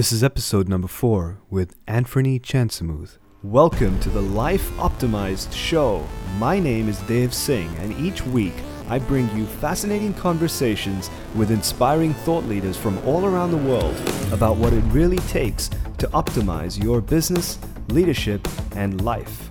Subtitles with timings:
[0.00, 3.18] This is episode number four with Anfernee Chansamooth.
[3.42, 6.06] Welcome to the Life Optimized Show.
[6.38, 8.54] My name is Dev Singh, and each week
[8.88, 13.94] I bring you fascinating conversations with inspiring thought leaders from all around the world
[14.32, 15.68] about what it really takes
[15.98, 17.58] to optimize your business,
[17.88, 19.50] leadership, and life.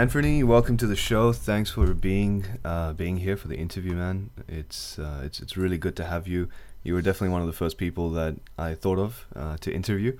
[0.00, 1.30] Anfernee, welcome to the show.
[1.30, 4.30] Thanks for being uh, being here for the interview, man.
[4.48, 6.48] It's uh, it's it's really good to have you.
[6.82, 10.16] You were definitely one of the first people that I thought of uh, to interview,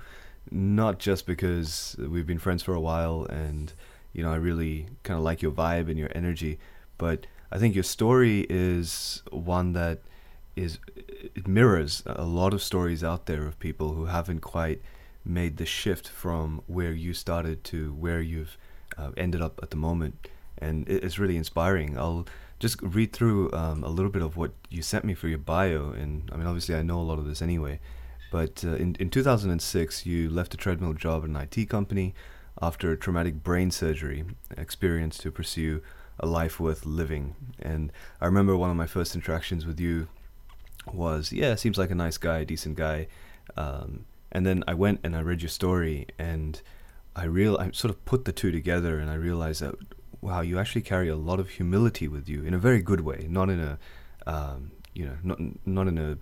[0.51, 3.73] not just because we've been friends for a while and
[4.13, 6.59] you know I really kind of like your vibe and your energy,
[6.99, 10.01] but I think your story is one that
[10.55, 14.79] is it mirrors a lot of stories out there of people who haven't quite
[15.25, 18.59] made the shift from where you started to where you've
[18.97, 20.27] uh, ended up at the moment,
[20.57, 21.97] and it's really inspiring.
[21.97, 22.27] I'll
[22.59, 25.91] just read through um, a little bit of what you sent me for your bio,
[25.91, 27.79] and I mean, obviously, I know a lot of this anyway.
[28.31, 32.13] But uh, in in 2006, you left a treadmill job at an IT company
[32.61, 34.23] after a traumatic brain surgery
[34.57, 35.81] experience to pursue
[36.19, 37.35] a life worth living.
[37.61, 40.07] And I remember one of my first interactions with you
[40.93, 43.07] was, yeah, seems like a nice guy, decent guy.
[43.57, 46.61] Um, and then I went and I read your story, and
[47.15, 49.75] I real I sort of put the two together and I realized that
[50.21, 53.25] wow, you actually carry a lot of humility with you in a very good way,
[53.29, 53.79] not in a
[54.27, 56.17] um, you know not not in a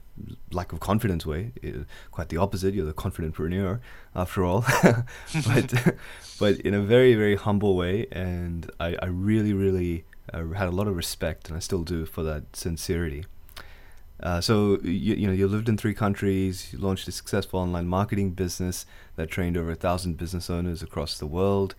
[0.51, 1.51] lack of confidence way.
[1.61, 2.73] It, quite the opposite.
[2.73, 3.79] You're the confidentpreneur
[4.15, 4.65] after all,
[5.45, 5.95] but
[6.39, 8.07] but in a very very humble way.
[8.11, 12.05] And I I really really uh, had a lot of respect, and I still do
[12.05, 13.25] for that sincerity.
[14.21, 16.73] Uh, so you, you know you lived in three countries.
[16.73, 21.17] You launched a successful online marketing business that trained over a thousand business owners across
[21.17, 21.75] the world,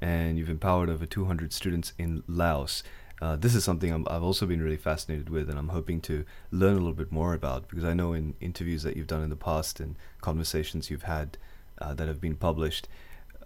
[0.00, 2.82] and you've empowered over 200 students in Laos.
[3.22, 6.24] Uh, this is something i have also been really fascinated with, and I'm hoping to
[6.50, 9.30] learn a little bit more about because I know in interviews that you've done in
[9.30, 11.38] the past and conversations you've had
[11.78, 12.88] uh, that have been published,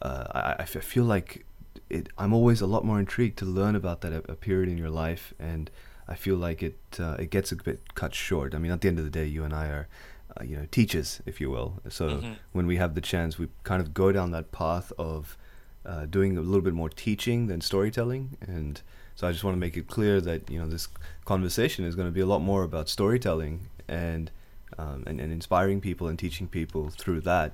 [0.01, 1.45] uh, I, I feel like
[1.91, 4.79] it, I'm always a lot more intrigued to learn about that a, a period in
[4.79, 5.71] your life and
[6.09, 8.55] I feel like it uh, it gets a bit cut short.
[8.55, 9.89] I mean, at the end of the day, you and I are,
[10.37, 11.81] uh, you know, teachers, if you will.
[11.89, 12.33] So mm-hmm.
[12.53, 15.37] when we have the chance, we kind of go down that path of
[15.85, 18.37] uh, doing a little bit more teaching than storytelling.
[18.41, 18.81] And
[19.15, 20.89] so I just want to make it clear that you know this
[21.25, 24.31] conversation is going to be a lot more about storytelling and
[24.79, 27.53] um, and, and inspiring people and teaching people through that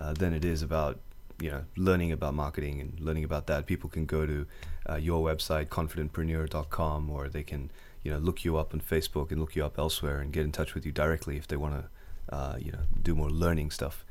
[0.00, 0.98] uh, than it is about
[1.40, 3.66] you know learning about marketing and learning about that.
[3.66, 4.46] People can go to
[4.88, 7.70] uh, your website confidentpreneur.com or they can
[8.04, 10.52] you know look you up on Facebook and look you up elsewhere and get in
[10.52, 14.04] touch with you directly if they want to uh, you know do more learning stuff.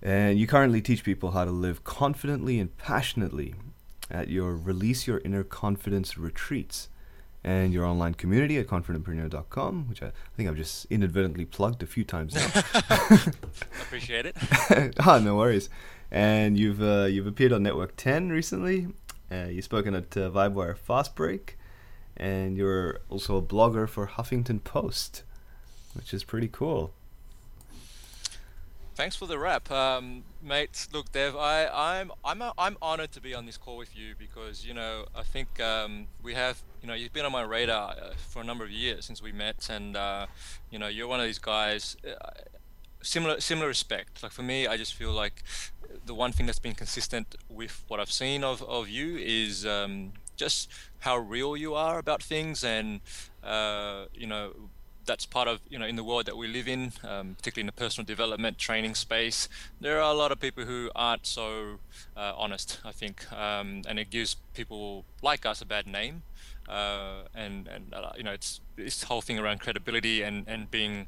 [0.00, 3.54] And you currently teach people how to live confidently and passionately
[4.10, 6.88] at your Release Your Inner Confidence retreats
[7.44, 11.86] and your online community at confidentpreneur.com, which I, I think I've just inadvertently plugged a
[11.86, 12.48] few times now.
[13.82, 14.36] Appreciate it.
[15.00, 15.68] ah, no worries.
[16.10, 18.88] And you've uh, you've appeared on Network 10 recently.
[19.30, 21.56] Uh, you've spoken at uh, Vibewire Fast Break,
[22.16, 25.22] and you're also a blogger for Huffington Post,
[25.94, 26.92] which is pretty cool.
[28.94, 30.86] Thanks for the wrap, um, mate.
[30.92, 34.14] Look, Dev, I, I'm I'm a, I'm honored to be on this call with you
[34.18, 37.92] because you know I think um, we have you know you've been on my radar
[37.92, 40.26] uh, for a number of years since we met, and uh,
[40.70, 41.96] you know you're one of these guys.
[42.06, 42.30] Uh,
[43.02, 44.22] similar similar respect.
[44.22, 45.42] Like for me, I just feel like
[46.04, 50.12] the one thing that's been consistent with what I've seen of, of you is um,
[50.36, 50.68] just
[51.00, 53.00] how real you are about things and
[53.44, 54.52] uh, you know
[55.04, 57.66] that's part of you know in the world that we live in um, particularly in
[57.66, 59.48] the personal development training space
[59.80, 61.78] there are a lot of people who aren't so
[62.16, 63.30] uh, honest i think.
[63.32, 66.22] Um, and it gives people like us a bad name
[66.68, 71.06] uh, and and uh, you know it's this whole thing around credibility and and being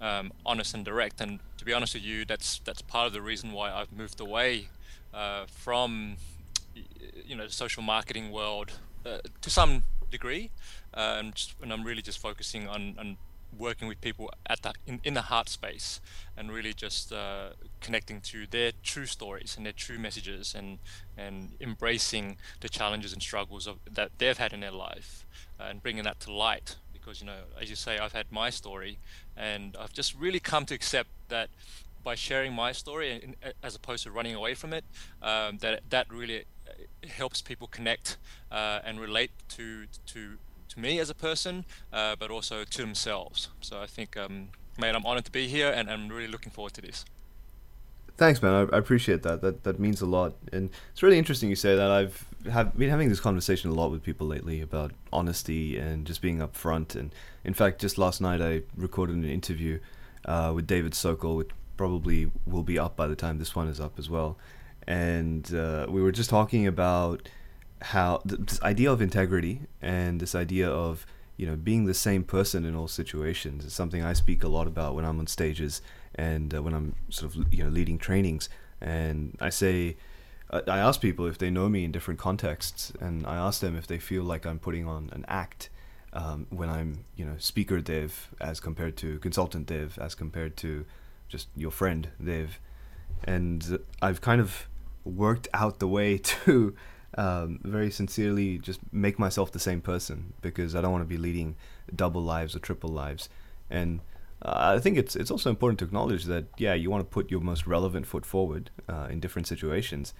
[0.00, 1.20] um, honest and direct.
[1.20, 4.20] And to be honest with you that's that's part of the reason why I've moved
[4.20, 4.68] away
[5.14, 6.16] uh, from
[7.24, 8.72] you know social marketing world
[9.04, 10.50] uh, to some degree
[10.94, 13.16] uh, and, just, and I'm really just focusing on, on
[13.58, 16.00] working with people at the in, in the heart space
[16.36, 20.78] and really just uh, connecting to their true stories and their true messages and
[21.16, 25.26] and embracing the challenges and struggles of, that they've had in their life
[25.58, 26.76] uh, and bringing that to light.
[26.92, 28.98] Because you know as you say I've had my story
[29.36, 31.48] and I've just really come to accept that
[32.02, 34.84] by sharing my story and, as opposed to running away from it
[35.22, 36.44] um, that that really
[37.08, 38.16] helps people connect
[38.50, 40.38] uh, and relate to to
[40.68, 43.48] to me as a person, uh, but also to themselves.
[43.60, 46.74] So I think, um, mate, I'm honored to be here, and I'm really looking forward
[46.74, 47.04] to this.
[48.16, 48.52] Thanks, man.
[48.52, 49.42] I, I, appreciate that.
[49.42, 51.90] That that means a lot, and it's really interesting you say that.
[51.90, 56.22] I've have been having this conversation a lot with people lately about honesty and just
[56.22, 56.94] being upfront.
[56.94, 57.14] And
[57.44, 59.80] in fact, just last night I recorded an interview
[60.24, 63.80] uh, with David Sokol, which probably will be up by the time this one is
[63.80, 64.38] up as well.
[64.86, 67.28] And uh, we were just talking about
[67.82, 71.06] how th- this idea of integrity and this idea of
[71.36, 74.66] you know being the same person in all situations is something I speak a lot
[74.66, 75.82] about when I'm on stages
[76.14, 78.48] and uh, when I'm sort of you know leading trainings.
[78.80, 79.96] And I say
[80.50, 83.86] I ask people if they know me in different contexts, and I ask them if
[83.86, 85.70] they feel like I'm putting on an act
[86.12, 90.86] um, when I'm, you know, speaker Dev as compared to consultant Dev as compared to
[91.28, 92.60] just your friend Dev,
[93.24, 94.68] and I've kind of
[95.06, 96.74] worked out the way to
[97.16, 101.16] um, very sincerely just make myself the same person because I don't want to be
[101.16, 101.56] leading
[101.94, 103.28] double lives or triple lives,
[103.70, 104.00] and
[104.42, 107.30] uh, I think it's it's also important to acknowledge that yeah you want to put
[107.30, 110.12] your most relevant foot forward uh, in different situations.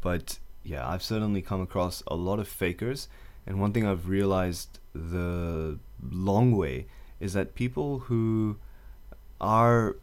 [0.00, 3.08] But yeah, I've certainly come across a lot of fakers,
[3.46, 6.86] and one thing I've realized the long way
[7.20, 8.58] is that people who
[9.40, 9.96] are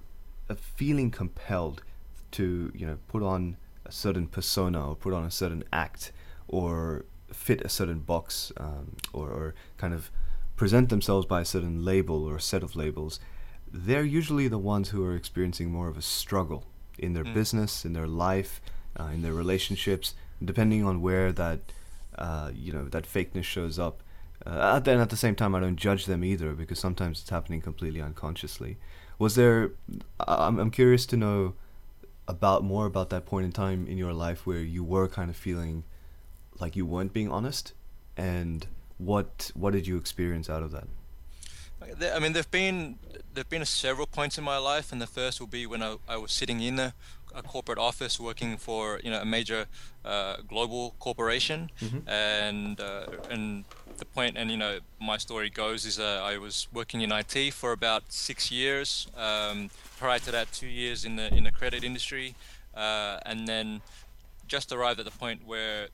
[0.56, 1.84] feeling compelled
[2.32, 3.58] to you know put on
[3.88, 6.12] a certain persona or put on a certain act
[6.48, 10.12] or fit a certain box um, or, or kind of
[10.56, 13.20] present themselves by a certain label or a set of labels,
[13.72, 16.66] they're usually the ones who are experiencing more of a struggle
[16.98, 17.34] in their mm.
[17.34, 18.62] business, in their life,
[19.00, 21.60] uh, in their relationships, depending on where that
[22.18, 24.02] uh, you know that fakeness shows up.
[24.46, 27.62] Uh, then at the same time, I don't judge them either because sometimes it's happening
[27.62, 28.78] completely unconsciously.
[29.20, 29.72] Was there?
[30.20, 31.54] I'm I'm curious to know
[32.28, 35.36] about more about that point in time in your life where you were kind of
[35.36, 35.84] feeling
[36.60, 37.74] like you weren't being honest,
[38.16, 40.88] and what what did you experience out of that?
[42.16, 42.98] I mean, there've been
[43.34, 46.18] there've been several points in my life, and the first will be when I, I
[46.18, 46.94] was sitting in a,
[47.38, 49.68] a corporate office working for you know a major
[50.04, 52.10] uh, global corporation, mm-hmm.
[52.10, 53.64] and uh, and
[53.98, 57.54] the point and you know my story goes is uh, I was working in IT
[57.54, 59.08] for about six years.
[59.16, 62.36] Um, prior to that, two years in the in the credit industry,
[62.76, 63.82] uh, and then
[64.48, 65.90] just arrived at the point where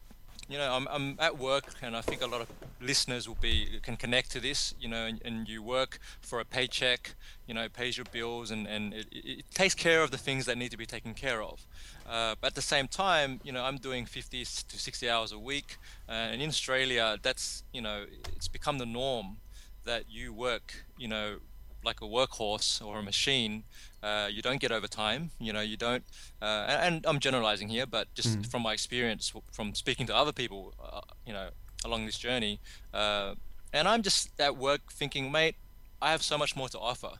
[0.53, 2.47] you know, I'm, I'm at work, and I think a lot of
[2.79, 4.75] listeners will be can connect to this.
[4.79, 7.15] You know, and, and you work for a paycheck.
[7.47, 10.55] You know, pays your bills, and and it, it, takes care of the things that
[10.55, 11.65] need to be taken care of.
[12.07, 15.39] Uh, but at the same time, you know, I'm doing 50 to 60 hours a
[15.39, 15.77] week,
[16.07, 18.05] uh, and in Australia, that's you know,
[18.35, 19.37] it's become the norm
[19.85, 21.39] that you work, you know,
[21.83, 23.63] like a workhorse or a machine.
[24.01, 25.31] Uh, you don't get overtime.
[25.39, 26.03] You know, you don't.
[26.41, 28.45] Uh, and, and, I'm generalizing here, but just mm.
[28.45, 31.49] from my experience, from speaking to other people, uh, you know,
[31.85, 32.59] along this journey,
[32.93, 33.35] uh,
[33.71, 35.55] and I'm just at work thinking, mate,
[36.01, 37.11] I have so much more to offer,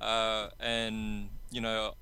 [0.00, 1.94] uh, and you know,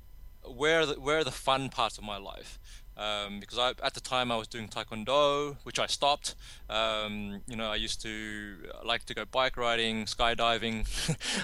[0.44, 2.58] where are the, where are the fun parts of my life?
[3.00, 6.35] Um, because I, at the time I was doing taekwondo, which I stopped.
[6.69, 10.76] Um, you know, I used to like to go bike riding, skydiving,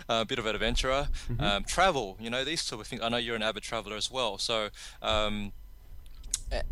[0.08, 1.42] a bit of an adventurer, mm-hmm.
[1.42, 2.16] um, travel.
[2.20, 3.02] You know, these sort of things.
[3.02, 4.68] I know you're an avid traveler as well, so
[5.00, 5.52] um,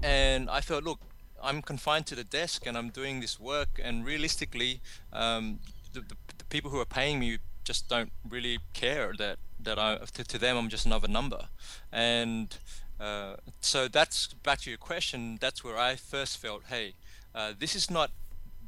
[0.02, 1.00] and I felt, look,
[1.42, 4.80] I'm confined to the desk and I'm doing this work, and realistically,
[5.12, 5.60] um,
[5.92, 9.96] the, the, the people who are paying me just don't really care that that I
[10.12, 11.48] to, to them I'm just another number,
[11.90, 12.54] and
[13.00, 15.38] uh, so that's back to your question.
[15.40, 16.94] That's where I first felt, hey,
[17.34, 18.10] uh, this is not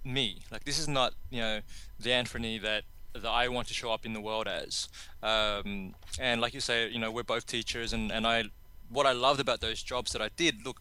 [0.05, 0.39] me.
[0.51, 1.61] Like this is not you know
[1.99, 2.85] the Anfernee that
[3.15, 4.89] that I want to show up in the world as.
[5.23, 8.45] Um, and like you say, you know, we're both teachers, and and I
[8.89, 10.65] what I loved about those jobs that I did.
[10.65, 10.81] Look,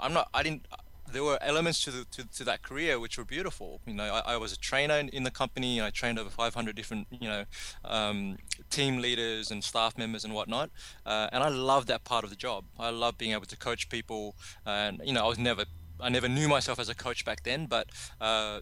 [0.00, 0.28] I'm not.
[0.34, 0.66] I didn't
[1.12, 3.80] there were elements to, the, to, to that career which were beautiful.
[3.86, 5.80] You know, I, I was a trainer in, in, the company.
[5.80, 7.44] I trained over 500 different, you know,
[7.84, 8.38] um,
[8.70, 10.70] team leaders and staff members and whatnot.
[11.04, 12.64] Uh, and I love that part of the job.
[12.78, 14.34] I love being able to coach people.
[14.66, 15.64] And you know, I was never,
[16.00, 17.88] I never knew myself as a coach back then, but
[18.20, 18.60] uh,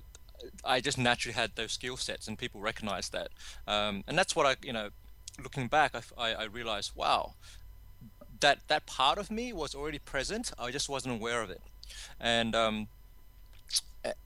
[0.65, 3.29] I just naturally had those skill sets, and people recognized that.
[3.67, 4.91] Um, and that's what I, you know,
[5.43, 7.35] looking back, I, I, I realized, wow,
[8.41, 10.53] that that part of me was already present.
[10.59, 11.61] I just wasn't aware of it
[12.21, 12.89] and um,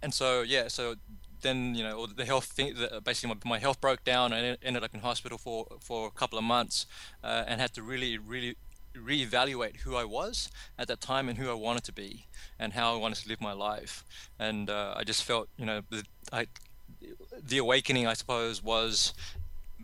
[0.03, 0.95] and so yeah, so
[1.43, 4.95] then you know the health thing, basically my, my, health broke down and ended up
[4.95, 6.87] in hospital for for a couple of months
[7.23, 8.57] uh, and had to really really
[8.95, 12.27] reevaluate who I was at that time and who I wanted to be
[12.59, 14.05] and how I wanted to live my life.
[14.39, 16.47] And uh, I just felt you know the, I
[17.47, 19.15] the awakening I suppose was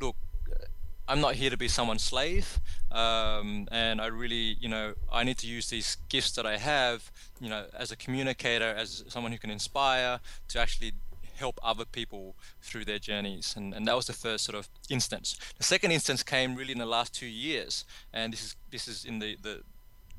[0.01, 0.17] look
[1.11, 2.61] I'm not here to be someone's slave,
[2.93, 7.11] um, and I really, you know, I need to use these gifts that I have,
[7.41, 10.93] you know, as a communicator, as someone who can inspire, to actually
[11.35, 13.55] help other people through their journeys.
[13.57, 15.37] And, and that was the first sort of instance.
[15.59, 19.05] The second instance came really in the last two years, and this is this is
[19.05, 19.63] in the the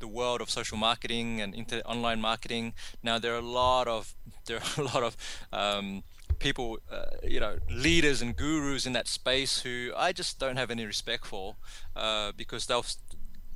[0.01, 2.73] the world of social marketing and internet online marketing.
[3.01, 4.13] Now there are a lot of
[4.45, 5.15] there are a lot of
[5.53, 6.03] um,
[6.41, 10.71] people, uh, you know, leaders and gurus in that space who I just don't have
[10.71, 11.55] any respect for
[11.95, 12.85] uh, because they'll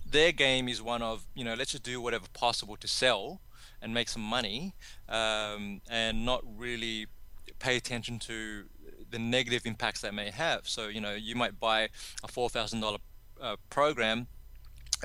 [0.05, 3.41] their game is one of you know let's just do whatever possible to sell
[3.81, 4.75] and make some money
[5.09, 7.07] um, and not really
[7.57, 8.65] pay attention to
[9.09, 10.67] the negative impacts that may have.
[10.69, 11.89] So you know you might buy
[12.23, 12.83] a four thousand
[13.41, 14.27] uh, program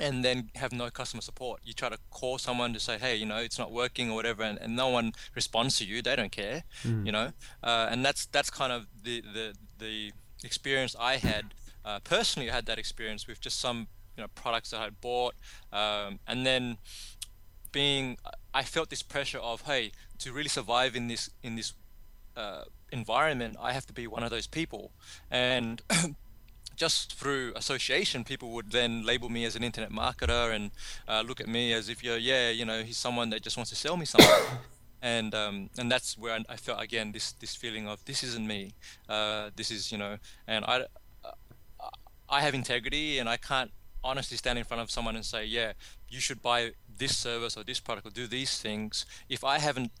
[0.01, 1.61] and then have no customer support.
[1.63, 4.43] You try to call someone to say, hey, you know, it's not working or whatever,
[4.43, 6.01] and, and no one responds to you.
[6.01, 7.05] They don't care, mm.
[7.05, 7.31] you know,
[7.63, 10.11] uh, and that's that's kind of the the the
[10.43, 11.53] experience I had
[11.85, 12.49] uh, personally.
[12.49, 15.35] I had that experience with just some you know products that I bought,
[15.71, 16.77] um, and then
[17.71, 18.17] being
[18.53, 21.73] I felt this pressure of hey to really survive in this in this
[22.35, 24.91] uh, environment, I have to be one of those people,
[25.29, 25.81] and
[26.75, 30.71] just through association, people would then label me as an internet marketer and
[31.07, 33.69] uh, look at me as if you're, yeah, you know, he's someone that just wants
[33.69, 34.57] to sell me something.
[35.01, 38.73] and um, and that's where I felt again this this feeling of this isn't me.
[39.09, 40.85] Uh, this is you know, and I
[42.31, 43.71] I have integrity and I can't
[44.03, 45.73] honestly stand in front of someone and say, yeah,
[46.09, 49.91] you should buy this service or this product or do these things if I haven't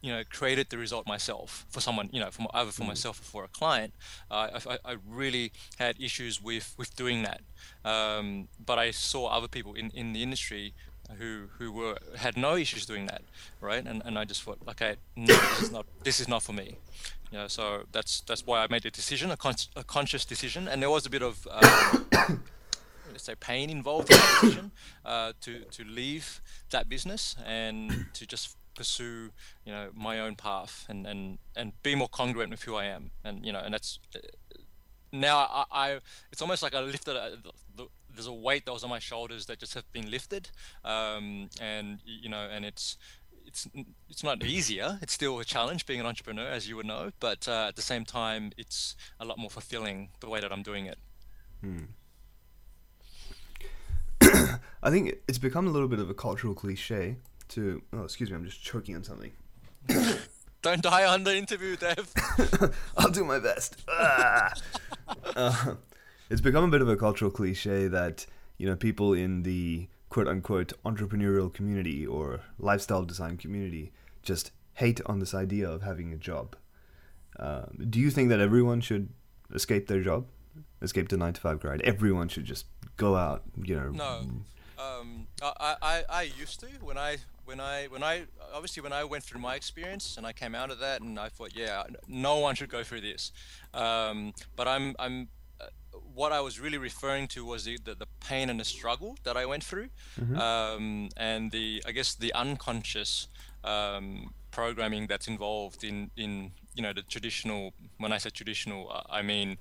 [0.00, 2.88] you know created the result myself for someone you know for either for mm.
[2.88, 3.92] myself or for a client
[4.30, 7.40] uh, I, I, really had issues with with doing that.
[7.84, 10.74] Um, but I saw other people in, in the industry
[11.18, 13.22] who who were had no issues doing that
[13.60, 13.84] right?
[13.86, 16.76] And, and I just thought okay no this is not this is not for me.
[17.30, 20.68] You know so that's that's why I made a decision a, con- a conscious decision.
[20.68, 21.98] And there was a bit of uh,
[23.10, 24.70] let's say pain involved in that decision
[25.04, 26.40] uh, to to leave
[26.70, 29.30] that business and to just pursue
[29.64, 33.10] you know my own path and and and be more congruent with who I am.
[33.24, 34.18] And you know and that's uh,
[35.12, 35.98] now I, I
[36.32, 37.38] it's almost like I lifted a,
[38.12, 40.50] there's a weight that was on my shoulders that just have been lifted.
[40.84, 42.96] Um, and you know and it's
[43.46, 43.68] it's
[44.08, 44.98] it's not easier.
[45.02, 47.82] It's still a challenge being an entrepreneur as you would know but uh, at the
[47.82, 50.98] same time it's a lot more fulfilling the way that I'm doing it.
[51.60, 51.84] Hmm.
[54.82, 57.16] I think it's become a little bit of a cultural cliche
[57.50, 57.82] to.
[57.92, 59.32] Oh, excuse me, I'm just choking on something.
[60.62, 62.12] Don't die on the interview, Dev.
[62.96, 63.82] I'll do my best.
[63.88, 64.52] Ah.
[65.36, 65.74] uh,
[66.28, 68.26] it's become a bit of a cultural cliche that
[68.58, 73.92] you know people in the quote unquote entrepreneurial community or lifestyle design community
[74.22, 76.56] just hate on this idea of having a job.
[77.38, 79.08] Um, do you think that everyone should
[79.54, 80.26] escape their job,
[80.82, 81.80] escape the nine to five grind?
[81.82, 82.66] Everyone should just
[82.96, 83.90] go out, you know.
[83.90, 84.26] No.
[84.80, 88.22] Um, I, I, I used to when I when I when I
[88.54, 91.28] obviously when I went through my experience and I came out of that and I
[91.28, 93.32] thought yeah no one should go through this
[93.74, 95.28] um, but I'm I'm
[95.60, 95.66] uh,
[96.14, 99.36] what I was really referring to was the, the, the, pain and the struggle that
[99.36, 100.36] I went through mm-hmm.
[100.36, 103.28] um, and the I guess the unconscious
[103.64, 109.20] um, programming that's involved in in you know the traditional when I say traditional I
[109.20, 109.58] mean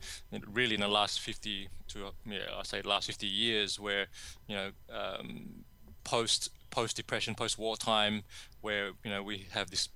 [0.53, 4.05] really in the last 50 to yeah I say last 50 years where
[4.47, 5.65] you know um,
[6.05, 8.23] post post depression, post wartime,
[8.61, 9.89] where you know we have this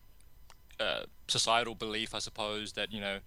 [0.80, 3.20] uh, societal belief, I suppose, that you know.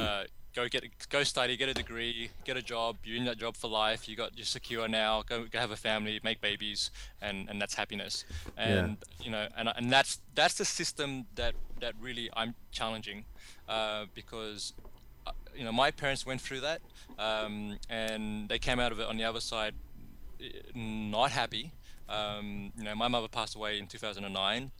[0.00, 0.24] Uh,
[0.56, 2.96] go get go study, get a degree, get a job.
[3.04, 4.08] You're in that job for life.
[4.08, 5.22] You got you're secure now.
[5.22, 8.24] Go, go have a family, make babies, and, and that's happiness.
[8.56, 9.24] And yeah.
[9.24, 13.26] you know, and and that's that's the system that that really I'm challenging,
[13.68, 14.72] uh, because
[15.26, 16.80] uh, you know my parents went through that,
[17.18, 19.74] um, and they came out of it on the other side,
[20.74, 21.72] not happy.
[22.08, 24.70] Um, you know, my mother passed away in 2009,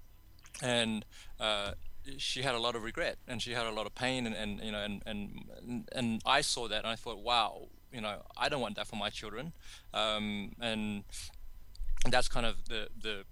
[0.63, 1.05] and
[1.39, 1.73] uh,
[2.19, 4.61] she had a lot of regret and she had a lot of pain, and, and
[4.61, 8.49] you know, and, and and I saw that and I thought, wow, you know, I
[8.49, 9.53] don't want that for my children,
[9.95, 11.05] um, and
[12.11, 13.25] that's kind of the the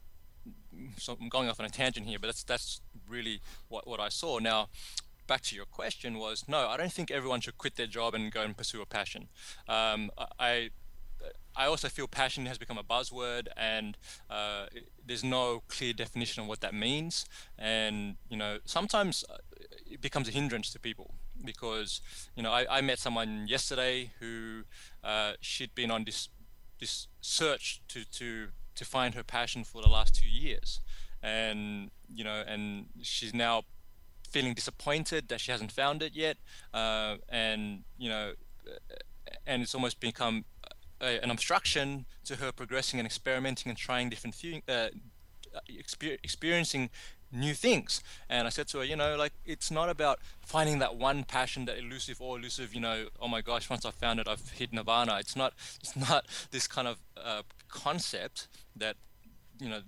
[0.99, 4.09] so I'm going off on a tangent here, but that's that's really what, what I
[4.09, 4.38] saw.
[4.38, 4.69] Now,
[5.26, 8.31] back to your question was no, I don't think everyone should quit their job and
[8.33, 9.28] go and pursue a passion.
[9.69, 10.71] Um, I
[11.57, 13.97] I also feel passion has become a buzzword, and
[14.28, 14.66] uh,
[15.07, 17.26] there's no clear definition of what that means.
[17.59, 19.37] And you know, sometimes uh,
[19.90, 21.14] it becomes a hindrance to people
[21.45, 22.00] because
[22.37, 24.62] you know I, I met someone yesterday who
[25.04, 26.28] uh, she'd been on this
[26.81, 30.81] this search to to to find her passion for the last two years,
[31.23, 33.62] and you know, and she's now
[34.31, 36.37] feeling disappointed that she hasn't found it yet,
[36.73, 38.33] uh, and you know,
[39.47, 40.45] and it's almost become
[41.04, 44.34] a, an obstruction to her progressing and experimenting and trying different
[44.68, 44.88] uh,
[45.70, 46.90] exper- experiencing
[47.32, 48.02] new things.
[48.28, 51.64] And I said to her, you know, like it's not about finding that one passion,
[51.66, 54.73] that elusive or elusive, you know, oh my gosh, once I found it, I've hit
[54.73, 55.18] nirvana.
[55.18, 58.96] It's not, it's not this kind of uh, concept that,
[59.61, 59.80] you know,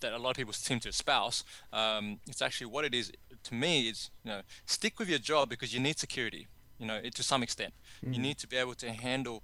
[0.00, 1.44] that a lot of people seem to espouse.
[1.72, 3.12] Um, it's actually what it is
[3.44, 3.88] to me.
[3.88, 6.48] Is you know, stick with your job because you need security.
[6.78, 8.14] You know, to some extent, mm.
[8.14, 9.42] you need to be able to handle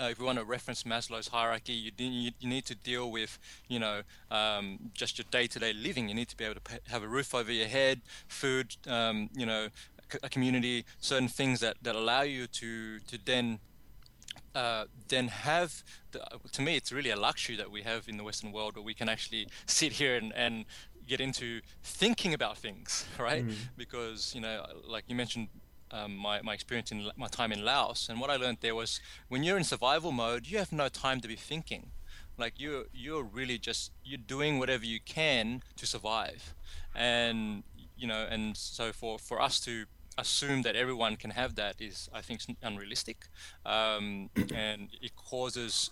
[0.00, 3.38] uh, if we want to reference Maslow's hierarchy, you, you, you need to deal with,
[3.68, 6.08] you know, um, just your day-to-day living.
[6.08, 9.46] You need to be able to have a roof over your head, food, um, you
[9.46, 9.68] know,
[10.22, 13.60] a community, certain things that, that allow you to to then
[14.54, 18.24] uh, then have the, to me it's really a luxury that we have in the
[18.24, 20.64] western world where we can actually sit here and, and
[21.06, 23.54] get into thinking about things right mm.
[23.76, 25.48] because you know like you mentioned
[25.92, 29.00] um, my, my experience in my time in Laos, and what I learned there was
[29.28, 31.90] when you're in survival mode, you have no time to be thinking.
[32.38, 36.54] Like you're you're really just you're doing whatever you can to survive,
[36.94, 37.62] and
[37.96, 39.84] you know, and so for for us to
[40.18, 43.26] assume that everyone can have that is, I think, unrealistic,
[43.64, 45.90] um, and it causes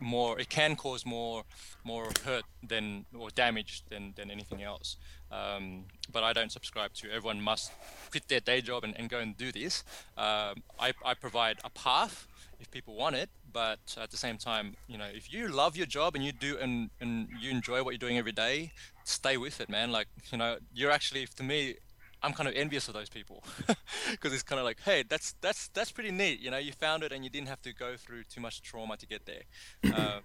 [0.00, 0.38] more.
[0.40, 1.44] It can cause more
[1.84, 4.96] more hurt than or damage than than anything else.
[5.32, 7.72] Um, but I don't subscribe to everyone must
[8.10, 9.82] quit their day job and, and go and do this.
[10.18, 12.26] Um, I, I provide a path
[12.60, 15.86] if people want it, but at the same time, you know, if you love your
[15.86, 18.72] job and you do and, and you enjoy what you're doing every day,
[19.04, 19.90] stay with it, man.
[19.90, 21.76] Like, you know, you're actually, to me,
[22.22, 23.42] I'm kind of envious of those people
[24.10, 26.40] because it's kind of like, hey, that's that's that's pretty neat.
[26.40, 28.96] You know, you found it and you didn't have to go through too much trauma
[28.96, 29.42] to get there.
[29.96, 30.22] um,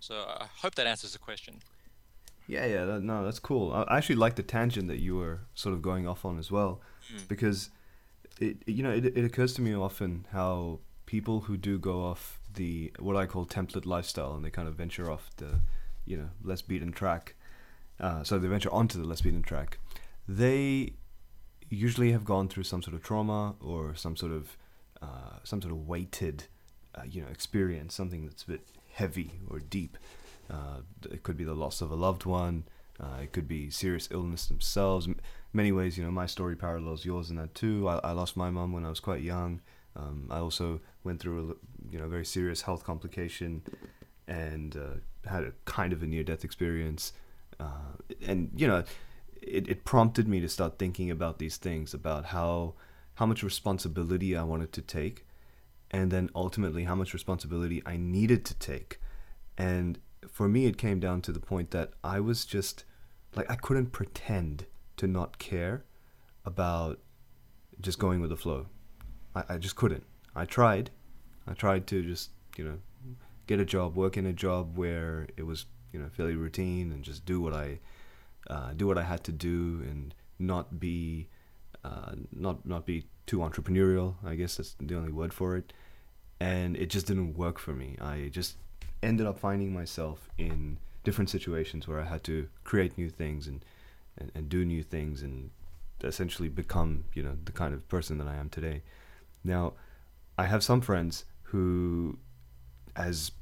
[0.00, 1.60] so I hope that answers the question.
[2.50, 3.72] Yeah, yeah, that, no, that's cool.
[3.72, 6.80] I actually like the tangent that you were sort of going off on as well,
[7.14, 7.28] mm.
[7.28, 7.70] because
[8.40, 12.40] it, you know, it, it occurs to me often how people who do go off
[12.54, 15.60] the what I call template lifestyle and they kind of venture off the,
[16.04, 17.36] you know, less beaten track.
[18.00, 19.78] Uh, so they venture onto the less beaten track.
[20.26, 20.94] They
[21.68, 24.56] usually have gone through some sort of trauma or some sort of
[25.00, 26.44] uh, some sort of weighted,
[26.96, 29.96] uh, you know, experience, something that's a bit heavy or deep.
[30.50, 30.80] Uh,
[31.10, 32.64] it could be the loss of a loved one.
[32.98, 35.06] Uh, it could be serious illness themselves.
[35.06, 35.16] M-
[35.52, 37.88] many ways, you know, my story parallels yours in that too.
[37.88, 39.60] I, I lost my mom when I was quite young.
[39.96, 43.62] Um, I also went through a you know very serious health complication
[44.28, 47.12] and uh, had a kind of a near death experience.
[47.58, 48.84] Uh, and you know,
[49.42, 52.74] it, it prompted me to start thinking about these things about how
[53.14, 55.26] how much responsibility I wanted to take,
[55.90, 59.00] and then ultimately how much responsibility I needed to take.
[59.58, 62.84] And for me, it came down to the point that I was just
[63.36, 65.84] like I couldn't pretend to not care
[66.44, 66.98] about
[67.80, 68.66] just going with the flow.
[69.34, 70.04] I, I just couldn't.
[70.34, 70.90] I tried.
[71.46, 72.78] I tried to just you know
[73.46, 77.02] get a job, work in a job where it was you know fairly routine and
[77.02, 77.80] just do what I
[78.48, 81.28] uh, do what I had to do and not be
[81.84, 84.16] uh, not not be too entrepreneurial.
[84.24, 85.72] I guess that's the only word for it.
[86.38, 87.96] And it just didn't work for me.
[88.00, 88.56] I just
[89.02, 93.64] ended up finding myself in different situations where I had to create new things and,
[94.18, 95.50] and, and do new things and
[96.02, 98.82] essentially become, you know, the kind of person that I am today.
[99.44, 99.74] Now,
[100.38, 102.18] I have some friends who,
[102.96, 103.32] as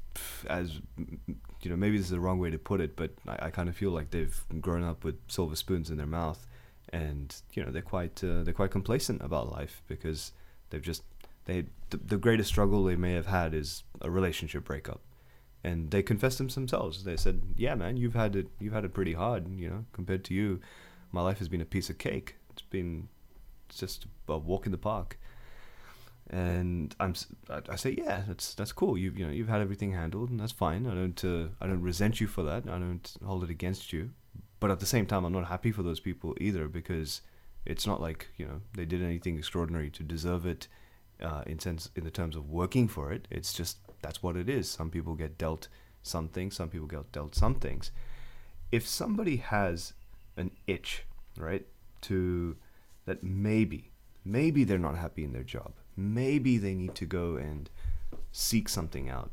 [0.47, 0.79] as
[1.61, 3.69] you know, maybe this is the wrong way to put it, but I, I kind
[3.69, 6.45] of feel like they've grown up with silver spoons in their mouth,
[6.89, 10.31] and you know they're quite uh, they're quite complacent about life because
[10.69, 11.03] they've just
[11.45, 15.01] they the, the greatest struggle they may have had is a relationship breakup
[15.63, 17.03] and they confessed themselves.
[17.03, 18.47] They said, "Yeah, man, you've had it.
[18.59, 19.59] You've had it pretty hard.
[19.59, 20.59] You know, compared to you,
[21.11, 22.35] my life has been a piece of cake.
[22.51, 23.09] It's been
[23.69, 25.19] just a walk in the park."
[26.29, 27.15] And I'm,
[27.49, 28.97] I say, "Yeah, that's that's cool.
[28.97, 30.85] You you know, you've had everything handled, and that's fine.
[30.87, 32.63] I don't uh, I don't resent you for that.
[32.67, 34.11] I don't hold it against you.
[34.59, 37.21] But at the same time, I'm not happy for those people either because
[37.65, 40.67] it's not like you know they did anything extraordinary to deserve it."
[41.21, 43.27] Uh, in sense in the terms of working for it.
[43.29, 44.69] It's just that's what it is.
[44.69, 45.67] Some people get dealt
[46.01, 47.91] some things, some people get dealt some things.
[48.71, 49.93] If somebody has
[50.37, 51.03] an itch,
[51.37, 51.65] right,
[52.01, 52.55] to
[53.05, 53.91] that maybe,
[54.23, 57.69] maybe they're not happy in their job, maybe they need to go and
[58.31, 59.31] seek something out.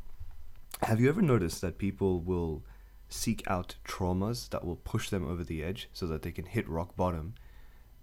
[0.82, 2.62] Have you ever noticed that people will
[3.08, 6.68] seek out traumas that will push them over the edge so that they can hit
[6.68, 7.34] rock bottom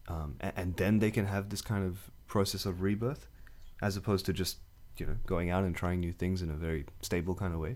[0.07, 3.27] um, and, and then they can have this kind of process of rebirth
[3.81, 4.57] as opposed to just
[4.97, 7.75] you know going out and trying new things in a very stable kind of way?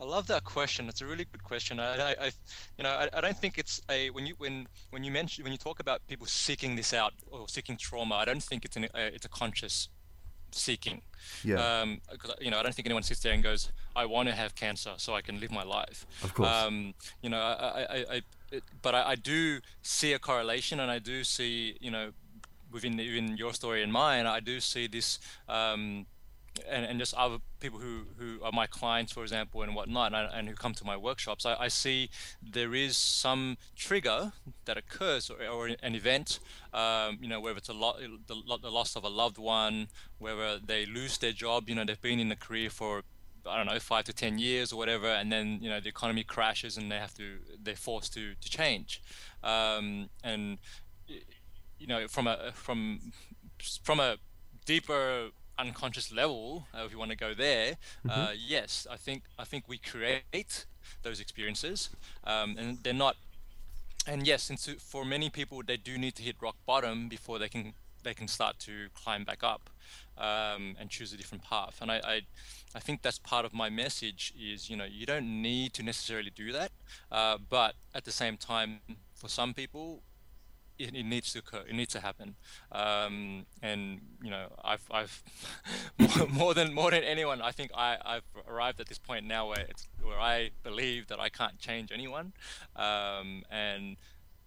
[0.00, 0.88] I love that question.
[0.88, 1.80] It's a really good question.
[1.80, 2.30] I, I, I
[2.76, 5.52] you know, I, I, don't think it's a when you when when you mention when
[5.52, 8.14] you talk about people seeking this out or seeking trauma.
[8.14, 9.88] I don't think it's an, a, it's a conscious
[10.52, 11.02] seeking.
[11.42, 11.56] Yeah.
[11.56, 14.34] Um, 'cause, you know, I don't think anyone sits there and goes, "I want to
[14.34, 16.48] have cancer so I can live my life." Of course.
[16.48, 20.78] Um, you know, I, I, I, I it, but I, I do see a correlation,
[20.78, 22.12] and I do see, you know,
[22.70, 25.18] within even your story and mine, I do see this.
[25.48, 26.06] Um,
[26.68, 30.28] and, and just other people who, who are my clients, for example, and whatnot, and,
[30.32, 32.10] and who come to my workshops, I, I see
[32.42, 34.32] there is some trigger
[34.64, 36.40] that occurs or, or an event,
[36.72, 40.58] um, you know, whether it's a lo- the, the loss of a loved one, whether
[40.58, 43.02] they lose their job, you know, they've been in a career for
[43.46, 46.22] I don't know five to ten years or whatever, and then you know the economy
[46.22, 49.00] crashes and they have to they're forced to to change,
[49.42, 50.58] um, and
[51.78, 53.12] you know from a from
[53.82, 54.16] from a
[54.66, 57.72] deeper unconscious level, uh, if you want to go there,
[58.06, 58.10] mm-hmm.
[58.10, 60.66] uh, yes, I think I think we create
[61.02, 61.90] those experiences,
[62.24, 63.16] um, and they're not.
[64.06, 67.38] And yes, and so for many people, they do need to hit rock bottom before
[67.38, 69.68] they can they can start to climb back up
[70.16, 71.78] um, and choose a different path.
[71.80, 72.20] And I, I,
[72.74, 76.30] I think that's part of my message is you know you don't need to necessarily
[76.30, 76.70] do that,
[77.10, 78.80] uh, but at the same time,
[79.14, 80.02] for some people,
[80.78, 81.62] it, it, needs to occur.
[81.68, 82.36] It needs to happen.
[82.72, 85.22] Um, and you know, I've, I've
[86.30, 89.60] more, than more than anyone, I think I, I've arrived at this point now where
[89.60, 92.32] it's where I believe that I can't change anyone,
[92.76, 93.96] um, and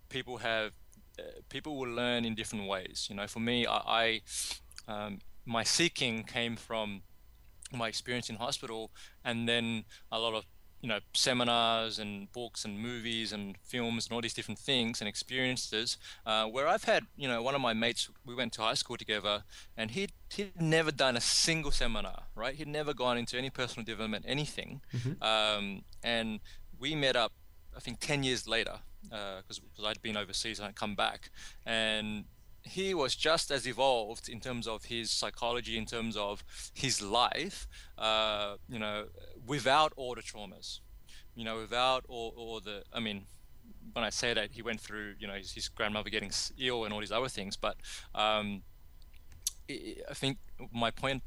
[0.09, 0.71] people have
[1.19, 3.07] uh, people will learn in different ways.
[3.09, 4.21] You know, for me, I, I
[4.87, 7.01] um, my seeking came from
[7.73, 8.91] my experience in hospital,
[9.23, 10.45] and then a lot of
[10.81, 15.07] you know seminars and books and movies and films and all these different things and
[15.07, 18.73] experiences uh, where I've had you know one of my mates we went to high
[18.73, 19.43] school together
[19.77, 22.55] and he'd he'd never done a single seminar right?
[22.55, 24.81] He'd never gone into any personal development anything.
[24.93, 25.23] Mm-hmm.
[25.23, 26.39] um, and
[26.79, 27.31] we met up
[27.75, 31.29] I think 10 years later because uh, I'd been overseas and I'd come back.
[31.65, 32.25] And
[32.63, 36.43] he was just as evolved in terms of his psychology, in terms of
[36.73, 39.05] his life, uh, you know,
[39.45, 40.79] without all the traumas,
[41.35, 43.25] you know, without all, all the, I mean,
[43.93, 46.93] when I say that, he went through, you know, his, his grandmother getting ill and
[46.93, 47.77] all these other things, but
[48.13, 48.61] um,
[49.69, 50.37] I think
[50.71, 51.23] my point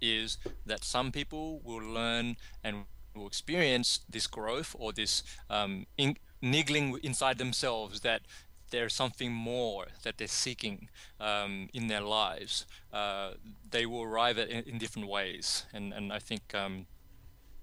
[0.00, 6.16] is that some people will learn and will experience this growth or this um, in,
[6.40, 8.22] niggling inside themselves that
[8.70, 10.88] there's something more that they're seeking
[11.20, 13.32] um, in their lives, uh,
[13.70, 15.66] they will arrive at in, in, different ways.
[15.72, 16.86] And and I think um,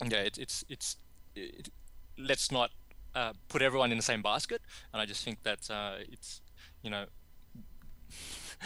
[0.05, 0.97] yeah, it, it's it's
[1.35, 1.69] it,
[2.17, 2.71] let's not
[3.15, 4.61] uh, put everyone in the same basket.
[4.93, 6.41] And I just think that uh, it's
[6.81, 7.05] you know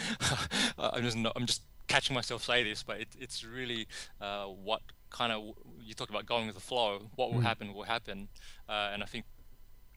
[0.78, 3.86] I'm just not, I'm just catching myself say this, but it, it's really
[4.20, 7.10] uh, what kind of you talk about going with the flow.
[7.16, 7.44] What will mm.
[7.44, 8.28] happen will happen,
[8.68, 9.24] uh, and I think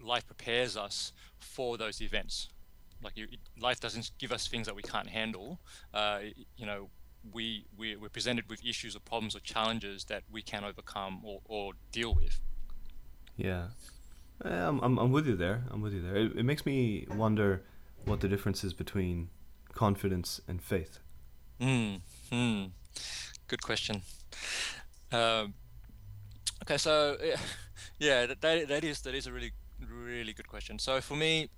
[0.06, 2.50] life prepares us for those events.
[3.04, 3.28] Like you,
[3.60, 5.60] life doesn't give us things that we can't handle.
[5.94, 6.20] Uh,
[6.58, 6.90] you know,
[7.34, 11.42] we, we we're presented with issues or problems or challenges that we can overcome or,
[11.46, 12.40] or deal with.
[13.36, 13.68] Yeah,
[14.42, 15.64] I'm, I'm I'm with you there.
[15.72, 16.16] I'm with you there.
[16.16, 17.64] It, it makes me wonder
[18.06, 19.30] what the difference is between
[19.74, 21.00] confidence and faith.
[21.60, 21.96] Hmm.
[22.32, 22.72] Mm.
[23.48, 24.02] Good question.
[25.12, 25.54] Um,
[26.64, 27.18] okay, so
[28.00, 29.52] yeah, that, that is that is a really
[29.86, 30.80] really good question.
[30.80, 31.50] So for me,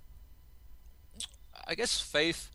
[1.66, 2.50] I guess faith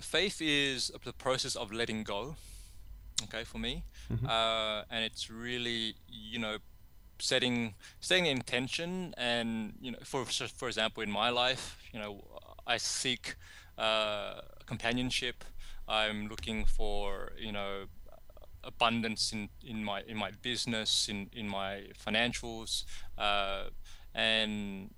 [0.00, 2.36] faith is the process of letting go.
[3.24, 4.26] Okay, for me, mm-hmm.
[4.26, 6.58] uh, and it's really you know
[7.18, 12.24] setting setting intention and you know for for example in my life you know
[12.66, 13.36] I seek
[13.78, 15.44] uh, companionship.
[15.88, 17.84] I'm looking for you know
[18.64, 22.84] abundance in, in my in my business in in my financials
[23.18, 23.64] uh,
[24.14, 24.90] and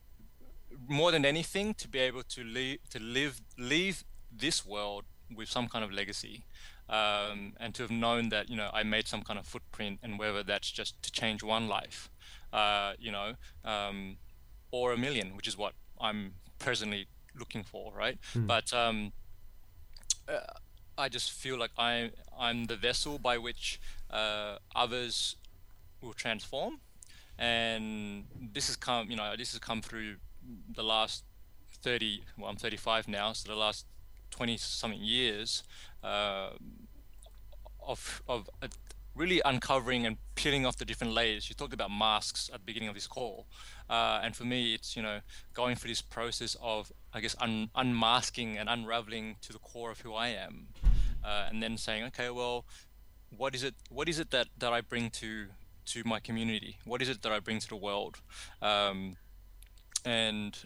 [0.88, 5.68] more than anything to be able to leave to live leave this world with some
[5.68, 6.44] kind of legacy
[6.88, 10.18] um, and to have known that you know I made some kind of footprint and
[10.18, 12.11] whether that's just to change one life
[12.53, 14.16] uh, you know um,
[14.70, 17.07] or a million which is what I'm presently
[17.38, 18.46] looking for right mm.
[18.46, 19.12] but um,
[20.29, 20.40] uh,
[20.96, 25.37] I just feel like I I'm the vessel by which uh, others
[26.00, 26.81] will transform
[27.38, 30.16] and this has come you know this has come through
[30.75, 31.25] the last
[31.83, 33.87] 30 well i'm 35 now so the last
[34.31, 35.62] 20 something years
[36.03, 36.51] uh,
[37.87, 38.49] of of
[39.14, 41.49] really uncovering and peeling off the different layers.
[41.49, 43.47] You talked about masks at the beginning of this call
[43.88, 45.20] uh, and for me it's you know
[45.53, 50.01] going through this process of i guess un- unmasking and unraveling to the core of
[50.01, 50.68] who i am
[51.25, 52.64] uh, and then saying okay well
[53.37, 55.47] what is it what is it that that i bring to
[55.87, 56.79] to my community?
[56.85, 58.18] What is it that I bring to the world?
[58.62, 59.16] Um,
[60.05, 60.57] and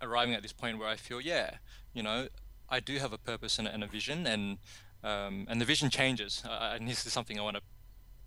[0.00, 1.56] arriving at this point where I feel, yeah,
[1.92, 2.28] you know,
[2.68, 4.58] I do have a purpose and, and a vision, and
[5.02, 6.42] um, and the vision changes.
[6.48, 7.62] Uh, and this is something I want to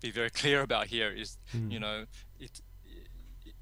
[0.00, 1.10] be very clear about here.
[1.10, 1.70] Is mm.
[1.70, 2.06] you know
[2.38, 2.60] it,
[3.44, 3.54] it,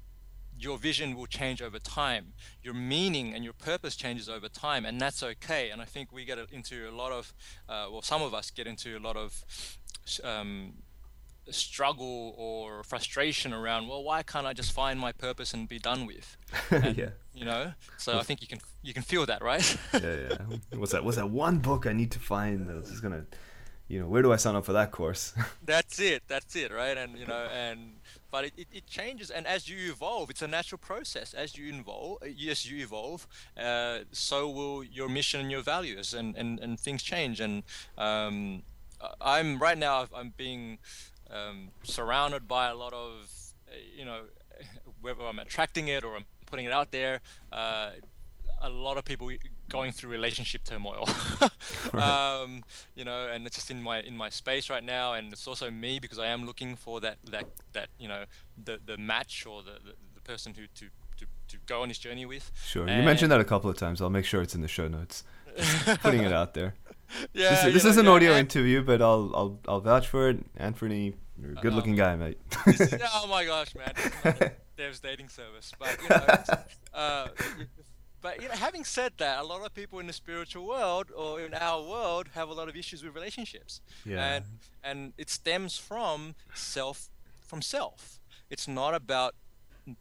[0.59, 2.33] your vision will change over time.
[2.63, 5.69] Your meaning and your purpose changes over time, and that's okay.
[5.69, 7.33] And I think we get into a lot of,
[7.69, 9.43] uh, well, some of us get into a lot of
[10.23, 10.73] um,
[11.53, 16.05] struggle or frustration around well why can't i just find my purpose and be done
[16.05, 16.37] with?
[16.71, 17.09] And, yeah.
[17.33, 19.77] you know so i think you can you can feel that right?
[19.93, 20.37] Yeah yeah.
[20.75, 23.25] What's that what's that one book i need to find that's just gonna
[23.87, 25.33] you know where do i sign up for that course?
[25.63, 26.97] That's it that's it right?
[26.97, 27.97] And you know and
[28.29, 31.33] but it, it, it, changes and as you evolve it's a natural process.
[31.33, 36.35] As you evolve yes you evolve uh, so will your mission and your values and
[36.35, 37.39] and, and things change.
[37.39, 37.63] And
[37.97, 38.63] um,
[39.21, 40.79] i'm right now i'm being
[41.31, 43.29] um, surrounded by a lot of,
[43.95, 44.21] you know,
[45.01, 47.91] whether I'm attracting it or I'm putting it out there, uh,
[48.61, 49.29] a lot of people
[49.69, 51.07] going through relationship turmoil.
[51.93, 52.63] um,
[52.95, 55.69] you know, and it's just in my in my space right now, and it's also
[55.69, 58.23] me because I am looking for that that that you know
[58.63, 60.85] the the match or the the, the person who to,
[61.17, 62.51] to to go on this journey with.
[62.65, 64.01] Sure, and you mentioned that a couple of times.
[64.01, 65.23] I'll make sure it's in the show notes.
[66.01, 66.75] putting it out there.
[67.33, 70.55] Yeah, this, this is an yeah, audio interview, but I'll I'll I'll vouch for it.
[70.57, 72.39] Anfernee, you're a good looking um, guy, mate.
[73.13, 73.93] oh my gosh, man!
[74.77, 76.25] Dev's dating service, but you know,
[76.93, 77.27] uh,
[78.21, 81.39] but you know, having said that, a lot of people in the spiritual world or
[81.39, 84.35] in our world have a lot of issues with relationships, yeah.
[84.35, 84.45] and
[84.83, 87.09] and it stems from self
[87.45, 88.19] from self.
[88.49, 89.35] It's not about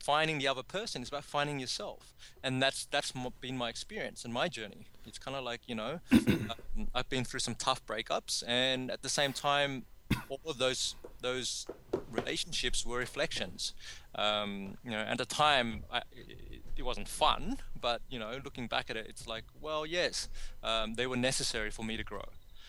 [0.01, 4.35] finding the other person it's about finding yourself and that's that's been my experience and
[4.35, 8.43] my journey it's kind of like you know um, i've been through some tough breakups
[8.47, 9.85] and at the same time
[10.29, 11.67] all of those those
[12.11, 13.75] relationships were reflections
[14.15, 18.67] um, you know at the time I, it, it, wasn't fun but you know looking
[18.67, 20.29] back at it it's like well yes
[20.63, 22.25] um, they were necessary for me to grow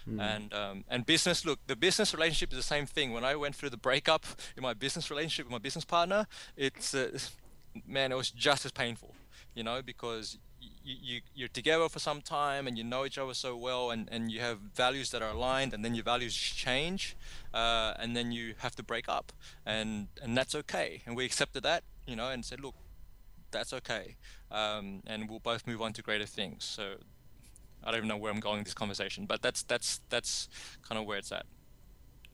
[0.09, 0.21] Mm.
[0.21, 3.11] And um, and business, look, the business relationship is the same thing.
[3.11, 6.93] When I went through the breakup in my business relationship with my business partner, it's
[6.93, 7.17] uh,
[7.85, 9.15] man, it was just as painful,
[9.53, 10.37] you know, because
[10.87, 14.07] you, you you're together for some time and you know each other so well, and
[14.11, 17.17] and you have values that are aligned, and then your values change,
[17.53, 19.33] uh, and then you have to break up,
[19.65, 22.75] and and that's okay, and we accepted that, you know, and said, look,
[23.51, 24.15] that's okay,
[24.49, 26.63] um, and we'll both move on to greater things.
[26.63, 26.95] So
[27.83, 30.47] I don't even know where I'm going in this conversation, but that's that's that's
[30.87, 31.45] kind of where it's at.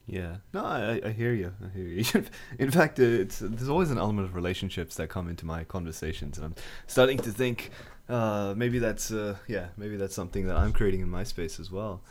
[0.05, 1.53] Yeah, no, I, I hear you.
[1.63, 2.03] I hear you.
[2.59, 6.45] in fact, it's there's always an element of relationships that come into my conversations, and
[6.45, 6.55] I'm
[6.87, 7.71] starting to think
[8.09, 11.71] uh, maybe that's uh, yeah, maybe that's something that I'm creating in my space as
[11.71, 12.01] well.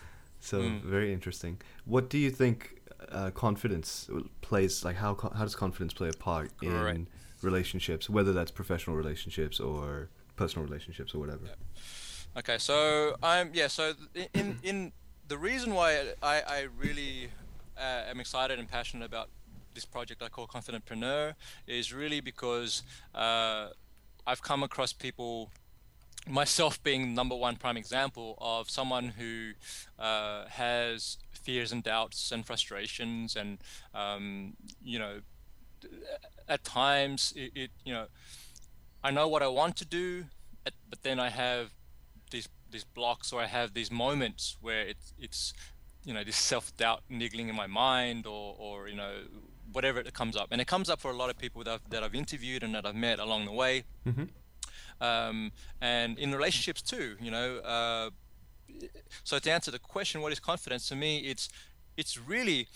[0.40, 0.82] So mm.
[0.82, 1.60] very interesting.
[1.84, 4.08] What do you think uh, confidence
[4.40, 4.84] plays?
[4.84, 7.06] Like how how does confidence play a part in
[7.42, 11.46] relationships, whether that's professional relationships or personal relationships or whatever?
[11.46, 12.38] Yeah.
[12.38, 13.68] Okay, so I'm yeah.
[13.68, 13.92] So
[14.34, 14.92] in in
[15.28, 17.28] the reason why I I really
[17.76, 19.28] uh, am excited and passionate about
[19.74, 21.34] this project I call Confidentpreneur
[21.66, 22.82] is really because
[23.14, 23.68] uh,
[24.26, 25.50] I've come across people,
[26.28, 29.52] myself being number one prime example of someone who
[29.98, 33.58] uh, has fears and doubts and frustrations and
[33.94, 34.54] um,
[34.84, 35.20] you know
[36.48, 38.06] at times it, it, you know
[39.04, 40.26] I know what I want to do,
[40.64, 41.70] but then I have
[42.30, 45.52] these these blocks or I have these moments where it's it's
[46.04, 49.12] you know this self doubt niggling in my mind or or you know
[49.72, 51.90] whatever it comes up and it comes up for a lot of people that I've,
[51.90, 54.24] that I've interviewed and that I've met along the way mm-hmm.
[55.02, 58.10] Um, and in relationships too you know uh,
[59.24, 60.88] so to answer the question what is confidence?
[60.88, 61.48] To me it's
[61.96, 62.68] it's really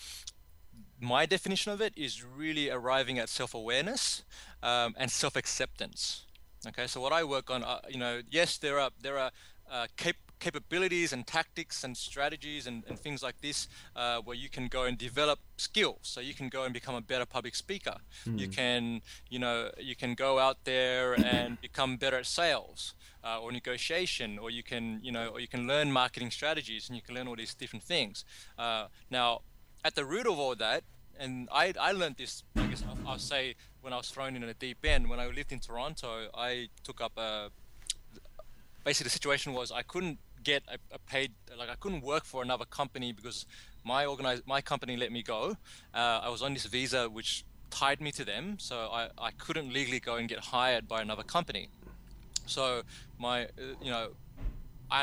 [1.00, 4.22] my definition of it is really arriving at self-awareness
[4.62, 6.24] um, and self-acceptance.
[6.66, 9.30] Okay, so what I work on, uh, you know, yes, there are there are
[9.70, 14.49] uh, cap- capabilities and tactics and strategies and, and things like this uh, where you
[14.49, 15.99] can go and develop skills.
[16.03, 17.96] So you can go and become a better public speaker.
[18.27, 18.38] Mm.
[18.38, 22.94] You can, you know, you can go out there and become better at sales.
[23.25, 26.94] Uh, or negotiation, or you can, you know, or you can learn marketing strategies, and
[26.94, 28.25] you can learn all these different things.
[28.57, 29.40] Uh, now,
[29.85, 30.85] at the root of all that,
[31.18, 34.42] and I, I learned this, I guess I'll, I'll say, when I was thrown in
[34.42, 35.09] a deep end.
[35.09, 37.51] When I lived in Toronto, I took up a.
[38.85, 41.30] Basically, the situation was I couldn't get a, a paid
[41.61, 43.46] like I couldn't work for another company because
[43.85, 45.40] my organize my company let me go.
[46.00, 49.72] Uh, I was on this visa which tied me to them, so I, I couldn't
[49.78, 51.68] legally go and get hired by another company.
[52.46, 52.82] So
[53.18, 54.06] my uh, you know
[54.90, 55.00] I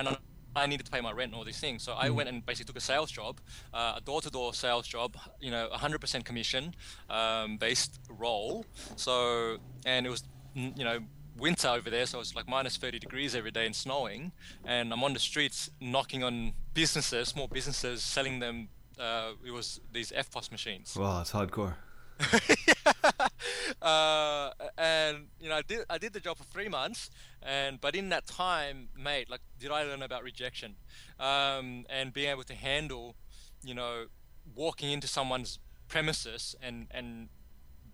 [0.56, 1.84] I needed to pay my rent and all these things.
[1.84, 2.16] So I mm.
[2.18, 3.42] went and basically took a sales job,
[3.74, 6.76] uh, a door-to-door sales job, you know, 100% commission
[7.10, 8.66] um, based role.
[8.96, 10.24] So and it was
[10.56, 11.00] you know
[11.38, 14.32] winter over there, so it's like minus 30 degrees every day and snowing.
[14.64, 18.70] And I'm on the streets knocking on businesses, small businesses, selling them.
[19.00, 20.96] Uh, it was these EFTPOS machines.
[20.96, 21.76] Wow, it's hardcore.
[23.82, 27.10] uh, and you know, I did I did the job for three months,
[27.42, 30.76] and but in that time, mate, like, did I learn about rejection,
[31.20, 33.16] um, and being able to handle,
[33.64, 34.06] you know,
[34.56, 37.30] walking into someone's premises and and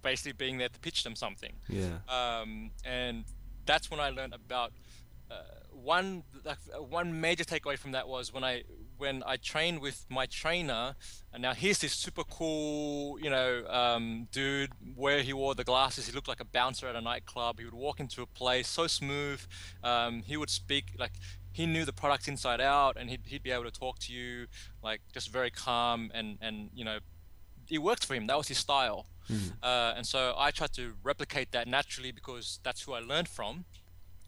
[0.02, 1.54] basically being there to pitch them something.
[1.68, 2.00] Yeah.
[2.08, 3.26] Um, and
[3.66, 4.72] that's when I learned about
[5.30, 8.64] uh, one like, one major takeaway from that was when I
[8.98, 10.96] when I trained with my trainer,
[11.32, 16.08] and now here's this super cool, you know, um, dude where he wore the glasses.
[16.08, 17.60] He looked like a bouncer at a nightclub.
[17.60, 19.40] He would walk into a place so smooth.
[19.84, 21.14] Um, he would speak like
[21.52, 24.48] he knew the product inside out, and he'd, he'd be able to talk to you
[24.84, 27.00] like just very calm and and you know,
[27.70, 28.28] it worked for him.
[28.28, 29.06] That was his style.
[29.32, 29.52] Mm.
[29.62, 33.66] Uh, and so I tried to replicate that naturally because that's who I learned from.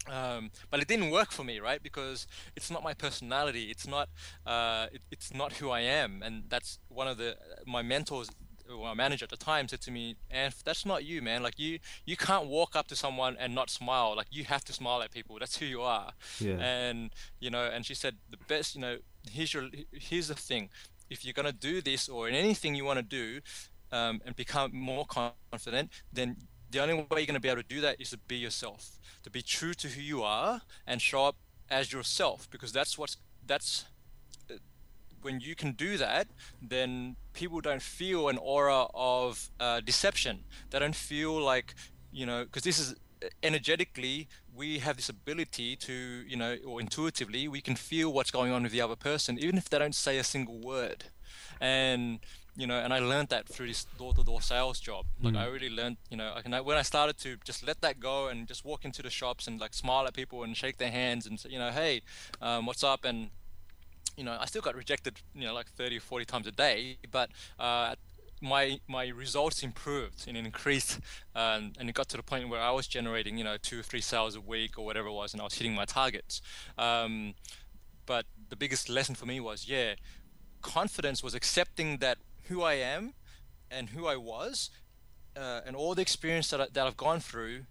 [0.08, 1.82] Um, but it didn't work for me, right?
[1.82, 3.70] Because it's not my personality.
[3.70, 4.08] It's not.
[4.44, 7.36] Uh, it, it's not who I am, and that's one of the
[7.66, 8.30] my mentors.
[8.70, 11.42] Or my manager at the time said to me, "And that's not you, man.
[11.42, 14.16] Like you, you can't walk up to someone and not smile.
[14.16, 15.38] Like you have to smile at people.
[15.38, 16.58] That's who you are." Yeah.
[16.58, 18.98] And you know, and she said, "The best, you know,
[19.30, 20.70] here's your, here's the thing.
[21.10, 23.40] If you're gonna do this or in anything you want to do,
[23.92, 26.36] um, and become more confident, then
[26.70, 28.98] the only way you're going to be able to do that is to be yourself,
[29.22, 31.36] to be true to who you are and show up
[31.70, 33.84] as yourself, because that's what's that's
[34.50, 34.54] uh,
[35.20, 36.28] when you can do that,
[36.60, 40.44] then people don't feel an aura of uh, deception.
[40.70, 41.74] They don't feel like
[42.10, 45.92] you know, because this is uh, energetically we have this ability to
[46.26, 49.56] you know or intuitively we can feel what's going on with the other person even
[49.56, 51.04] if they don't say a single word
[51.60, 52.18] and
[52.56, 55.06] you know, and I learned that through this door-to-door sales job.
[55.22, 55.38] Like mm.
[55.38, 58.28] I really learned, you know, I can, when I started to just let that go
[58.28, 61.26] and just walk into the shops and like smile at people and shake their hands
[61.26, 62.02] and say, you know, hey,
[62.42, 63.04] um, what's up?
[63.04, 63.30] And
[64.16, 66.98] you know, I still got rejected, you know, like 30 or 40 times a day,
[67.10, 67.94] but uh,
[68.42, 70.98] my my results improved and increased,
[71.34, 73.82] um, and it got to the point where I was generating, you know, two or
[73.82, 76.42] three sales a week or whatever it was, and I was hitting my targets.
[76.76, 77.34] Um,
[78.04, 79.94] but the biggest lesson for me was, yeah,
[80.60, 83.14] confidence was accepting that who I am
[83.70, 84.70] and who I was,
[85.36, 87.62] uh, and all the experience that, I, that I've gone through,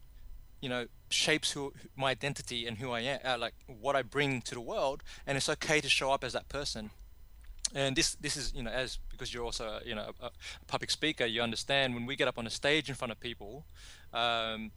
[0.61, 4.41] you know, shapes who my identity and who I am, uh, like what I bring
[4.43, 5.03] to the world.
[5.27, 6.91] And it's okay to show up as that person.
[7.73, 10.31] And this, this is, you know, as because you're also, you know, a, a
[10.67, 13.65] public speaker, you understand when we get up on a stage in front of people,
[14.13, 14.71] um,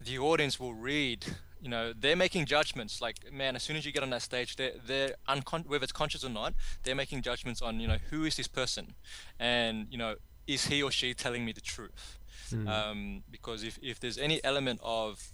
[0.00, 1.24] the audience will read
[1.60, 3.00] you know they're making judgments.
[3.00, 5.92] Like man as soon as you get on that stage they're they're uncon- whether it's
[5.92, 8.94] conscious or not they're making judgments on you know who is this person?
[9.38, 10.16] And you know
[10.46, 12.18] is he or she telling me the truth?
[12.50, 12.68] Mm.
[12.68, 15.32] um, because if, if there's any element of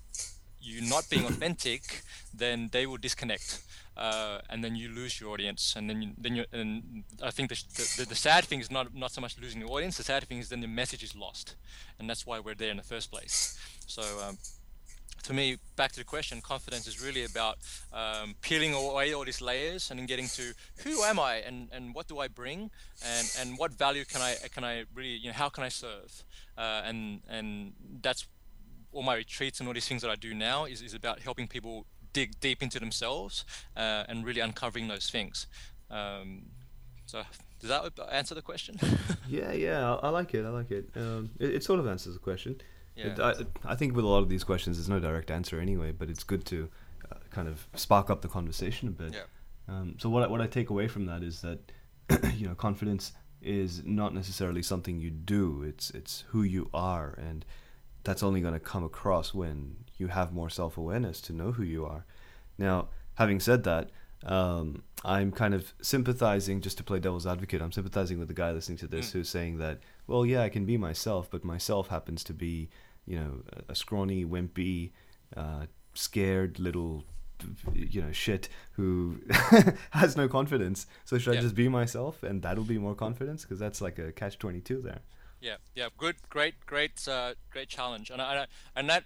[0.60, 3.60] you not being authentic then they will disconnect
[3.96, 5.74] uh, and then you lose your audience.
[5.76, 7.62] And then you, then you and I think the,
[7.98, 9.96] the, the sad thing is not not so much losing the audience.
[9.96, 11.56] The sad thing is then the message is lost.
[11.98, 13.58] And that's why we're there in the first place.
[13.86, 14.38] So um,
[15.22, 17.58] to me, back to the question, confidence is really about
[17.92, 20.52] um, peeling away all these layers and then getting to
[20.84, 22.70] who am I and, and what do I bring
[23.04, 26.24] and, and what value can I can I really you know how can I serve
[26.58, 28.26] uh, and and that's
[28.92, 31.48] all my retreats and all these things that I do now is, is about helping
[31.48, 33.44] people dig deep into themselves
[33.76, 35.46] uh, and really uncovering those things.
[35.90, 36.42] Um,
[37.06, 37.22] so
[37.60, 38.76] does that answer the question?
[39.28, 40.44] yeah, yeah, I, I, like it.
[40.44, 40.90] I like it.
[40.96, 41.56] Um, it.
[41.56, 42.60] It sort of answers the question.
[42.94, 43.06] Yeah.
[43.06, 45.92] It, I, I think with a lot of these questions, there's no direct answer anyway,
[45.92, 46.68] but it's good to
[47.10, 49.14] uh, kind of spark up the conversation a bit.
[49.14, 49.22] Yeah.
[49.68, 51.72] Um, so what I, what I take away from that is that
[52.34, 55.62] you know confidence is not necessarily something you do.
[55.66, 57.44] It's it's who you are, and
[58.04, 61.62] that's only going to come across when you have more self awareness to know who
[61.62, 62.04] you are.
[62.58, 63.90] Now, having said that,
[64.24, 67.62] um, I'm kind of sympathizing, just to play devil's advocate.
[67.62, 69.12] I'm sympathizing with the guy listening to this mm.
[69.12, 72.68] who's saying that well, yeah, I can be myself, but myself happens to be,
[73.06, 74.90] you know, a scrawny, wimpy,
[75.36, 77.04] uh, scared little,
[77.72, 79.20] you know, shit who
[79.90, 80.86] has no confidence.
[81.04, 81.40] So should yeah.
[81.40, 83.42] I just be myself, and that'll be more confidence?
[83.42, 85.00] Because that's like a catch twenty two there.
[85.40, 89.04] Yeah, yeah, good, great, great, uh, great challenge, and I, and that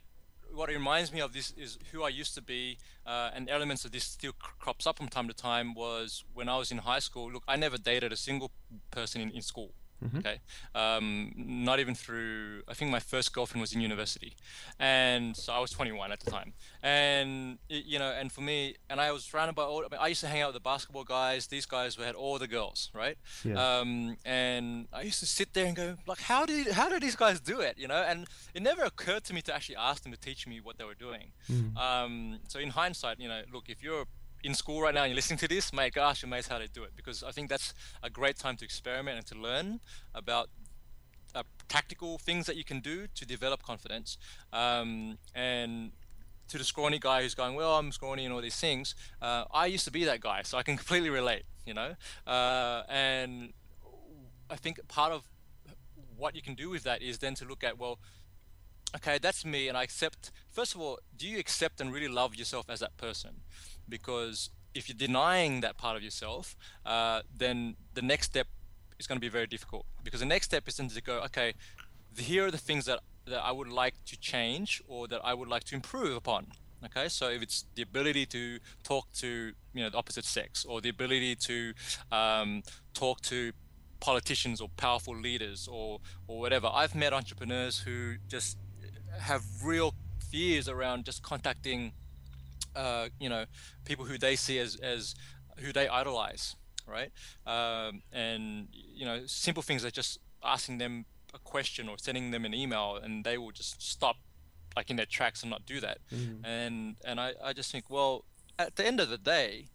[0.52, 3.92] what reminds me of this is who I used to be, uh, and elements of
[3.92, 5.74] this still crops up from time to time.
[5.74, 7.30] Was when I was in high school.
[7.30, 8.50] Look, I never dated a single
[8.90, 9.72] person in, in school
[10.04, 10.18] Mm-hmm.
[10.18, 10.40] Okay,
[10.74, 12.62] um, not even through.
[12.68, 14.36] I think my first girlfriend was in university,
[14.78, 16.52] and so I was 21 at the time.
[16.82, 19.78] And you know, and for me, and I was surrounded by all.
[19.78, 21.46] I, mean, I used to hang out with the basketball guys.
[21.46, 23.16] These guys were, had all the girls, right?
[23.44, 23.78] Yeah.
[23.78, 27.16] Um, and I used to sit there and go, like, how did how did these
[27.16, 27.78] guys do it?
[27.78, 30.60] You know, and it never occurred to me to actually ask them to teach me
[30.60, 31.32] what they were doing.
[31.50, 31.76] Mm.
[31.76, 34.06] Um, so in hindsight, you know, look, if you're
[34.46, 36.58] in school right now and you're listening to this, mate, go ask your mates how
[36.58, 39.80] they do it because I think that's a great time to experiment and to learn
[40.14, 40.48] about
[41.34, 44.16] uh, tactical things that you can do to develop confidence.
[44.52, 45.90] Um, and
[46.48, 49.66] to the scrawny guy who's going, well, I'm scrawny and all these things, uh, I
[49.66, 51.94] used to be that guy, so I can completely relate, you know?
[52.24, 53.52] Uh, and
[54.48, 55.24] I think part of
[56.16, 57.98] what you can do with that is then to look at, well,
[58.94, 60.30] okay, that's me, and I accept.
[60.52, 63.40] First of all, do you accept and really love yourself as that person?
[63.88, 68.46] Because if you're denying that part of yourself, uh, then the next step
[68.98, 69.86] is going to be very difficult.
[70.02, 71.54] Because the next step is then to go, okay,
[72.16, 75.48] here are the things that, that I would like to change or that I would
[75.48, 76.48] like to improve upon.
[76.84, 80.80] Okay, so if it's the ability to talk to you know the opposite sex, or
[80.80, 81.72] the ability to
[82.12, 82.62] um,
[82.92, 83.52] talk to
[83.98, 88.58] politicians or powerful leaders, or or whatever, I've met entrepreneurs who just
[89.18, 89.94] have real
[90.30, 91.92] fears around just contacting
[92.76, 93.46] uh, you know,
[93.84, 95.14] people who they see as, as
[95.58, 96.54] who they idolize,
[96.86, 97.10] right?
[97.46, 102.44] Um, and, you know, simple things like just asking them a question or sending them
[102.44, 104.16] an email and they will just stop
[104.76, 105.98] like in their tracks and not do that.
[106.14, 106.44] Mm.
[106.44, 108.24] And, and I, I just think, well,
[108.58, 109.68] at the end of the day,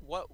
[0.00, 0.26] what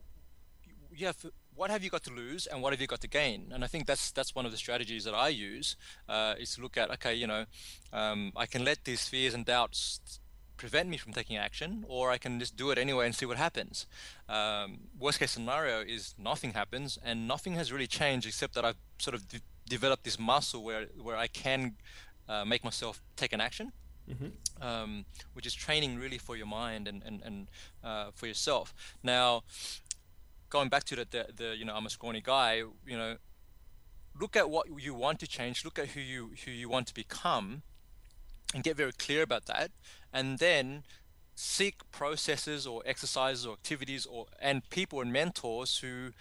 [0.95, 1.17] you have
[1.57, 3.67] what have you got to lose and what have you got to gain and i
[3.67, 5.77] think that's that's one of the strategies that i use
[6.09, 7.45] uh, is to look at okay you know
[7.93, 10.01] um, i can let these fears and doubts
[10.57, 13.37] prevent me from taking action, or I can just do it anyway and see what
[13.37, 13.87] happens.
[14.29, 18.77] Um, worst case scenario is nothing happens, and nothing has really changed except that I've
[18.99, 21.75] sort of de- developed this muscle where where I can
[22.29, 23.73] uh, make myself take an action.
[24.09, 24.63] Mm-hmm.
[24.63, 27.49] Um, which is training really for your mind and and, and
[27.83, 28.75] uh, for yourself.
[29.03, 29.45] Now,
[30.51, 32.63] going back to the, the, the you know I'm a scrawny guy.
[32.87, 33.17] You know,
[34.21, 35.65] look at what you want to change.
[35.65, 37.63] Look at who you who you want to become,
[38.55, 39.71] and get very clear about that
[40.15, 40.85] and then
[41.35, 46.13] seek processes or exercises or activities or and people and mentors who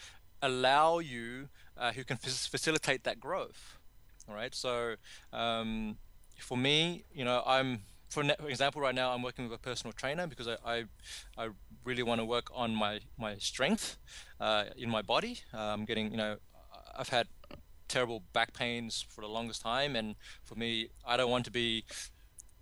[0.41, 3.77] allow you uh, who can f- facilitate that growth.
[4.27, 4.55] All right?
[4.55, 4.95] So
[5.31, 5.97] um,
[6.39, 10.27] for me you know i'm for example right now i'm working with a personal trainer
[10.27, 10.83] because i i,
[11.37, 11.49] I
[11.85, 13.97] really want to work on my my strength
[14.39, 15.39] uh, in my body.
[15.53, 16.37] Uh, i'm getting you know
[16.97, 17.27] i've had
[17.87, 21.85] terrible back pains for the longest time and for me i don't want to be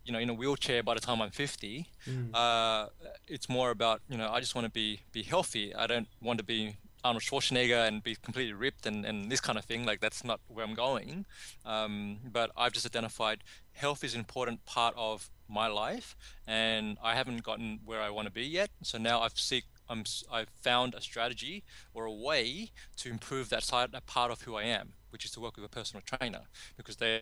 [0.05, 1.87] you know in a wheelchair by the time I'm 50.
[2.07, 2.29] Mm.
[2.33, 2.87] Uh,
[3.27, 5.73] it's more about you know I just want to be be healthy.
[5.75, 9.57] I don't want to be Arnold Schwarzenegger and be completely ripped and, and this kind
[9.57, 9.85] of thing.
[9.85, 11.25] Like that's not where I'm going.
[11.65, 13.43] Um, but I've just identified
[13.73, 16.15] health is an important part of my life,
[16.47, 18.69] and I haven't gotten where I want to be yet.
[18.83, 23.63] So now I've seek I'm I've found a strategy or a way to improve that
[23.63, 26.43] side that part of who I am, which is to work with a personal trainer
[26.77, 27.21] because they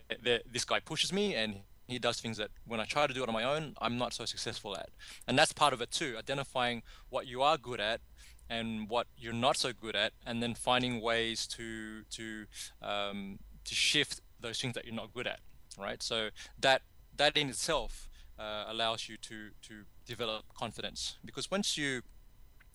[0.52, 1.62] this guy pushes me and
[1.92, 4.14] he does things that when I try to do it on my own, I'm not
[4.14, 4.90] so successful at.
[5.28, 8.02] And that's part of it too, identifying what you are good at
[8.50, 12.46] and what you're not so good at, and then finding ways to to
[12.82, 15.40] um, to shift those things that you're not good at.
[15.78, 16.02] Right.
[16.02, 16.30] So
[16.60, 16.82] that
[17.18, 18.10] that in itself
[18.40, 22.02] uh, allows you to to develop confidence because once you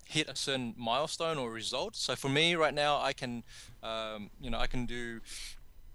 [0.06, 1.96] hit a certain milestone or result.
[1.96, 3.42] So for me right now, I can,
[3.82, 5.20] um, you know, I can do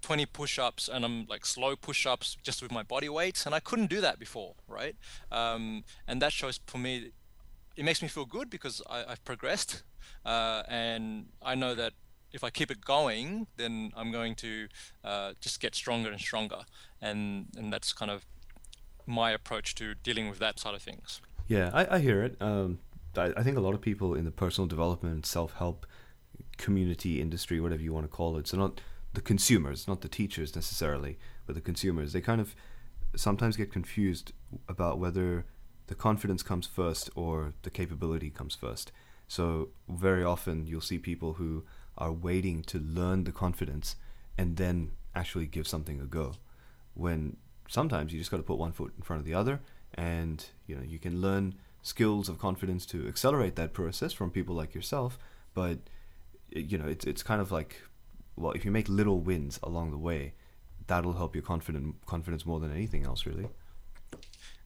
[0.01, 3.87] 20 push-ups and I'm like slow push-ups just with my body weight and I couldn't
[3.87, 4.95] do that before right?
[5.31, 7.11] Um, and that shows for me
[7.75, 9.83] it makes me feel good because I, have progressed
[10.25, 11.93] uh, and I know that
[12.31, 14.67] if I keep it going then I'm going to
[15.03, 16.61] uh, just get stronger and stronger.
[17.01, 18.25] And and that's kind of
[19.05, 21.21] my approach to dealing with that side of things.
[21.47, 22.37] Yeah I, I hear it.
[22.41, 22.79] Um,
[23.17, 25.85] I, I think a lot of people in the personal development self-help
[26.57, 28.81] community industry whatever you want to call it so not
[29.13, 32.55] the consumers, not the teachers necessarily, but the consumers, they kind of
[33.15, 34.33] sometimes get confused
[34.67, 35.45] about whether
[35.87, 38.91] the confidence comes first or the capability comes first.
[39.27, 41.63] So very often you'll see people who
[41.97, 43.95] are waiting to learn the confidence
[44.37, 46.33] and then actually give something a go.
[46.93, 47.37] When
[47.67, 49.59] sometimes you just got to put one foot in front of the other
[49.95, 54.55] and you know you can learn skills of confidence to accelerate that process from people
[54.55, 55.17] like yourself,
[55.53, 55.79] but
[56.51, 57.81] you know it's it's kind of like
[58.39, 60.33] well, if you make little wins along the way,
[60.87, 63.47] that'll help your confident confidence more than anything else, really.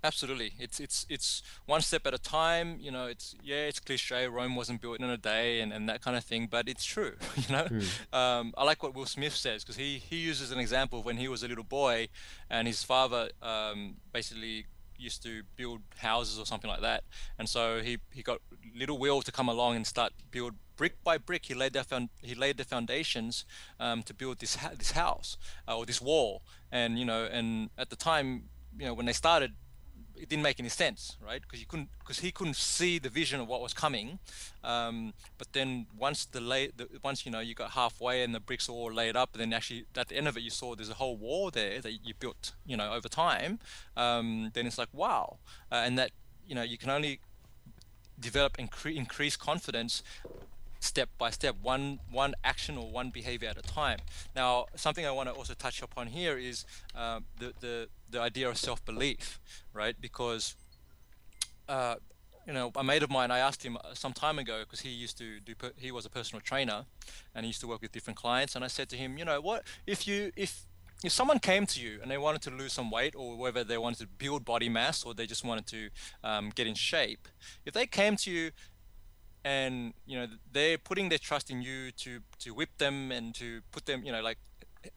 [0.03, 0.53] absolutely.
[0.59, 2.77] It's it's it's one step at a time.
[2.79, 4.27] You know, it's yeah, it's cliche.
[4.27, 6.47] Rome wasn't built in a day, and, and that kind of thing.
[6.49, 7.15] But it's true.
[7.35, 8.13] You know, mm.
[8.13, 11.17] um, I like what Will Smith says because he he uses an example of when
[11.17, 12.09] he was a little boy,
[12.49, 14.65] and his father um, basically
[15.03, 17.03] used to build houses or something like that,
[17.37, 18.39] and so he he got
[18.75, 21.45] little Will to come along and start build brick by brick.
[21.45, 23.45] He laid the found, he laid the foundations
[23.79, 25.37] um, to build this ha- this house
[25.67, 26.41] uh, or this wall,
[26.71, 29.53] and you know, and at the time, you know, when they started
[30.15, 31.41] it didn't make any sense, right?
[31.41, 34.19] Because you couldn't, because he couldn't see the vision of what was coming.
[34.63, 38.39] Um, but then once the lay, the, once you know you got halfway and the
[38.39, 40.89] bricks all laid up, and then actually at the end of it you saw there's
[40.89, 43.59] a whole wall there that you built, you know, over time.
[43.97, 45.37] Um, then it's like wow,
[45.71, 46.11] uh, and that
[46.47, 47.19] you know you can only
[48.19, 50.03] develop incre- increase confidence
[50.83, 53.99] step by step, one one action or one behavior at a time.
[54.35, 56.65] Now, something I want to also touch upon here is
[56.95, 59.39] uh, the the the idea of self belief,
[59.73, 59.95] right?
[59.99, 60.55] Because
[61.67, 61.95] uh,
[62.45, 65.17] you know, a mate of mine, I asked him some time ago because he used
[65.17, 66.85] to do, he was a personal trainer,
[67.33, 68.55] and he used to work with different clients.
[68.55, 70.65] And I said to him, you know, what if you if
[71.03, 73.77] if someone came to you and they wanted to lose some weight or whether they
[73.77, 75.89] wanted to build body mass or they just wanted to
[76.23, 77.27] um, get in shape
[77.65, 78.51] if they came to you
[79.43, 83.61] and you know they're putting their trust in you to to whip them and to
[83.71, 84.37] put them you know like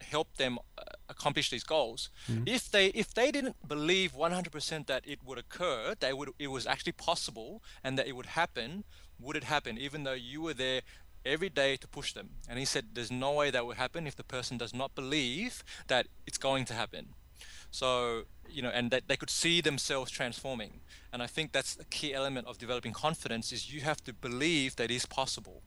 [0.01, 2.11] help them uh, accomplish these goals.
[2.29, 2.45] Mm-hmm.
[2.47, 6.67] if they if they didn't believe 100% that it would occur that would it was
[6.67, 8.85] actually possible and that it would happen
[9.19, 9.79] would it happen?
[9.79, 10.83] Even though you were there
[11.25, 12.31] every day to push them.
[12.49, 15.65] And he said there's no way that would happen if the person does not believe
[15.89, 17.15] that it's going to happen
[17.71, 20.81] so you know and that they could see themselves transforming.
[21.13, 24.77] And i think that's a key element of developing confidence is you have to believe
[24.77, 25.63] that is possible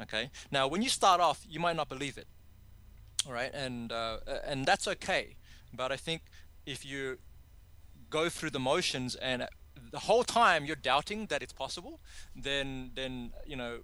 [0.00, 0.30] okay?
[0.50, 2.26] Now when you start off you might not believe it
[3.26, 3.52] all right?
[3.54, 5.36] And uh, and that's okay.
[5.72, 6.22] But i think
[6.66, 7.18] if you
[8.10, 9.46] go through the motions and
[9.90, 12.00] the whole time you're doubting that it's possible
[12.34, 13.78] then then you know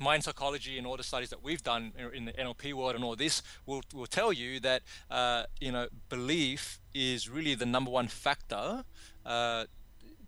[0.00, 3.16] mind psychology and all the studies that we've done in the NLP world and all
[3.16, 8.08] this will, will tell you that uh, you know belief is really the number one
[8.08, 8.84] factor.
[9.24, 9.64] Uh,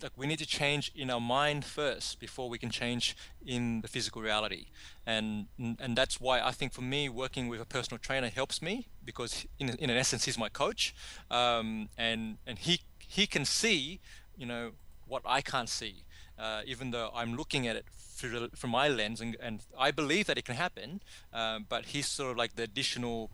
[0.02, 3.14] like we need to change in our mind first before we can change
[3.44, 4.66] in the physical reality,
[5.06, 8.88] and and that's why I think for me working with a personal trainer helps me
[9.04, 10.94] because in in essence he's my coach,
[11.30, 14.00] um, and and he he can see
[14.36, 14.70] you know
[15.06, 16.04] what I can't see,
[16.38, 17.84] uh, even though I'm looking at it
[18.20, 21.00] through the, from my lens, and, and I believe that it can happen.
[21.32, 23.30] Um, but he's sort of like the additional,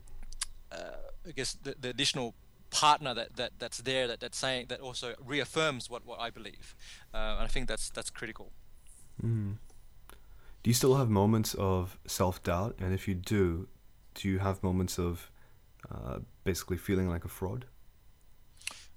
[0.70, 2.34] uh, I guess, the, the additional
[2.70, 6.74] partner that, that that's there that that's saying that also reaffirms what, what I believe.
[7.12, 8.52] Uh, and I think that's that's critical.
[9.22, 9.56] Mm.
[10.62, 12.76] Do you still have moments of self doubt?
[12.80, 13.68] And if you do,
[14.14, 15.30] do you have moments of
[15.90, 17.66] uh, basically feeling like a fraud?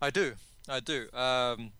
[0.02, 0.34] I do.
[0.68, 1.08] I do.
[1.14, 1.72] Um,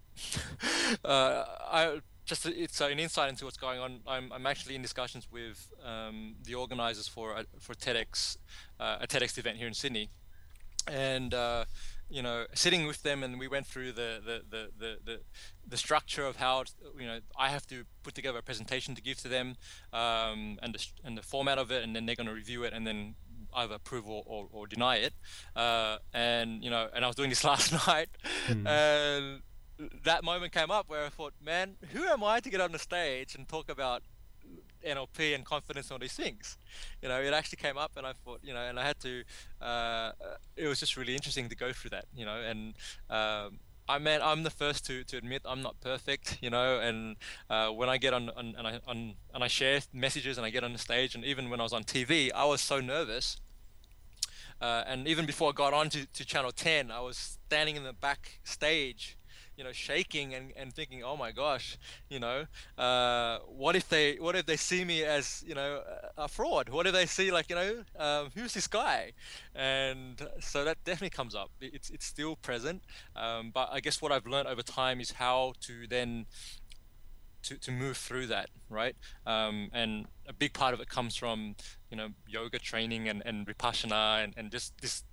[1.06, 4.00] uh, I just it's an insight into what's going on.
[4.08, 8.38] I'm, I'm actually in discussions with um, the organisers for a, for TEDx
[8.80, 10.10] uh, a TEDx event here in Sydney,
[10.88, 11.66] and uh,
[12.08, 15.20] you know sitting with them and we went through the the, the, the, the,
[15.68, 16.64] the structure of how
[16.98, 19.56] you know I have to put together a presentation to give to them
[19.92, 22.74] um, and the and the format of it, and then they're going to review it
[22.74, 23.16] and then
[23.56, 25.14] either approve or, or, or deny it.
[25.56, 28.10] Uh, and you know, and I was doing this last night,
[28.48, 28.68] mm.
[28.68, 29.42] and
[30.04, 32.80] that moment came up where I thought, man, who am I to get on the
[32.80, 34.04] stage and talk about
[34.86, 36.58] NLP and confidence and all these things?
[37.02, 39.24] You know, it actually came up, and I thought, you know, and I had to.
[39.62, 40.12] Uh,
[40.56, 42.74] it was just really interesting to go through that, you know, and.
[43.10, 46.80] Um, I mean, I'm the first to, to admit I'm not perfect, you know.
[46.80, 47.16] And
[47.50, 50.52] uh, when I get on, on and I on and I share messages and I
[50.52, 53.38] get on the stage, and even when I was on TV, I was so nervous.
[54.62, 57.84] Uh, and even before I got on to, to Channel 10, I was standing in
[57.84, 59.18] the back stage
[59.60, 61.78] you know shaking and, and thinking oh my gosh
[62.10, 62.46] you know
[62.78, 65.82] uh, what if they what if they see me as you know
[66.18, 66.70] a fraud?
[66.70, 69.12] What if they see like you know um, who's this guy?
[69.54, 71.52] And so that definitely comes up.
[71.60, 72.84] It's it's still present
[73.16, 76.26] um, but I guess what I've learned over time is how to then
[77.44, 78.96] to, to move through that right?
[79.26, 81.56] Um, and a big part of it comes from
[81.90, 85.04] you know yoga training and, and vipassana and, and just this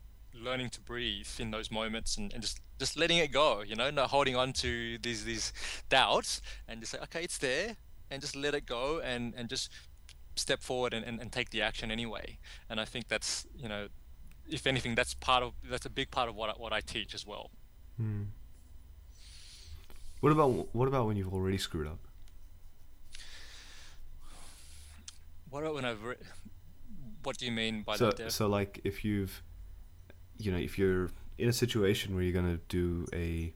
[0.43, 3.91] learning to breathe in those moments and, and just just letting it go you know
[3.91, 5.53] not holding on to these these
[5.89, 7.77] doubts and just say okay it's there
[8.11, 9.71] and just let it go and and just
[10.37, 12.39] step forward and, and, and take the action anyway.
[12.71, 13.89] And i think that's you know
[14.49, 17.15] if anything that's part of that's a big part of what I, what I teach
[17.15, 17.51] as well.
[17.97, 18.25] Hmm.
[20.21, 21.99] what about what about when you've already screwed up?
[25.51, 26.17] What about when i've re-
[27.23, 29.43] what do you mean by so, that so like if you've
[30.39, 33.53] you know if you're in a situation where you're going to do a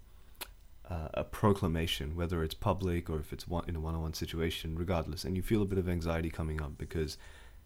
[0.90, 5.24] uh, a proclamation, whether it's public or if it's one, in a one-on-one situation, regardless,
[5.24, 7.16] and you feel a bit of anxiety coming up because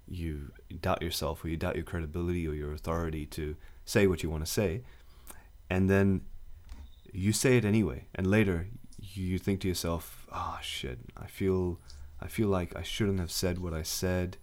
[0.07, 0.53] you
[0.83, 3.57] doubt yourself or you doubt your credibility or your authority to
[3.87, 4.83] say what you want to say,
[5.71, 6.21] and then
[7.13, 8.69] you say it anyway, and later
[9.01, 11.81] you think to yourself, "Ah, oh, shit, I feel,
[12.21, 14.37] I feel like I shouldn't have said what I said,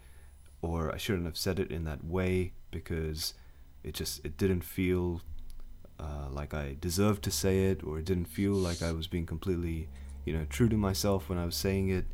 [0.64, 3.36] or I shouldn't have said it in that way because
[3.84, 5.22] it just it didn't feel
[6.00, 9.26] uh, like I deserved to say it, or it didn't feel like I was being
[9.26, 9.88] completely,
[10.26, 12.06] you know, true to myself when I was saying it.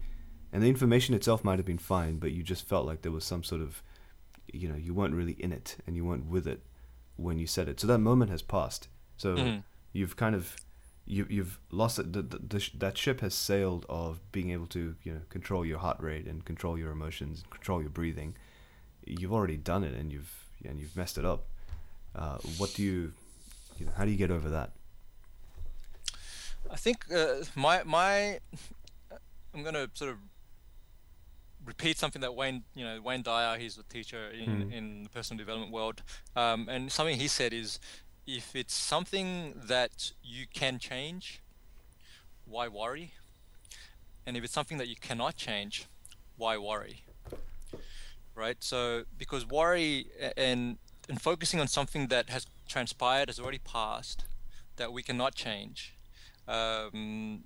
[0.51, 3.25] And the information itself might have been fine, but you just felt like there was
[3.25, 3.83] some sort of,
[4.51, 6.61] you know, you weren't really in it and you weren't with it
[7.17, 7.79] when you said it.
[7.79, 8.87] So that moment has passed.
[9.17, 9.59] So mm-hmm.
[9.91, 10.55] you've kind of
[11.05, 12.13] you you've lost it.
[12.13, 15.79] The, the, the, that ship has sailed of being able to you know control your
[15.79, 18.35] heart rate and control your emotions, and control your breathing.
[19.05, 21.47] You've already done it, and you've and you've messed it up.
[22.15, 23.13] Uh, what do you,
[23.77, 24.71] you know, how do you get over that?
[26.69, 28.39] I think uh, my my
[29.53, 30.17] I'm gonna sort of
[31.65, 34.73] repeat something that Wayne, you know, Wayne Dyer, he's a teacher in, mm.
[34.73, 36.01] in the personal development world,
[36.35, 37.79] um, and something he said is,
[38.25, 41.41] if it's something that you can change,
[42.45, 43.13] why worry?
[44.25, 45.85] And if it's something that you cannot change,
[46.37, 47.03] why worry?
[48.35, 48.57] Right.
[48.59, 50.77] So because worry and
[51.09, 54.25] and focusing on something that has transpired, has already passed,
[54.75, 55.95] that we cannot change.
[56.47, 57.43] Um,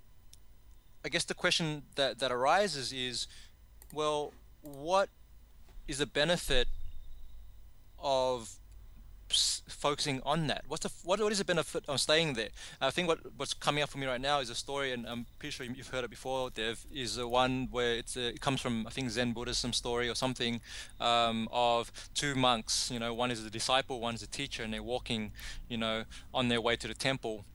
[1.03, 3.27] I guess the question that, that arises is,
[3.93, 5.09] well, what
[5.87, 6.67] is the benefit
[7.97, 8.59] of
[9.67, 10.63] focusing on that?
[10.67, 12.49] What's the what, what is the benefit of staying there?
[12.79, 15.25] I think what what's coming up for me right now is a story, and I'm
[15.39, 16.49] pretty sure you've heard it before.
[16.49, 20.09] Dev is a one where it's a, it comes from I think Zen Buddhism story
[20.09, 20.61] or something
[20.99, 22.89] um, of two monks.
[22.91, 25.31] You know, one is a disciple, one is a teacher, and they're walking,
[25.69, 26.03] you know,
[26.33, 27.45] on their way to the temple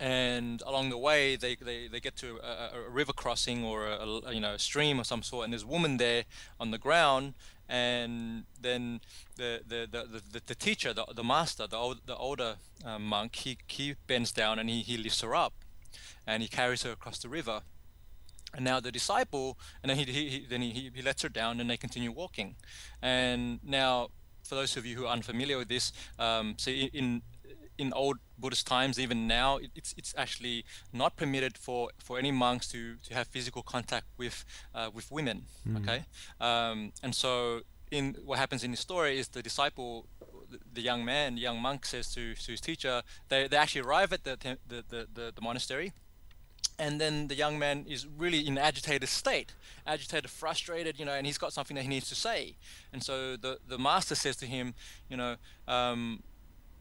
[0.00, 4.04] and along the way they, they, they get to a, a river crossing or a,
[4.26, 6.24] a, you know a stream of some sort and there's a woman there
[6.58, 7.34] on the ground
[7.68, 9.00] and then
[9.36, 13.36] the the, the, the, the teacher the, the master the, old, the older uh, monk
[13.36, 15.54] he, he bends down and he, he lifts her up
[16.26, 17.60] and he carries her across the river.
[18.54, 21.60] And now the disciple and then he, he, he then he, he lets her down
[21.60, 22.54] and they continue walking.
[23.02, 24.10] And now
[24.44, 27.22] for those of you who are unfamiliar with this um, so in in
[27.92, 32.68] old Buddhist times, even now, it, it's it's actually not permitted for, for any monks
[32.68, 34.44] to, to have physical contact with
[34.74, 35.44] uh, with women.
[35.68, 35.82] Mm.
[35.82, 36.04] Okay,
[36.40, 37.60] um, and so
[37.90, 40.06] in what happens in the story is the disciple,
[40.50, 43.82] the, the young man, the young monk says to, to his teacher, they, they actually
[43.82, 45.92] arrive at the, the, the, the, the monastery,
[46.78, 49.52] and then the young man is really in agitated state
[49.86, 52.56] agitated frustrated you know and he's got something that he needs to say
[52.92, 54.74] and so the the master says to him
[55.08, 55.36] you know
[55.68, 56.22] um,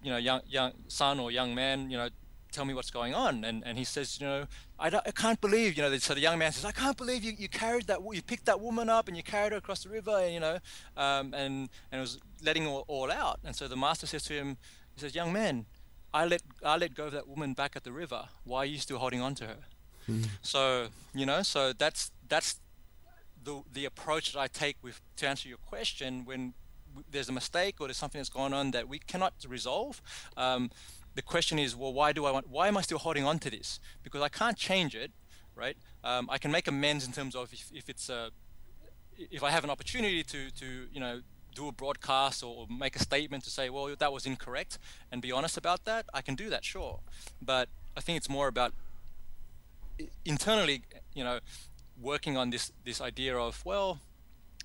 [0.04, 2.10] you know, young young son or young man, you know,
[2.52, 3.44] tell me what's going on.
[3.44, 4.46] And and he says, you know,
[4.80, 5.98] I, I can't believe, you know.
[5.98, 8.60] So the young man says, I can't believe you, you carried that, you picked that
[8.60, 10.60] woman up and you carried her across the river, and, you know,
[10.98, 13.40] um, and and it was letting all, all out.
[13.44, 14.58] And so the master says to him,
[14.96, 15.66] he says, young man,
[16.14, 18.26] I let I let go of that woman back at the river.
[18.44, 19.58] Why are you still holding on to her?
[20.10, 20.28] Mm.
[20.42, 22.60] So you know, so that's that's
[23.44, 26.54] the the approach that I take with to answer your question when
[27.12, 30.02] there's a mistake or there's something that's going on that we cannot resolve,
[30.38, 30.70] um,
[31.16, 32.50] the question is, well, why do I want?
[32.50, 33.80] Why am I still holding on to this?
[34.04, 35.12] Because I can't change it,
[35.56, 35.78] right?
[36.04, 38.32] Um, I can make amends in terms of if, if it's a,
[39.18, 41.22] if I have an opportunity to to you know
[41.56, 44.80] do a broadcast or make a statement to say, well, that was incorrect,
[45.12, 47.00] and be honest about that, I can do that, sure.
[47.40, 48.74] But I think it's more about
[50.26, 50.82] internally,
[51.14, 51.40] you know,
[52.02, 54.00] working on this this idea of, well,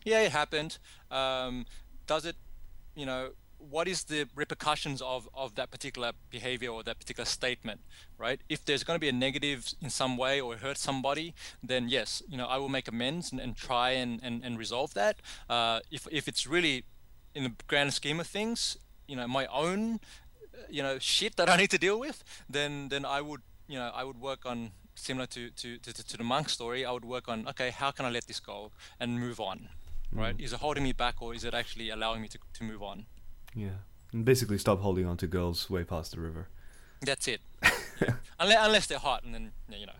[0.04, 0.78] yeah, it happened.
[1.10, 1.66] Um,
[2.08, 2.34] does it,
[2.96, 7.80] you know, what is the repercussions of, of that particular behavior or that particular statement,
[8.16, 8.40] right?
[8.48, 12.22] If there's going to be a negative in some way or hurt somebody, then yes,
[12.28, 15.16] you know, I will make amends and, and try and, and, and resolve that.
[15.48, 16.84] Uh, if, if it's really
[17.34, 20.00] in the grand scheme of things, you know, my own,
[20.70, 23.90] you know, shit that I need to deal with, then, then I would, you know,
[23.94, 27.28] I would work on similar to, to, to, to the monk story, I would work
[27.28, 29.68] on, okay, how can I let this go and move on?
[30.12, 30.36] Right?
[30.36, 30.44] Mm.
[30.44, 33.06] Is it holding me back or is it actually allowing me to, to move on?
[33.54, 33.78] Yeah.
[34.12, 36.48] And basically stop holding on to girls way past the river.
[37.00, 37.40] That's it.
[38.40, 39.92] unless, unless they're hot and then, you know.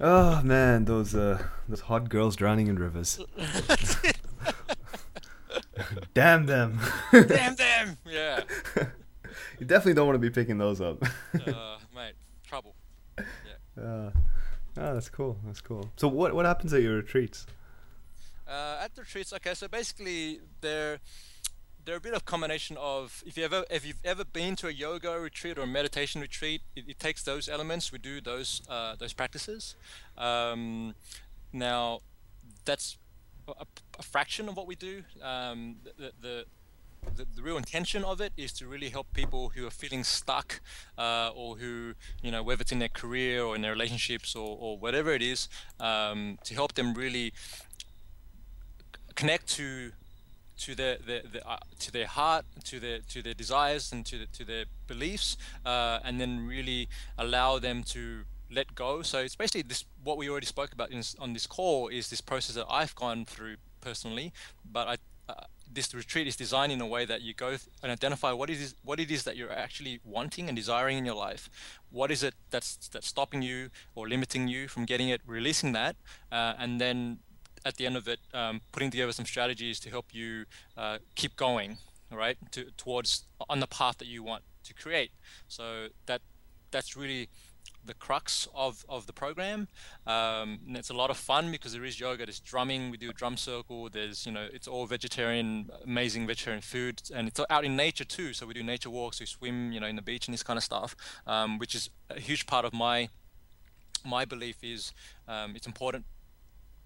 [0.00, 3.18] oh man, those uh, those hot girls drowning in rivers.
[6.14, 6.80] Damn them.
[7.12, 7.98] Damn them.
[8.04, 8.42] Yeah.
[9.58, 11.02] you definitely don't want to be picking those up.
[11.46, 12.14] uh, mate,
[12.46, 12.74] trouble.
[13.16, 13.24] Yeah.
[13.82, 14.10] Uh,
[14.76, 15.38] oh, that's cool.
[15.46, 15.88] That's cool.
[15.96, 17.46] So what what happens at your retreats?
[18.48, 20.98] Uh, at the retreats, okay, so basically they're
[21.84, 24.70] they're a bit of combination of if you ever if you've ever been to a
[24.70, 27.92] yoga retreat or a meditation retreat, it, it takes those elements.
[27.92, 29.74] We do those uh, those practices.
[30.16, 30.94] Um,
[31.52, 32.00] now,
[32.64, 32.98] that's
[33.48, 33.66] a,
[33.98, 35.02] a, fraction of what we do.
[35.22, 36.44] Um, the, the
[37.16, 40.60] the, the, real intention of it is to really help people who are feeling stuck
[40.98, 44.58] uh, or who, you know, whether it's in their career or in their relationships or,
[44.60, 45.48] or whatever it is,
[45.80, 47.32] um, to help them really
[49.18, 49.90] connect to
[50.58, 54.18] to their, their, their uh, to their heart, to their to their desires, and to
[54.18, 59.02] the, to their beliefs, uh, and then really allow them to let go.
[59.02, 62.20] So it's basically this what we already spoke about in, on this call is this
[62.20, 64.32] process that I've gone through personally,
[64.64, 64.96] but I.
[65.28, 67.50] Uh, this retreat is designed in a way that you go
[67.82, 71.04] and identify what it is what it is that you're actually wanting and desiring in
[71.04, 71.50] your life.
[71.90, 75.20] What is it that's that's stopping you or limiting you from getting it?
[75.26, 75.96] Releasing that,
[76.32, 77.18] uh, and then
[77.64, 80.44] at the end of it, um, putting together some strategies to help you
[80.76, 81.78] uh, keep going,
[82.10, 85.10] right, to, towards on the path that you want to create.
[85.48, 86.20] So that
[86.70, 87.28] that's really
[87.84, 89.66] the crux of, of the program.
[90.06, 93.10] Um, and it's a lot of fun because there is yoga, there's drumming, we do
[93.10, 97.64] a drum circle, there's, you know, it's all vegetarian, amazing vegetarian food, and it's out
[97.64, 98.32] in nature too.
[98.34, 100.56] So we do nature walks, we swim, you know, in the beach and this kind
[100.56, 100.94] of stuff,
[101.26, 103.08] um, which is a huge part of my
[104.04, 104.92] my belief is
[105.26, 106.04] um, it's important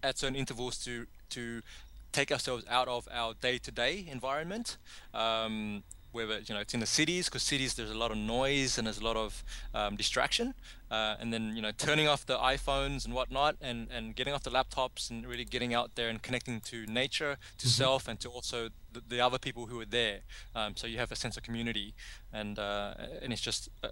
[0.02, 1.62] at certain intervals to to
[2.12, 4.76] take ourselves out of our day-to-day environment.
[5.14, 5.82] Um,
[6.12, 8.86] whether you know it's in the cities, because cities there's a lot of noise and
[8.86, 9.42] there's a lot of
[9.74, 10.54] um, distraction,
[10.90, 14.42] uh, and then you know turning off the iPhones and whatnot, and and getting off
[14.42, 17.82] the laptops and really getting out there and connecting to nature, to mm-hmm.
[17.82, 20.20] self, and to also the, the, other people who are there.
[20.54, 21.94] Um, so you have a sense of community,
[22.30, 23.88] and uh, and it's just uh,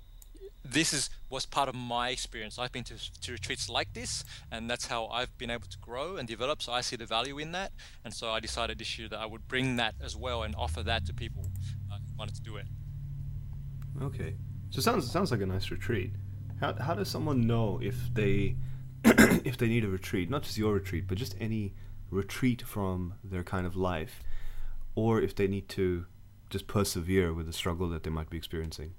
[0.65, 2.59] this is was part of my experience.
[2.59, 6.17] I've been to, to retreats like this, and that's how I've been able to grow
[6.17, 6.63] and develop.
[6.63, 7.73] So I see the value in that,
[8.05, 10.83] and so I decided this year that I would bring that as well and offer
[10.83, 11.47] that to people
[11.91, 12.67] uh, who wanted to do it.
[14.03, 14.35] Okay,
[14.71, 16.13] so sounds sounds like a nice retreat.
[16.61, 18.57] How how does someone know if they
[19.05, 21.75] if they need a retreat, not just your retreat, but just any
[22.11, 24.23] retreat from their kind of life,
[24.95, 26.07] or if they need to
[26.51, 28.95] just persevere with the struggle that they might be experiencing?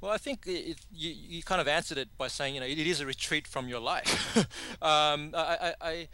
[0.00, 2.78] Well, I think it, you, you kind of answered it by saying, you know, it
[2.78, 4.36] is a retreat from your life.
[4.82, 6.08] um, I, I, I,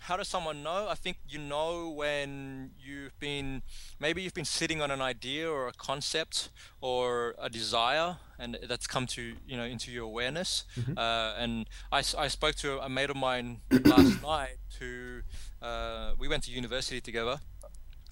[0.00, 0.86] how does someone know?
[0.88, 3.62] I think you know when you've been,
[4.00, 8.86] maybe you've been sitting on an idea or a concept or a desire, and that's
[8.86, 10.64] come to, you know, into your awareness.
[10.78, 10.96] Mm-hmm.
[10.96, 15.22] Uh, and I, I spoke to a mate of mine last night who,
[15.60, 17.40] uh, we went to university together,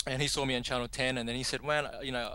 [0.07, 2.35] and he saw me on Channel 10, and then he said, man, you know,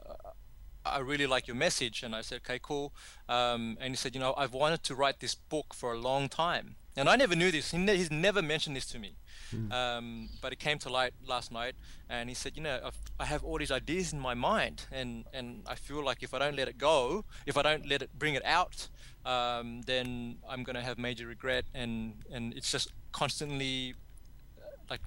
[0.89, 2.03] I really like your message.
[2.03, 2.93] And I said, okay, cool.
[3.27, 6.29] Um, and he said, you know, I've wanted to write this book for a long
[6.29, 6.75] time.
[6.95, 7.71] And I never knew this.
[7.71, 9.15] He ne- he's never mentioned this to me.
[9.55, 9.71] Mm.
[9.71, 11.75] Um, but it came to light last night.
[12.09, 14.85] And he said, you know, I've, I have all these ideas in my mind.
[14.91, 18.01] And, and I feel like if I don't let it go, if I don't let
[18.01, 18.89] it bring it out,
[19.25, 21.65] um, then I'm going to have major regret.
[21.73, 23.95] And, and it's just constantly
[24.59, 25.01] uh, like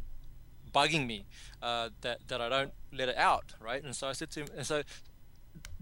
[0.73, 1.27] bugging me
[1.63, 3.83] uh, that, that I don't let it out, right?
[3.83, 4.83] And so I said to him, and so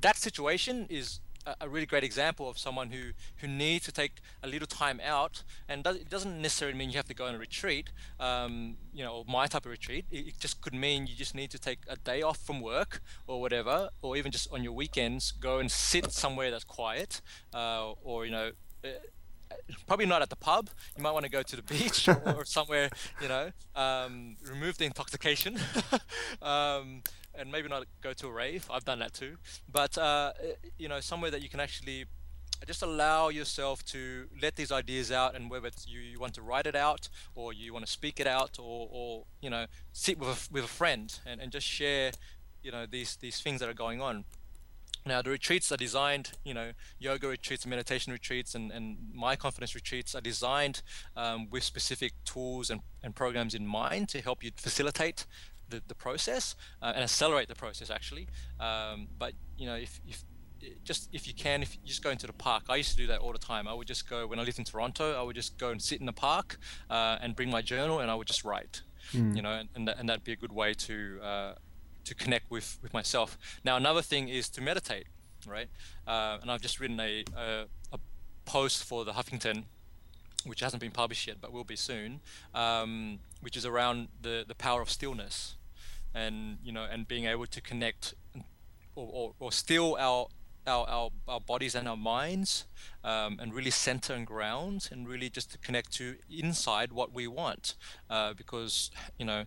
[0.00, 1.20] that situation is
[1.60, 5.42] a really great example of someone who who needs to take a little time out
[5.68, 9.02] and does, it doesn't necessarily mean you have to go on a retreat um, you
[9.02, 11.78] know my type of retreat it, it, just could mean you just need to take
[11.88, 15.70] a day off from work or whatever or even just on your weekends go and
[15.70, 17.20] sit somewhere that's quiet
[17.54, 18.50] uh, or you know
[18.84, 18.88] uh,
[19.86, 20.70] probably not at the pub.
[20.96, 22.88] You might want to go to the beach or, or somewhere,
[23.20, 25.58] you know, um, remove the intoxication.
[26.42, 27.02] um,
[27.34, 28.68] and maybe not go to a rave.
[28.70, 29.36] I've done that too,
[29.70, 30.32] but uh,
[30.78, 32.06] you know, somewhere that you can actually
[32.66, 36.42] just allow yourself to let these ideas out, and whether it's you, you want to
[36.42, 40.18] write it out, or you want to speak it out, or, or you know, sit
[40.18, 42.12] with a, with a friend and, and just share,
[42.62, 44.24] you know, these these things that are going on.
[45.06, 49.74] Now, the retreats are designed, you know, yoga retreats, meditation retreats, and, and my confidence
[49.74, 50.82] retreats are designed
[51.16, 55.24] um, with specific tools and, and programs in mind to help you facilitate
[55.70, 58.28] the, the process uh, and accelerate the process actually.
[58.58, 60.24] Um, but you know, if, if
[60.84, 62.64] just if you can, if you just go into the park.
[62.68, 63.66] I used to do that all the time.
[63.66, 65.18] I would just go when I lived in Toronto.
[65.18, 66.58] I would just go and sit in the park
[66.88, 68.82] uh, and bring my journal, and I would just write.
[69.12, 69.36] Mm.
[69.36, 71.54] You know, and and, that, and that'd be a good way to uh,
[72.04, 73.38] to connect with with myself.
[73.64, 75.06] Now, another thing is to meditate,
[75.46, 75.68] right?
[76.06, 77.98] Uh, and I've just written a, a, a
[78.44, 79.64] post for the Huffington
[80.46, 82.20] which hasn't been published yet, but will be soon,
[82.54, 85.56] um, which is around the, the power of stillness
[86.14, 88.14] and you know and being able to connect
[88.94, 90.26] or, or, or still our,
[90.66, 92.66] our, our our bodies and our minds
[93.04, 97.26] um, and really center and ground and really just to connect to inside what we
[97.26, 97.74] want
[98.08, 99.44] uh, because you know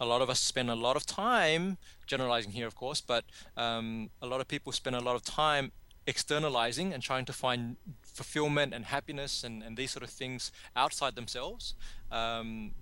[0.00, 3.24] a lot of us spend a lot of time generalizing here, of course, but
[3.56, 5.70] um, a lot of people spend a lot of time
[6.06, 11.14] externalizing and trying to find fulfillment and happiness and, and these sort of things outside
[11.14, 11.74] themselves.
[12.10, 12.72] Um,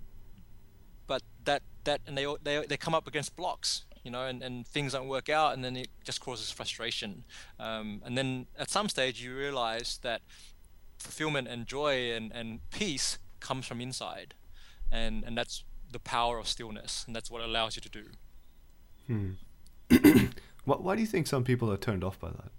[1.45, 4.93] that that and they they they come up against blocks you know, and, and things
[4.93, 7.23] don't work out, and then it just causes frustration.
[7.59, 10.21] Um, and then at some stage, you realize that
[10.97, 14.33] fulfillment and joy and, and peace comes from inside,
[14.91, 18.05] and and that's the power of stillness, and that's what allows you to do.
[19.07, 19.31] Hmm.
[20.65, 22.51] why, why do you think some people are turned off by that?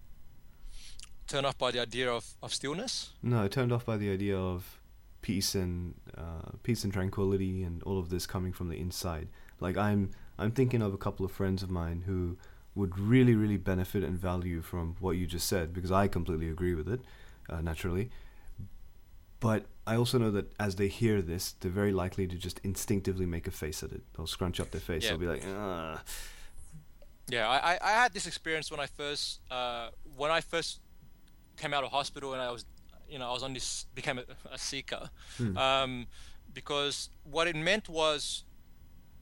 [1.26, 3.10] Turned off by the idea of, of stillness?
[3.22, 4.78] No, turned off by the idea of
[5.22, 9.28] peace and uh, peace and tranquility and all of this coming from the inside.
[9.60, 12.36] Like I'm I'm thinking of a couple of friends of mine who
[12.74, 16.74] would really really benefit and value from what you just said because I completely agree
[16.74, 17.00] with it,
[17.48, 18.10] uh, naturally.
[19.40, 23.26] But I also know that as they hear this, they're very likely to just instinctively
[23.26, 24.02] make a face at it.
[24.16, 25.02] They'll scrunch up their face.
[25.02, 25.10] Yeah.
[25.10, 25.98] They'll be like, Ugh.
[27.28, 30.80] Yeah, I, I had this experience when I first uh, when I first
[31.56, 32.64] came out of hospital and I was
[33.12, 35.56] you know I was on this became a, a seeker hmm.
[35.56, 36.06] um,
[36.52, 38.44] because what it meant was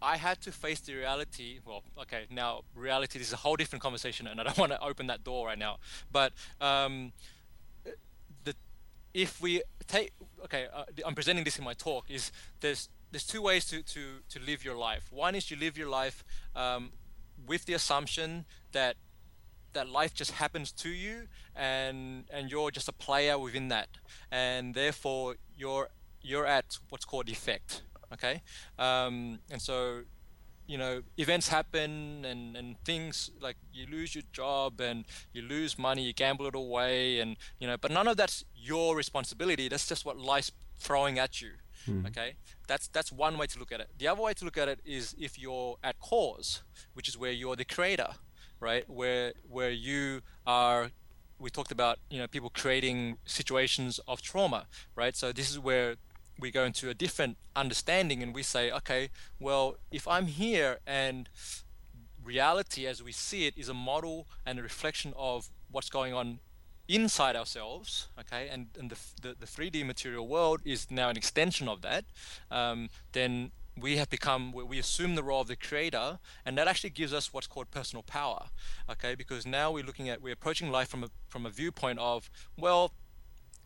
[0.02, 1.58] I had to face the reality.
[1.64, 4.80] Well, okay, now reality this is a whole different conversation, and I don't want to
[4.80, 5.78] open that door right now.
[6.10, 7.12] But um,
[8.44, 8.54] the
[9.12, 10.12] if we take
[10.44, 12.10] okay, uh, I'm presenting this in my talk.
[12.10, 15.12] Is there's there's two ways to to to live your life.
[15.12, 16.24] One is you live your life
[16.56, 16.92] um,
[17.46, 18.96] with the assumption that
[19.72, 23.88] that life just happens to you and and you're just a player within that.
[24.30, 25.88] And therefore you're
[26.22, 28.42] you're at what's called effect okay?
[28.78, 30.02] Um, and so
[30.66, 35.76] you know events happen and and things like you lose your job and you lose
[35.76, 39.68] money you gamble it away and you know but none of that's your responsibility.
[39.68, 41.52] That's just what life's throwing at you
[41.86, 42.06] hmm.
[42.06, 42.36] okay?
[42.66, 43.88] That's that's one way to look at it.
[43.98, 46.62] The other way to look at it is if you're at cause
[46.94, 48.10] which is where you're the creator
[48.60, 50.90] right where where you are
[51.38, 55.16] we talked about you know people creating situations of trauma right?
[55.16, 55.96] So this is where
[56.38, 61.28] we go into a different understanding and we say, okay, well, if I'm here and
[62.24, 66.40] reality as we see it is a model and a reflection of what's going on
[66.88, 71.68] inside ourselves, okay, and, and the, the, the 3D material world is now an extension
[71.68, 72.04] of that,
[72.50, 76.90] um, then we have become we assume the role of the creator and that actually
[76.90, 78.46] gives us what's called personal power
[78.90, 82.30] okay because now we're looking at we're approaching life from a from a viewpoint of
[82.56, 82.92] well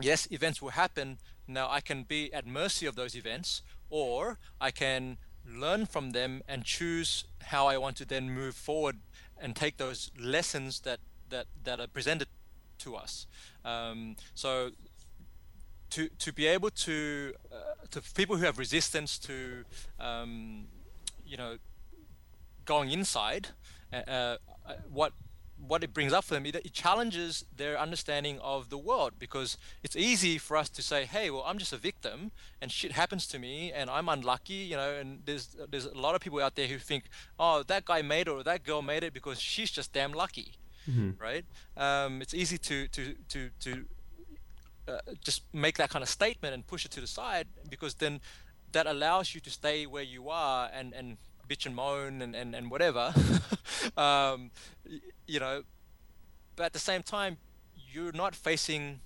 [0.00, 4.70] yes events will happen now I can be at mercy of those events, or I
[4.70, 8.96] can learn from them and choose how I want to then move forward
[9.38, 12.28] and take those lessons that that that are presented
[12.78, 13.26] to us.
[13.64, 14.70] Um, so
[15.95, 19.64] to to be able to uh, to people who have resistance to
[20.01, 20.66] um,
[21.24, 21.59] you know
[22.64, 23.49] going inside,
[23.92, 24.36] uh, uh,
[24.90, 25.12] what
[25.66, 29.57] what it brings up for them, it, it, challenges their understanding of the world because
[29.82, 33.26] it's easy for us to say, "Hey, well, I'm just a victim, and shit happens
[33.28, 34.90] to me, and I'm unlucky," you know.
[35.01, 37.05] And there's there's a lot of people out there who think,
[37.38, 40.55] "Oh, that guy made it or that girl made it because she's just damn lucky,"
[40.90, 41.11] mm-hmm.
[41.22, 41.45] right?
[41.76, 43.84] Um, it's easy to to to to
[44.89, 48.20] uh, just make that kind of statement and push it to the side because then
[48.72, 51.16] that allows you to stay where you are and and
[51.49, 53.14] bitch and moan and, and, and whatever,
[53.97, 54.51] um,
[55.26, 55.62] you know,
[56.57, 57.39] but at the same time,
[57.93, 59.01] you're not facing,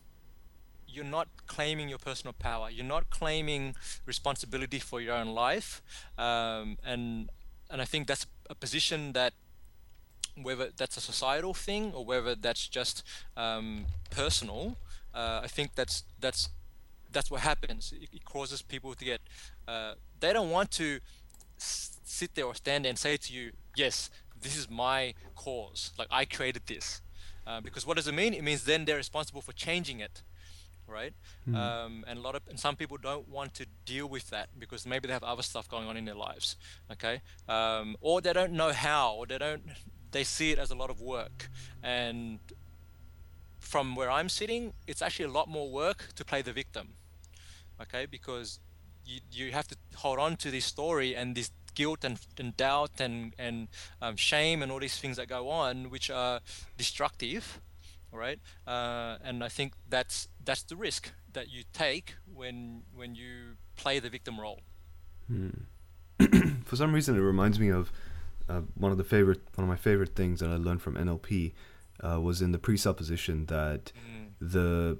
[0.87, 2.70] you're not claiming your personal power.
[2.70, 3.74] You're not claiming
[4.07, 5.83] responsibility for your own life.
[6.16, 7.31] Um, and,
[7.70, 9.35] and I think that's a position that
[10.41, 13.03] whether that's a societal thing or whether that's just
[13.37, 14.76] um, personal,
[15.18, 16.48] uh, I think that's that's
[17.10, 17.92] that's what happens.
[18.00, 19.20] It, it causes people to get
[19.66, 21.00] uh, they don't want to
[21.58, 24.10] sit there or stand there and say to you, yes,
[24.40, 25.92] this is my cause.
[25.98, 27.02] Like I created this.
[27.46, 28.34] Uh, because what does it mean?
[28.34, 30.22] It means then they're responsible for changing it,
[30.86, 31.14] right?
[31.48, 31.56] Mm.
[31.56, 34.86] Um, and a lot of and some people don't want to deal with that because
[34.86, 36.56] maybe they have other stuff going on in their lives,
[36.92, 37.22] okay?
[37.48, 39.62] Um, or they don't know how, or they don't.
[40.10, 41.48] They see it as a lot of work,
[41.82, 42.38] and
[43.68, 46.94] from where I'm sitting, it's actually a lot more work to play the victim,
[47.82, 48.06] okay?
[48.06, 48.60] Because
[49.04, 52.92] you, you have to hold on to this story and this guilt and, and doubt
[52.98, 53.68] and, and
[54.00, 56.40] um, shame and all these things that go on, which are
[56.78, 57.60] destructive,
[58.10, 58.40] right?
[58.66, 63.98] Uh, and I think that's that's the risk that you take when when you play
[63.98, 64.60] the victim role.
[65.26, 65.50] Hmm.
[66.64, 67.92] For some reason, it reminds me of
[68.48, 71.52] uh, one of the favorite one of my favorite things that I learned from NLP
[72.05, 74.28] uh, was in the presupposition that mm.
[74.40, 74.99] the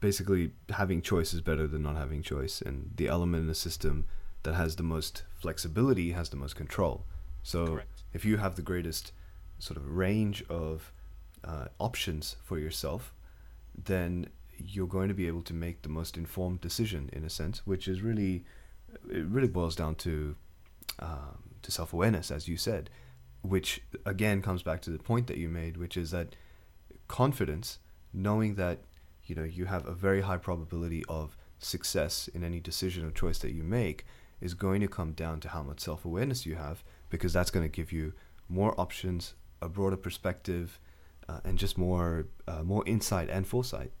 [0.00, 4.06] basically having choice is better than not having choice, and the element in the system
[4.42, 7.04] that has the most flexibility has the most control.
[7.42, 8.02] So Correct.
[8.12, 9.12] if you have the greatest
[9.58, 10.92] sort of range of
[11.44, 13.14] uh, options for yourself,
[13.84, 17.66] then you're going to be able to make the most informed decision in a sense,
[17.66, 18.44] which is really
[19.08, 20.36] it really boils down to
[20.98, 22.90] um, to self awareness, as you said,
[23.42, 26.34] which again comes back to the point that you made, which is that
[27.08, 27.78] confidence,
[28.12, 28.80] knowing that
[29.24, 33.38] you know you have a very high probability of success in any decision or choice
[33.38, 34.04] that you make,
[34.40, 37.64] is going to come down to how much self awareness you have, because that's going
[37.64, 38.12] to give you
[38.48, 40.78] more options, a broader perspective,
[41.28, 43.92] uh, and just more uh, more insight and foresight.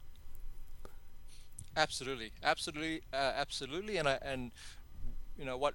[1.76, 4.50] Absolutely, absolutely, uh, absolutely, and I, and
[5.38, 5.74] you know what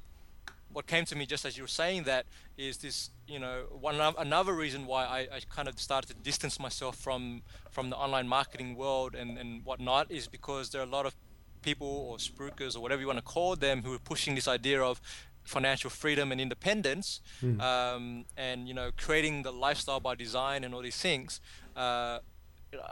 [0.75, 2.25] what came to me just as you were saying that
[2.57, 6.59] is this you know one another reason why I, I kind of started to distance
[6.59, 10.95] myself from from the online marketing world and and whatnot is because there are a
[10.97, 11.15] lot of
[11.61, 14.83] people or spruikers or whatever you want to call them who are pushing this idea
[14.83, 14.99] of
[15.45, 17.59] financial freedom and independence mm.
[17.61, 21.39] um, and you know creating the lifestyle by design and all these things
[21.77, 22.19] uh,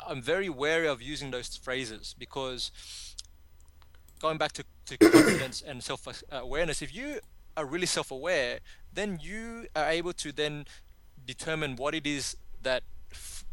[0.08, 2.72] I'm very wary of using those phrases because
[4.24, 7.20] going back to, to confidence and self awareness, if you
[7.56, 8.60] are really self aware,
[8.94, 10.66] then you are able to then
[11.26, 12.84] determine what it is that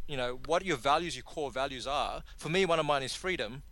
[0.07, 2.23] you know what your values, your core values are.
[2.37, 3.63] For me, one of mine is freedom,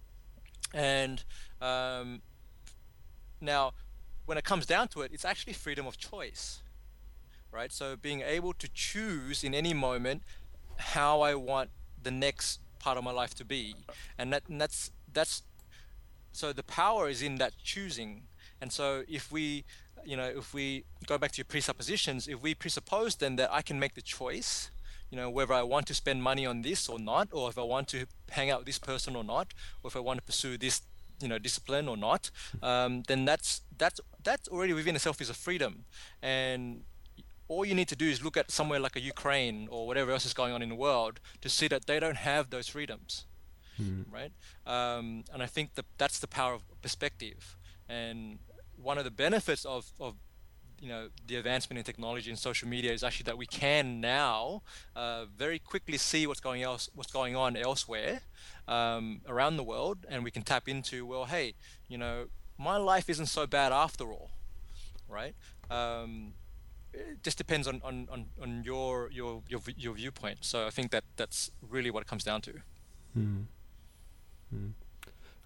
[0.72, 1.22] and
[1.61, 2.22] um,
[3.41, 3.72] now
[4.26, 6.62] when it comes down to it, it's actually freedom of choice,
[7.51, 7.72] right?
[7.72, 10.22] So being able to choose in any moment
[10.76, 11.70] how I want
[12.03, 13.74] the next part of my life to be
[14.16, 15.43] and that and that's that's
[16.33, 18.22] so the power is in that choosing
[18.61, 19.64] and so if we
[20.09, 23.61] you know if we go back to your presuppositions if we presuppose then that i
[23.68, 24.70] can make the choice
[25.11, 27.62] you know whether i want to spend money on this or not or if i
[27.62, 29.52] want to hang out with this person or not
[29.82, 30.82] or if i want to pursue this
[31.20, 32.30] you know discipline or not
[32.62, 35.84] um, then that's that's that's already within itself is a freedom
[36.22, 36.82] and
[37.48, 40.26] all you need to do is look at somewhere like a Ukraine or whatever else
[40.26, 43.24] is going on in the world to see that they don't have those freedoms,
[43.80, 44.04] mm.
[44.12, 44.32] right?
[44.66, 47.56] Um, and I think that that's the power of perspective.
[47.88, 48.38] And
[48.83, 50.14] one of the benefits of, of
[50.81, 54.62] you know the advancement in technology and social media is actually that we can now
[54.95, 58.20] uh, very quickly see what's going else what's going on elsewhere
[58.68, 61.55] um, around the world, and we can tap into well, hey,
[61.89, 62.26] you know,
[62.59, 64.31] my life isn't so bad after all,
[65.09, 65.35] right?
[65.70, 66.35] Um,
[66.93, 70.39] it just depends on, on, on, on your, your your your viewpoint.
[70.43, 72.53] So I think that that's really what it comes down to.
[73.14, 73.41] Hmm.
[74.51, 74.68] Hmm.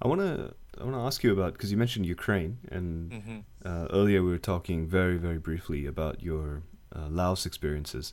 [0.02, 3.38] I want to I want to ask you about because you mentioned Ukraine and mm-hmm.
[3.64, 6.62] uh, earlier we were talking very very briefly about your
[6.94, 8.12] uh, Laos experiences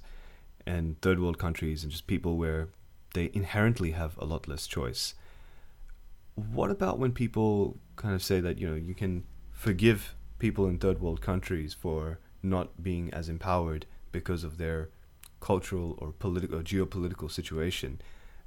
[0.67, 2.69] and third world countries and just people where
[3.15, 5.15] they inherently have a lot less choice.
[6.35, 10.77] What about when people kind of say that you know you can forgive people in
[10.77, 14.89] third world countries for not being as empowered because of their
[15.39, 17.99] cultural or political or geopolitical situation.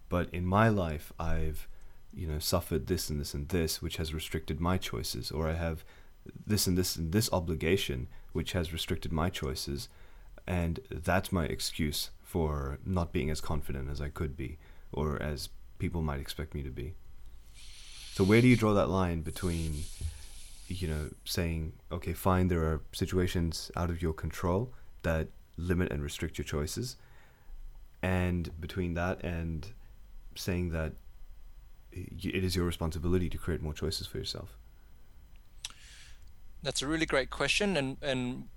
[0.09, 1.68] But in my life, I've
[2.14, 5.54] you know suffered this and this and this, which has restricted my choices, or I
[5.54, 5.84] have
[6.46, 9.88] this and this and this obligation, which has restricted my choices,
[10.46, 14.58] and that's my excuse for not being as confident as I could be,
[14.92, 15.48] or as
[15.78, 16.94] people might expect me to be.
[18.14, 19.84] So where do you draw that line between
[20.72, 26.02] you know, saying, okay, fine, there are situations out of your control that limit and
[26.02, 26.96] restrict your choices.
[28.02, 29.66] And between that and
[30.34, 30.92] saying that
[31.93, 34.57] it is your responsibility to create more choices for yourself.
[36.62, 37.76] That's a really great question.
[37.76, 38.49] And, and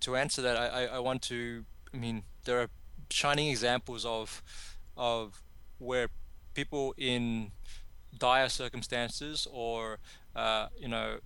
[0.00, 1.64] to answer that, I, I want to,
[1.94, 2.68] I mean, there are
[3.10, 4.42] shining examples of,
[4.96, 5.42] of
[5.78, 6.08] where
[6.54, 7.52] people in
[8.18, 9.98] dire circumstances or
[10.36, 11.18] uh, you know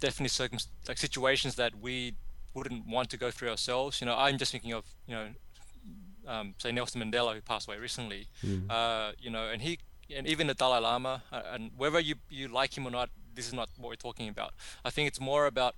[0.00, 0.58] definitely circum-
[0.88, 2.14] like situations that we
[2.54, 5.28] wouldn't want to go through ourselves you know i'm just thinking of you know
[6.26, 8.70] um, say nelson mandela who passed away recently mm.
[8.70, 9.78] uh, you know and he
[10.14, 13.46] and even the dalai lama uh, and whether you you like him or not this
[13.46, 14.52] is not what we're talking about
[14.84, 15.74] i think it's more about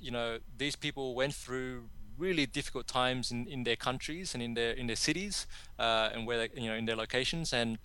[0.00, 1.84] you know these people went through
[2.16, 5.46] really difficult times in, in their countries and in their in their cities
[5.80, 7.78] uh, and where they, you know in their locations and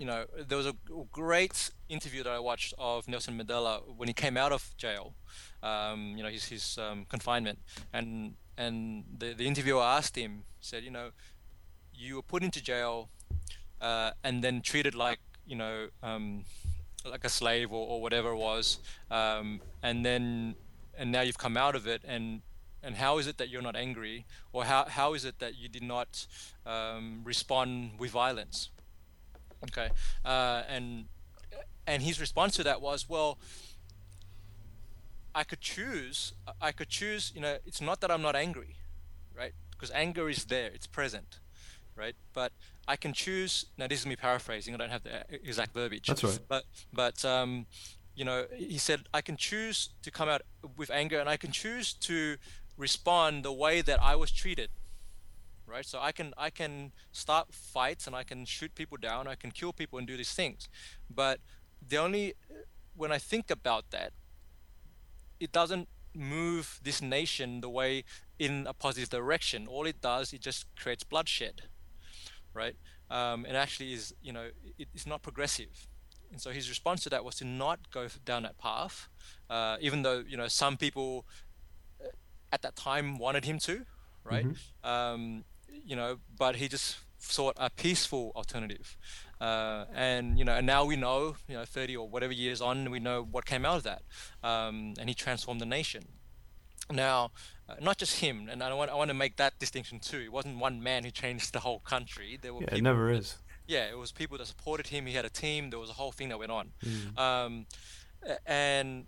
[0.00, 0.74] you know, there was a
[1.12, 5.12] great interview that I watched of Nelson Mandela when he came out of jail,
[5.62, 7.58] um, you know, his, his um, confinement.
[7.92, 11.10] And, and the, the interviewer asked him, said, you know,
[11.94, 13.08] you were put into jail
[13.80, 16.44] uh, and then treated like, you know, um,
[17.04, 18.78] like a slave or, or whatever it was.
[19.10, 20.54] Um, and then,
[20.98, 22.42] and now you've come out of it and
[22.82, 25.68] and how is it that you're not angry or how, how is it that you
[25.68, 26.26] did not
[26.64, 28.70] um, respond with violence
[29.64, 29.90] Okay,
[30.24, 31.04] uh, and
[31.86, 33.38] and his response to that was, well,
[35.34, 36.32] I could choose.
[36.60, 37.32] I could choose.
[37.34, 38.76] You know, it's not that I'm not angry,
[39.36, 39.52] right?
[39.70, 40.70] Because anger is there.
[40.74, 41.38] It's present,
[41.96, 42.14] right?
[42.32, 42.52] But
[42.88, 43.66] I can choose.
[43.78, 44.74] Now, this is me paraphrasing.
[44.74, 46.06] I don't have the exact verbiage.
[46.06, 46.38] That's right.
[46.48, 47.66] But but um,
[48.14, 50.42] you know, he said I can choose to come out
[50.76, 52.36] with anger, and I can choose to
[52.76, 54.70] respond the way that I was treated.
[55.66, 55.86] Right.
[55.86, 59.28] So I can I can start fights and I can shoot people down.
[59.28, 60.68] I can kill people and do these things.
[61.08, 61.38] But
[61.86, 62.34] the only
[62.96, 64.12] when I think about that,
[65.40, 68.04] it doesn't move this nation the way
[68.38, 69.66] in a positive direction.
[69.66, 71.62] All it does, it just creates bloodshed,
[72.54, 72.76] right?
[73.10, 75.88] Um, and actually is, you know, it, it's not progressive.
[76.30, 79.08] And so his response to that was to not go down that path,
[79.48, 81.26] uh, even though you know some people
[82.00, 82.08] uh,
[82.52, 83.84] at that time wanted him to,
[84.22, 84.46] right?
[84.46, 84.88] Mm-hmm.
[84.88, 85.44] Um,
[85.84, 88.96] you know, but he just sought a peaceful alternative.
[89.40, 92.90] Uh, and you know, and now we know, you know, 30 or whatever years on,
[92.90, 94.02] we know what came out of that.
[94.42, 96.04] Um, and he transformed the nation.
[96.92, 97.30] Now,
[97.68, 100.18] uh, not just him, and I want I want to make that distinction too.
[100.18, 102.38] It wasn't one man who changed the whole country.
[102.40, 103.36] There were yeah, it never that, is.
[103.66, 105.06] Yeah, it was people that supported him.
[105.06, 105.70] He had a team.
[105.70, 107.18] There was a whole thing that went on, mm.
[107.18, 107.66] um,
[108.44, 109.06] and,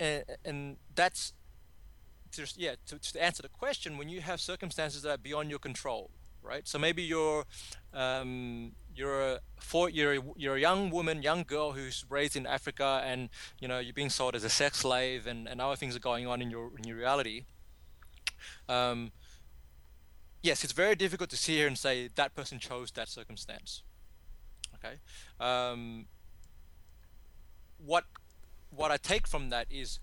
[0.00, 1.34] and and that's
[2.30, 3.98] just yeah to, to answer the question.
[3.98, 6.10] When you have circumstances that are beyond your control,
[6.42, 6.66] right?
[6.66, 7.44] So maybe you're
[7.92, 12.46] um, you're a for, you're a, you're a young woman, young girl who's raised in
[12.46, 13.28] Africa, and
[13.60, 16.26] you know you're being sold as a sex slave, and, and other things are going
[16.26, 17.44] on in your in your reality.
[18.68, 19.12] Um,
[20.42, 23.82] yes, it's very difficult to sit here and say that person chose that circumstance.
[24.74, 24.96] Okay,
[25.40, 26.06] um,
[27.84, 28.04] what
[28.70, 30.00] what I take from that is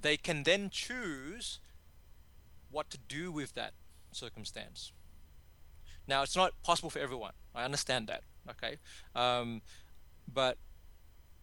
[0.00, 1.58] they can then choose
[2.70, 3.72] what to do with that
[4.12, 4.92] circumstance.
[6.08, 7.32] Now, it's not possible for everyone.
[7.54, 8.22] I understand that.
[8.50, 8.76] Okay,
[9.14, 9.62] um,
[10.32, 10.56] but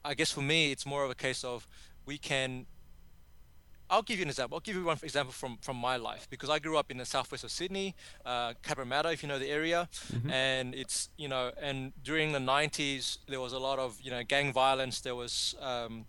[0.05, 1.67] I guess for me, it's more of a case of
[2.05, 2.65] we can.
[3.89, 4.55] I'll give you an example.
[4.55, 7.05] I'll give you one example from from my life because I grew up in the
[7.05, 7.95] southwest of Sydney,
[8.25, 10.29] uh, Cabramatta, if you know the area, mm-hmm.
[10.29, 14.23] and it's you know, and during the '90s there was a lot of you know
[14.23, 15.01] gang violence.
[15.01, 16.05] There was um,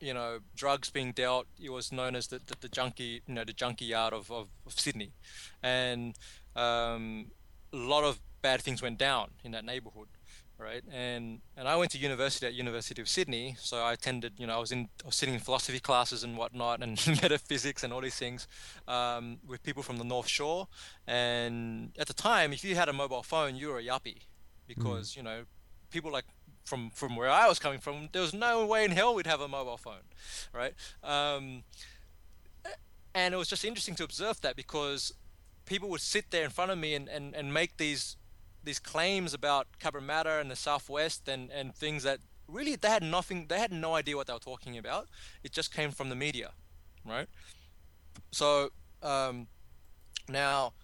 [0.00, 1.46] you know drugs being dealt.
[1.62, 4.48] It was known as the, the, the junkie, you know, the junkie yard of, of,
[4.66, 5.12] of Sydney,
[5.62, 6.18] and
[6.56, 7.30] um,
[7.72, 10.08] a lot of bad things went down in that neighborhood
[10.62, 10.82] right?
[10.92, 14.54] And and i went to university at university of sydney so i attended you know
[14.54, 16.92] i was in I was sitting in philosophy classes and whatnot and
[17.22, 18.46] metaphysics and all these things
[18.86, 20.68] um, with people from the north shore.
[21.06, 24.22] And at the time if you had a mobile phone you were a yuppie
[24.68, 25.16] because mm.
[25.16, 25.44] you know
[25.90, 26.24] people like
[26.64, 29.40] from from where i was coming from there was no way in hell we'd have
[29.40, 30.06] a mobile phone
[30.52, 30.74] right?
[31.02, 31.64] Um,
[33.14, 35.12] and it was just interesting to observe that because
[35.64, 38.16] people would sit there in front of me and, and, and make these
[38.64, 43.46] these claims about Cabramatta and the Southwest and, and things that really they had nothing
[43.48, 45.08] they had no idea what they were talking about.
[45.42, 46.52] It just came from the media,
[47.04, 47.26] right?
[48.30, 48.70] So
[49.02, 49.48] um,
[50.28, 50.74] now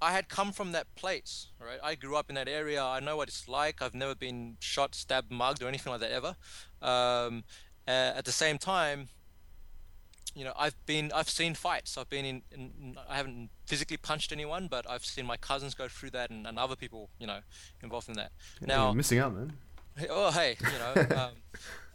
[0.00, 1.78] I had come from that place, right?
[1.82, 2.82] I grew up in that area.
[2.82, 3.80] I know what it's like.
[3.80, 6.36] I've never been shot, stabbed, mugged, or anything like that ever.
[6.82, 7.44] Um,
[7.88, 9.08] uh, at the same time,
[10.34, 11.96] you know, I've been, I've seen fights.
[11.96, 15.88] I've been in, in, I haven't physically punched anyone, but I've seen my cousins go
[15.88, 17.40] through that and, and other people, you know,
[17.82, 18.32] involved in that.
[18.60, 19.52] Yeah, now, missing out, man.
[20.10, 21.30] Oh, hey, you know, um,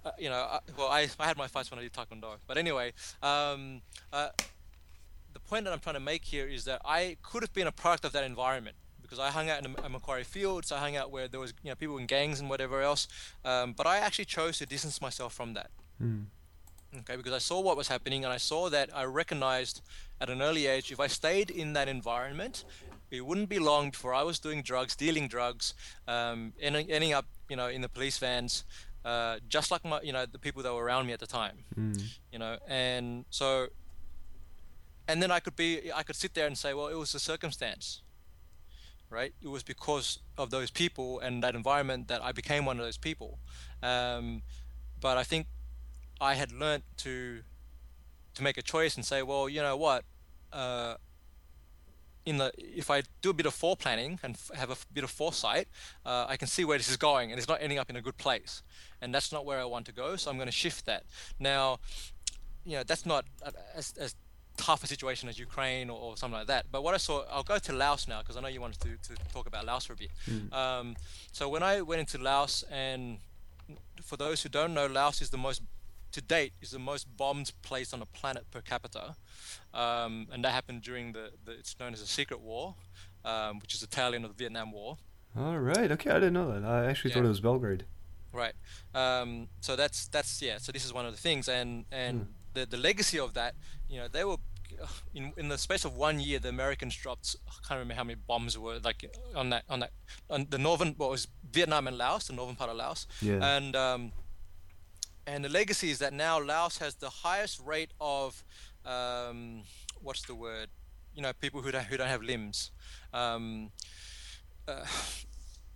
[0.06, 2.58] uh, you know, uh, well, I, I had my fights when I did taekwondo, but
[2.58, 4.30] anyway, um, uh,
[5.34, 7.72] the point that I'm trying to make here is that I could have been a
[7.72, 10.96] product of that environment because I hung out in a Macquarie Fields, so I hung
[10.96, 13.08] out where there was, you know, people in gangs and whatever else,
[13.46, 15.70] um, but I actually chose to distance myself from that.
[16.02, 16.26] Mm
[17.00, 19.82] okay because i saw what was happening and i saw that i recognized
[20.20, 22.66] at an early age if i stayed in that environment
[23.10, 25.74] it wouldn't be long before i was doing drugs dealing drugs
[26.08, 28.64] um, ending, ending up you know in the police vans
[29.04, 31.58] uh, just like my you know the people that were around me at the time
[31.78, 32.02] mm.
[32.32, 33.68] you know and so
[35.08, 37.20] and then i could be i could sit there and say well it was a
[37.20, 38.02] circumstance
[39.10, 42.86] right it was because of those people and that environment that i became one of
[42.86, 43.40] those people
[43.82, 44.42] um,
[45.00, 45.48] but i think
[46.22, 47.42] I had learnt to
[48.36, 50.06] to make a choice and say, well, you know what,
[50.54, 50.96] uh,
[52.26, 55.04] in the if I do a bit of foreplanning and f- have a f- bit
[55.04, 55.68] of foresight,
[56.06, 58.02] uh, I can see where this is going, and it's not ending up in a
[58.02, 58.62] good place,
[59.02, 60.16] and that's not where I want to go.
[60.16, 61.04] So I'm going to shift that.
[61.40, 61.80] Now,
[62.64, 63.26] you know, that's not
[63.76, 64.16] as, as
[64.58, 66.66] tough a situation as Ukraine or, or, something like that.
[66.72, 69.16] But what I saw, I'll go to Laos now because I know you wanted to,
[69.16, 70.12] to talk about Laos for a bit.
[70.30, 70.54] Mm.
[70.54, 70.96] Um,
[71.32, 73.18] so when I went into Laos, and
[74.04, 75.62] for those who don't know, Laos is the most
[76.12, 79.16] to date is the most bombed place on the planet per capita,
[79.74, 82.76] um, and that happened during the, the, it's known as a secret war,
[83.26, 84.98] um, which is the tail end of the Vietnam War.
[85.38, 85.92] All right.
[85.92, 86.66] Okay, I didn't know that.
[86.68, 87.18] I actually yeah.
[87.18, 87.86] thought it was Belgrade.
[88.34, 88.54] Right.
[88.94, 90.58] Um, so that's that's yeah.
[90.58, 93.56] So this is one of the things, and and the the legacy of that,
[93.90, 94.38] you know, they were
[95.14, 98.20] in in the space of one year, the Americans dropped I can't remember how many
[98.28, 99.92] bombs were like on that on that
[100.30, 103.58] on the northern what was Vietnam and Laos, the northern part of Laos, Yeah.
[103.58, 104.12] and um,
[105.28, 108.44] and the legacy is that now Laos has the highest rate of
[108.86, 109.62] um,
[110.02, 110.70] what's the word,
[111.16, 112.72] you know, people who don't who don't have limbs.
[113.14, 113.72] Um,
[114.68, 114.86] uh,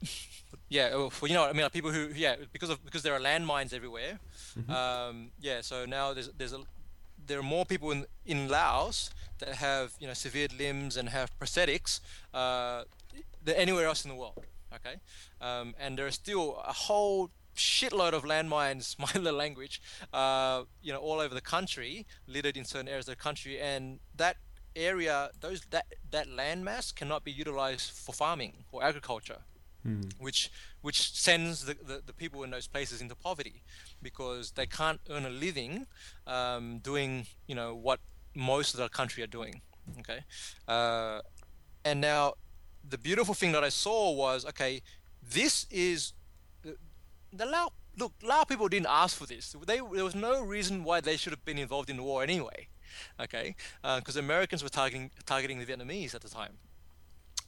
[0.69, 3.19] yeah, well, you know, I mean, like people who, yeah, because of because there are
[3.19, 4.19] landmines everywhere.
[4.69, 6.61] Um, yeah, so now there's there's a
[7.27, 9.09] there are more people in in Laos
[9.39, 11.99] that have you know severed limbs and have prosthetics
[12.33, 12.83] uh,
[13.43, 14.43] than anywhere else in the world.
[14.73, 14.95] Okay,
[15.41, 19.81] um, and there are still a whole shitload of landmines, mind the language,
[20.13, 23.99] uh, you know, all over the country, littered in certain areas of the country, and
[24.15, 24.37] that
[24.75, 29.41] area, those that that landmass cannot be utilized for farming or agriculture
[30.19, 30.51] which
[30.81, 33.61] which sends the, the, the people in those places into poverty
[34.01, 35.85] because they can't earn a living
[36.25, 37.99] um, doing you know what
[38.35, 39.61] most of the country are doing
[39.99, 40.21] okay?
[40.67, 41.21] Uh,
[41.83, 42.33] and now
[42.87, 44.81] the beautiful thing that I saw was okay
[45.21, 46.13] this is
[47.37, 49.55] the Lao look Lao people didn't ask for this.
[49.65, 52.67] They there was no reason why they should have been involved in the war anyway
[53.19, 53.55] okay?
[53.81, 56.57] Because Americans were targeting targeting the Vietnamese at the time.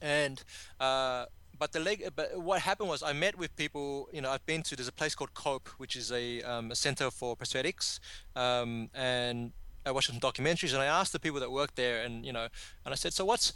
[0.00, 0.42] And
[0.80, 1.26] uh,
[1.58, 4.62] but the leg but what happened was I met with people you know I've been
[4.64, 7.98] to there's a place called Cope which is a, um, a center for prosthetics
[8.36, 9.52] um, and
[9.84, 12.46] I watched some documentaries and I asked the people that worked there and you know
[12.84, 13.52] and I said so what's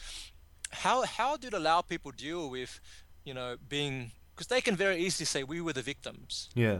[0.70, 2.80] how how do the Lao people deal with
[3.24, 6.78] you know being because they can very easily say we were the victims Yeah.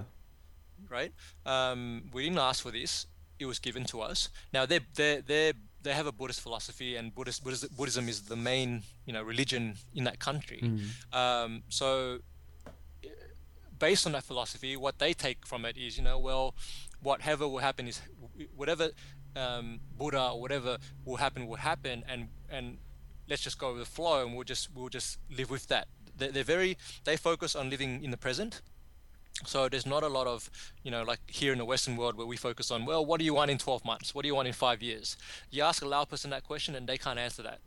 [0.91, 1.13] right?
[1.47, 3.07] Um, we didn't ask for this;
[3.39, 4.29] it was given to us.
[4.53, 5.53] Now they they they
[5.83, 9.77] they have a Buddhist philosophy, and Buddhist, Buddhist Buddhism is the main you know religion
[9.95, 10.61] in that country.
[11.13, 12.19] Um, so
[13.79, 16.55] based on that philosophy, what they take from it is, you know, well,
[17.03, 18.01] whatever will happen is
[18.55, 18.91] whatever
[19.35, 22.79] um, Buddha or whatever will happen will happen, and and
[23.29, 25.89] let's just go with the flow, and we'll just we'll just live with that.
[26.17, 28.63] They're, they're very they focus on living in the present.
[29.47, 30.51] So there's not a lot of,
[30.83, 33.25] you know, like here in the Western world where we focus on, well, what do
[33.25, 34.15] you want in 12 months?
[34.15, 35.17] What do you want in five years?
[35.51, 37.61] You ask a Lao person that question and they can't answer that.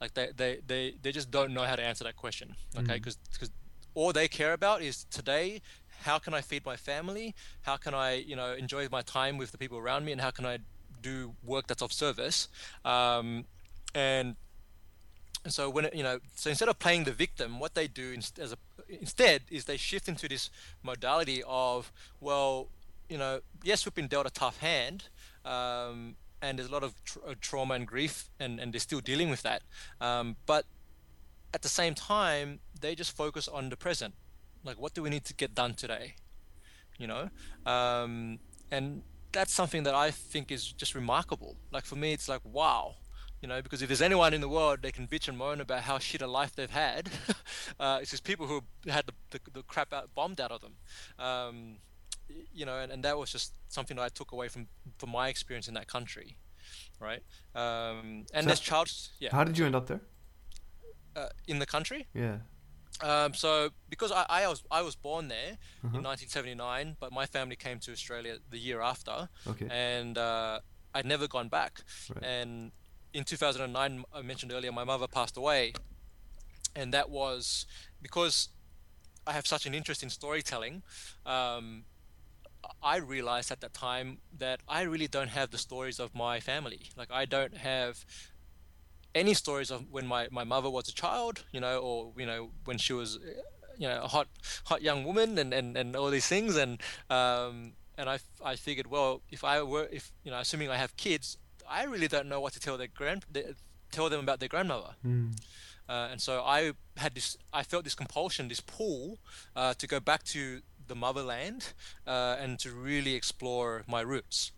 [0.00, 2.56] Like they, they, they, they just don't know how to answer that question.
[2.76, 3.50] Okay, because because
[3.94, 5.62] all they care about is today.
[6.02, 7.34] How can I feed my family?
[7.62, 10.12] How can I, you know, enjoy my time with the people around me?
[10.12, 10.58] And how can I
[11.00, 12.48] do work that's of service?
[12.84, 13.44] Um,
[13.94, 14.34] and
[15.52, 18.38] so when it, you know, so instead of playing the victim, what they do inst-
[18.38, 18.56] as a,
[18.88, 20.50] instead is they shift into this
[20.82, 22.68] modality of, well,
[23.08, 25.08] you know, yes, we've been dealt a tough hand,
[25.44, 29.00] um, and there's a lot of tr- uh, trauma and grief, and, and they're still
[29.00, 29.62] dealing with that.
[30.00, 30.64] Um, but
[31.52, 34.14] at the same time, they just focus on the present,
[34.64, 36.14] like what do we need to get done today,
[36.98, 37.28] you know,
[37.66, 38.38] um,
[38.70, 39.02] and
[39.32, 41.56] that's something that I think is just remarkable.
[41.70, 42.94] Like for me, it's like wow,
[43.44, 45.82] you know, because if there's anyone in the world they can bitch and moan about
[45.82, 47.10] how shit a life they've had,
[47.78, 50.74] uh, it's just people who had the, the, the crap out, bombed out of them.
[51.18, 51.56] Um,
[52.54, 54.68] you know, and, and that was just something that I took away from
[54.98, 56.28] from my experience in that country,
[56.98, 57.22] right?
[57.54, 58.88] Um, and So- there's child,
[59.20, 60.00] yeah, How did you end up there?
[61.14, 62.06] uh, in the country.
[62.14, 62.38] Yeah.
[63.02, 65.52] Um, so because I, I was I was born there
[65.84, 65.98] Uh-huh.
[65.98, 69.68] in 1979, but my family came to Australia the year after, Okay.
[69.70, 70.60] and uh,
[70.94, 71.72] I'd never gone back.
[72.14, 72.24] Right.
[72.24, 72.72] And
[73.14, 75.72] in 2009, I mentioned earlier, my mother passed away,
[76.74, 77.64] and that was
[78.02, 78.48] because
[79.26, 80.82] I have such an interest in storytelling.
[81.24, 81.84] Um,
[82.82, 86.90] I realized at that time that I really don't have the stories of my family.
[86.96, 88.04] Like I don't have
[89.14, 92.50] any stories of when my, my mother was a child, you know, or you know
[92.64, 93.18] when she was,
[93.78, 94.26] you know, a hot
[94.64, 96.80] hot young woman and, and, and all these things and
[97.10, 100.96] um, and I, I figured well if I were if you know assuming I have
[100.96, 101.36] kids
[101.68, 103.54] I really don't know what to tell their grand their,
[103.92, 105.36] tell them about their grandmother Mm.
[105.88, 109.18] uh, and so I had this I felt this compulsion this pull
[109.56, 111.72] uh, to go back to the motherland
[112.06, 114.52] uh, and to really explore my roots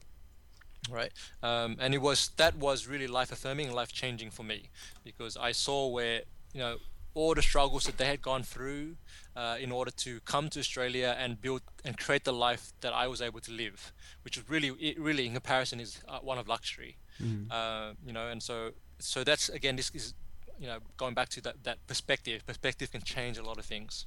[0.90, 1.12] right
[1.42, 4.68] um, and it was that was really life affirming life changing for me
[5.04, 6.22] because I saw where
[6.52, 6.76] you know
[7.16, 8.94] all the struggles that they had gone through
[9.34, 13.08] uh, in order to come to Australia and build and create the life that I
[13.08, 16.46] was able to live, which is really, it really in comparison is uh, one of
[16.46, 16.98] luxury.
[17.22, 17.50] Mm.
[17.50, 20.14] Uh, you know, and so so that's again this is
[20.58, 22.44] you know going back to that that perspective.
[22.46, 24.06] Perspective can change a lot of things.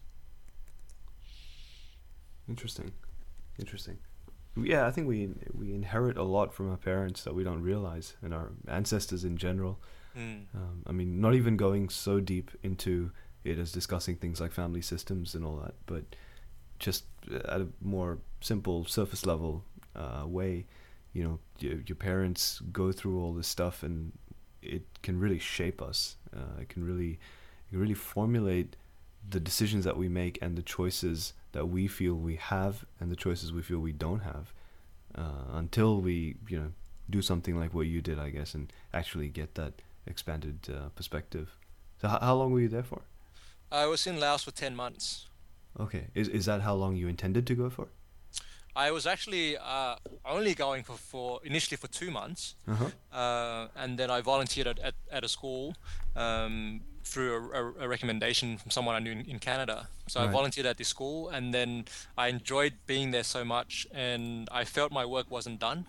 [2.47, 2.91] Interesting.
[3.57, 3.97] Interesting.
[4.55, 8.15] Yeah, I think we we inherit a lot from our parents that we don't realize,
[8.21, 9.79] and our ancestors in general.
[10.17, 10.45] Mm.
[10.55, 13.11] Um, I mean, not even going so deep into
[13.43, 16.03] it as discussing things like family systems and all that, but
[16.77, 19.63] just at a more simple surface level
[19.95, 20.65] uh, way,
[21.13, 24.11] you know your, your parents go through all this stuff and
[24.61, 28.75] it can really shape us uh, it can really it can really formulate
[29.29, 33.15] the decisions that we make and the choices that we feel we have and the
[33.15, 34.53] choices we feel we don't have
[35.15, 36.71] uh, until we you know
[37.09, 39.73] do something like what you did i guess and actually get that
[40.09, 41.47] expanded uh, perspective.
[42.01, 43.01] So h- how long were you there for?
[43.71, 45.27] I was in Laos for 10 months.
[45.79, 46.07] okay.
[46.15, 47.87] Is, is that how long you intended to go for?
[48.75, 49.95] I was actually uh,
[50.25, 52.85] only going for, for initially for two months, uh-huh.
[53.11, 55.75] Uh, and then I volunteered at, at, at a school
[56.15, 59.87] um, through a, a, a recommendation from someone I knew in, in Canada.
[60.07, 61.85] So I volunteered at this school, and then
[62.17, 65.85] I enjoyed being there so much, and I felt my work wasn't done.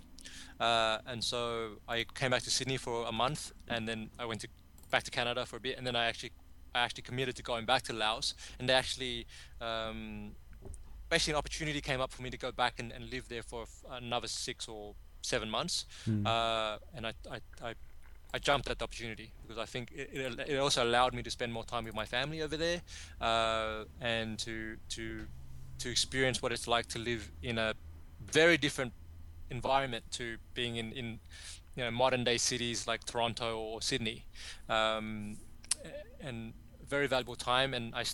[0.58, 4.40] Uh, and so I came back to Sydney for a month, and then I went
[4.42, 4.48] to
[4.90, 6.32] back to Canada for a bit, and then I actually
[6.74, 9.26] I actually committed to going back to Laos, and they actually
[9.60, 10.32] um,
[11.08, 13.64] basically an opportunity came up for me to go back and, and live there for
[13.90, 16.26] another six or seven months, Hmm.
[16.26, 17.74] uh, and I, I, I,
[18.32, 21.30] I jumped at the opportunity because I think it, it, it also allowed me to
[21.30, 22.80] spend more time with my family over there,
[23.20, 25.26] uh, and to to
[25.78, 27.74] to experience what it's like to live in a
[28.32, 28.92] very different
[29.50, 31.20] environment to being in, in
[31.76, 34.24] you know modern day cities like Toronto or Sydney,
[34.68, 35.36] um,
[36.20, 36.52] and
[36.88, 37.74] very valuable time.
[37.74, 38.04] And I,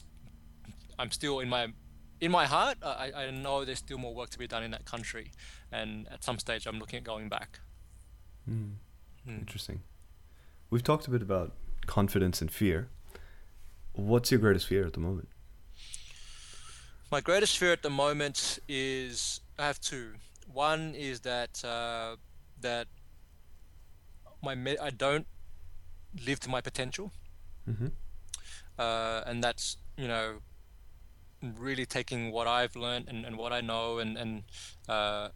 [0.98, 1.68] I'm still in my
[2.20, 2.78] in my heart.
[2.82, 5.32] I, I know there's still more work to be done in that country,
[5.72, 7.60] and at some stage I'm looking at going back.
[8.46, 8.74] Hmm.
[9.24, 9.38] Hmm.
[9.38, 9.80] Interesting.
[10.70, 11.52] We've talked a bit about
[11.86, 12.88] confidence and fear.
[13.92, 15.28] What's your greatest fear at the moment?
[17.10, 20.14] My greatest fear at the moment is I have two.
[20.52, 22.16] One is that uh,
[22.60, 22.86] that
[24.42, 25.26] my me- I don't
[26.26, 27.12] live to my potential,
[27.68, 27.88] Mm-hmm.
[28.78, 30.38] uh, and that's you know
[31.42, 34.42] really taking what I've learned and, and what I know and and
[34.88, 35.28] uh,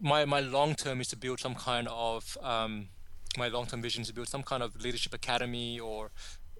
[0.00, 2.88] my my long term is to build some kind of um,
[3.36, 6.10] my long term vision is to build some kind of leadership academy or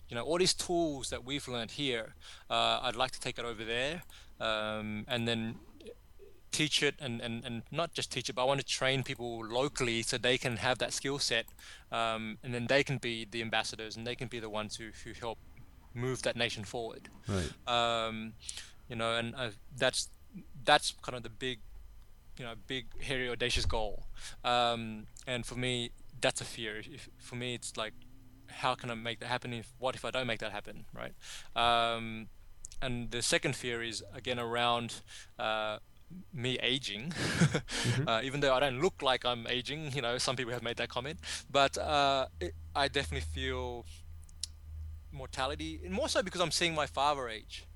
[0.09, 2.15] you know all these tools that we've learned here.
[2.51, 4.03] Uh, I'd like to take it over there
[4.40, 5.57] um, and then
[6.53, 9.45] teach it and, and, and not just teach it, but I want to train people
[9.45, 11.47] locally so they can have that skill set
[11.91, 14.91] um, and then they can be the ambassadors and they can be the ones who,
[15.05, 15.39] who help
[15.95, 17.51] move that nation forward Right.
[17.66, 18.35] um,
[18.89, 20.09] you know, and uh, that's
[20.65, 21.61] that's kind of the big,
[22.39, 24.05] you know, big hairy audacious goal.
[24.45, 26.79] Um, and for me, that's a fear.
[26.79, 27.95] If, for me, it's like,
[28.49, 29.53] how can I make that happen?
[29.55, 31.15] If what if I don't make that happen, right?
[31.57, 32.29] Um,
[32.83, 35.01] and the second fear is again around
[35.39, 35.79] uh,
[36.32, 37.12] me aging,
[38.06, 39.93] uh, even though I don't look like I'm aging.
[39.93, 41.18] You know, some people have made that comment,
[41.51, 43.84] but uh, it, I definitely feel
[45.12, 47.66] mortality, and more so because I'm seeing my father age,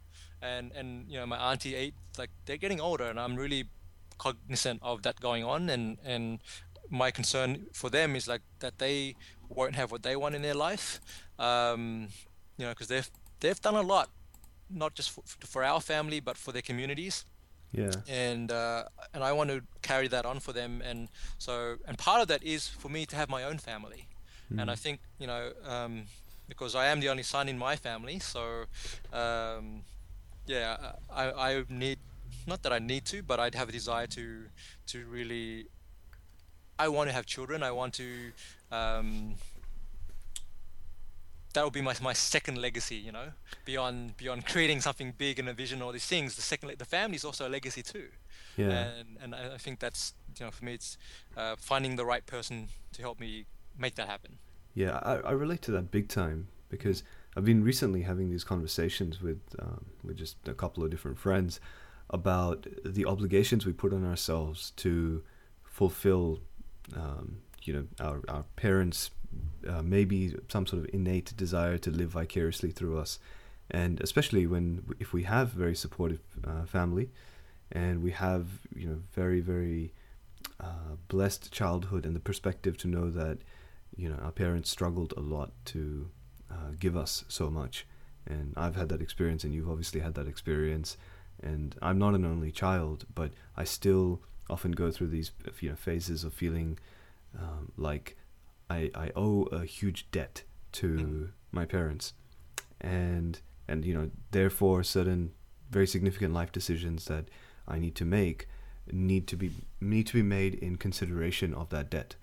[0.40, 3.64] and and you know my auntie age, like they're getting older, and I'm really
[4.18, 6.40] cognizant of that going on, and and
[6.88, 9.16] my concern for them is like that they
[9.48, 11.00] won't have what they want in their life,
[11.38, 12.08] um,
[12.56, 13.10] you know, because they've
[13.40, 14.08] they've done a lot,
[14.70, 17.24] not just for, for our family but for their communities
[17.72, 18.00] Yeah.
[18.08, 18.84] and uh,
[19.14, 20.82] and I want to carry that on for them.
[20.84, 24.06] And so, and part of that is for me to have my own family.
[24.58, 24.78] And I Mm.
[24.78, 26.06] think you know um,
[26.48, 28.64] because I am the only son in my family, so
[29.12, 29.82] um,
[30.46, 30.76] yeah,
[31.10, 31.98] I, I need
[32.46, 34.46] not that I need to, but I'd have a desire to
[34.86, 35.66] to really.
[36.78, 37.62] I want to have children.
[37.62, 38.32] I want to.
[38.70, 39.34] Um,
[41.56, 43.28] that would be my, my second legacy, you know,
[43.64, 46.36] beyond beyond creating something big and a vision, all these things.
[46.36, 48.08] The second, the family is also a legacy too
[48.56, 48.70] Yeah.
[49.00, 50.98] and and I think that's you know for me it's
[51.36, 53.46] uh, finding the right person to help me
[53.78, 54.38] make that happen.
[54.74, 57.02] Yeah, I, I relate to that big time because
[57.36, 61.60] I've been recently having these conversations with um, with just a couple of different friends
[62.10, 65.22] about the obligations we put on ourselves to
[65.64, 66.40] fulfill,
[66.94, 69.10] um, you know, our our parents'
[69.68, 73.18] uh, maybe some sort of innate desire to live vicariously through us,
[73.70, 77.10] and especially when if we have very supportive uh, family,
[77.72, 79.92] and we have you know very very
[80.60, 83.38] uh, blessed childhood and the perspective to know that
[83.96, 86.08] you know our parents struggled a lot to
[86.50, 87.86] uh, give us so much.
[88.28, 90.96] And i've had that experience and you've obviously had that experience.
[91.42, 95.76] And i'm not an only child but i still often go through these you know
[95.76, 96.78] phases of feeling
[97.38, 98.16] um, like
[98.68, 101.28] I, I owe a huge debt to Mm.
[101.52, 102.12] my parents.
[102.80, 105.32] And and you know therefore certain
[105.70, 107.24] very significant life decisions that
[107.66, 108.46] i need to make
[108.92, 112.14] need to be need to be made in consideration of that debt.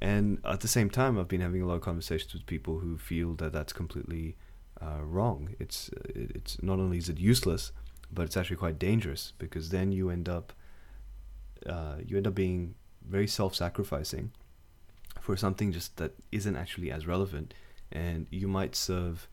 [0.00, 2.96] And at the same time i've been having a lot of conversations with people who
[2.96, 4.36] feel that that's completely
[4.80, 5.54] uh, wrong.
[5.58, 7.72] It's it's not only is it useless
[8.12, 10.52] but it's actually quite dangerous because then you end up
[11.66, 12.74] uh, you end up being
[13.06, 14.30] very self-sacrificing
[15.26, 17.52] for something just that isn't actually as relevant,
[17.90, 19.28] and you might serve,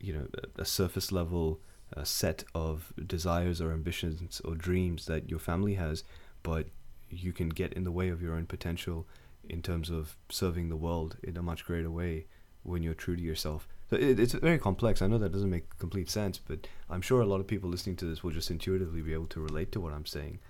[0.00, 1.60] you know, a, surface level
[2.02, 6.02] set of desires or ambitions or dreams that your family has,
[6.42, 6.66] but
[7.08, 9.06] you can get in the way of your own potential
[9.48, 12.26] in terms of serving the world in a much greater way
[12.64, 13.68] when you're true to yourself.
[13.90, 15.00] So it, it's very complex.
[15.00, 17.96] I know that doesn't make complete sense, but I'm sure a lot of people listening
[17.98, 20.40] to this will just intuitively be able to relate to what I'm saying.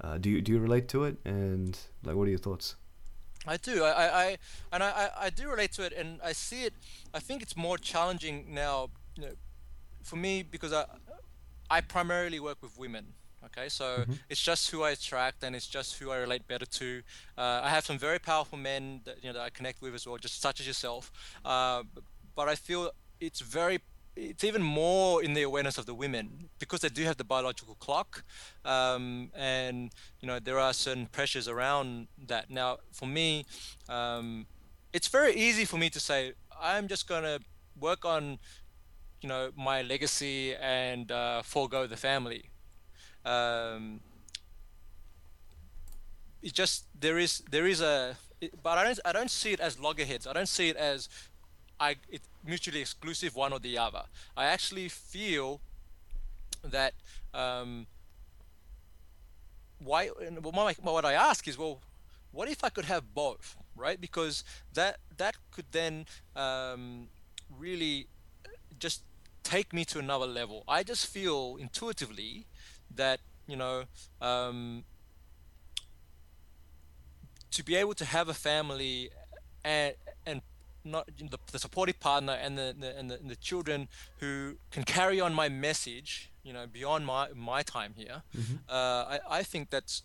[0.00, 1.18] Uh, do you do you relate to it?
[1.26, 2.76] And like, what are your thoughts?
[3.46, 3.82] I do.
[3.84, 4.38] I, I,
[4.72, 6.74] and I, I do relate to it, and I see it.
[7.12, 9.32] I think it's more challenging now, you know,
[10.02, 10.84] for me because I,
[11.70, 13.14] I primarily work with women.
[13.46, 14.12] Okay, so mm-hmm.
[14.30, 17.02] it's just who I attract, and it's just who I relate better to.
[17.36, 20.06] Uh, I have some very powerful men that you know that I connect with as
[20.06, 21.10] well, just such as yourself.
[21.44, 21.82] Uh,
[22.36, 23.80] but I feel it's very
[24.14, 27.74] it's even more in the awareness of the women because they do have the biological
[27.76, 28.24] clock
[28.64, 29.90] um, and
[30.20, 33.44] you know there are certain pressures around that now for me
[33.88, 34.46] um,
[34.92, 37.40] it's very easy for me to say i'm just going to
[37.80, 38.38] work on
[39.22, 42.44] you know my legacy and uh, forego the family
[43.24, 44.00] um,
[46.42, 48.16] it just there is there is a
[48.62, 50.26] but I don't I don't see it as loggerheads.
[50.26, 51.08] I don't see it as
[51.82, 54.04] I it's mutually exclusive one or the other.
[54.36, 55.60] I actually feel
[56.62, 56.94] that
[57.34, 57.86] um,
[59.80, 60.10] why
[60.40, 61.80] well, what I ask is well
[62.30, 64.44] what if I could have both right because
[64.74, 66.06] that that could then
[66.36, 67.08] um,
[67.50, 68.06] really
[68.78, 69.02] just
[69.42, 72.46] take me to another level I just feel intuitively
[72.94, 73.18] that
[73.48, 73.84] you know
[74.20, 74.84] um,
[77.50, 79.10] to be able to have a family
[79.64, 79.94] and
[80.24, 80.42] and
[80.84, 83.88] not the, the supportive partner and the, the and the, and the children
[84.18, 88.56] who can carry on my message you know beyond my my time here mm-hmm.
[88.68, 88.72] uh,
[89.14, 90.02] I, I think that's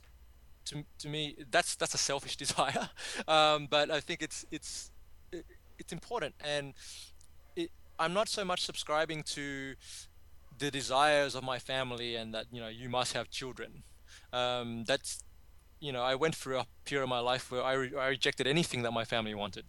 [0.67, 2.89] to, to me that's that's a selfish desire.
[3.27, 4.91] Um, but I think it's it's
[5.31, 5.45] it,
[5.79, 6.35] it's important.
[6.43, 6.73] And
[7.55, 9.75] it, I'm not so much subscribing to
[10.57, 13.83] the desires of my family and that you know you must have children.
[14.33, 15.23] Um, that's
[15.79, 18.47] you know I went through a period of my life where I, re- I rejected
[18.47, 19.65] anything that my family wanted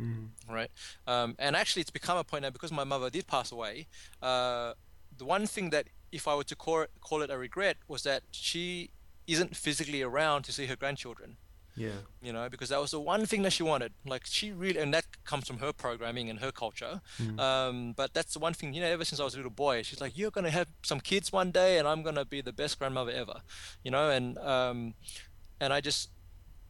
[0.00, 0.28] Mm.
[0.48, 0.70] Right.
[1.06, 3.86] Um, and actually, it's become a point now because my mother did pass away.
[4.22, 4.74] Uh,
[5.16, 8.02] the one thing that, if I were to call it, call it a regret, was
[8.02, 8.90] that she
[9.26, 11.36] isn't physically around to see her grandchildren.
[11.76, 11.90] Yeah.
[12.22, 13.92] You know, because that was the one thing that she wanted.
[14.06, 17.02] Like she really, and that comes from her programming and her culture.
[17.20, 17.38] Mm.
[17.38, 19.82] Um, but that's the one thing, you know, ever since I was a little boy,
[19.82, 22.40] she's like, you're going to have some kids one day and I'm going to be
[22.40, 23.40] the best grandmother ever,
[23.84, 24.94] you know, and, um,
[25.60, 26.10] and I just,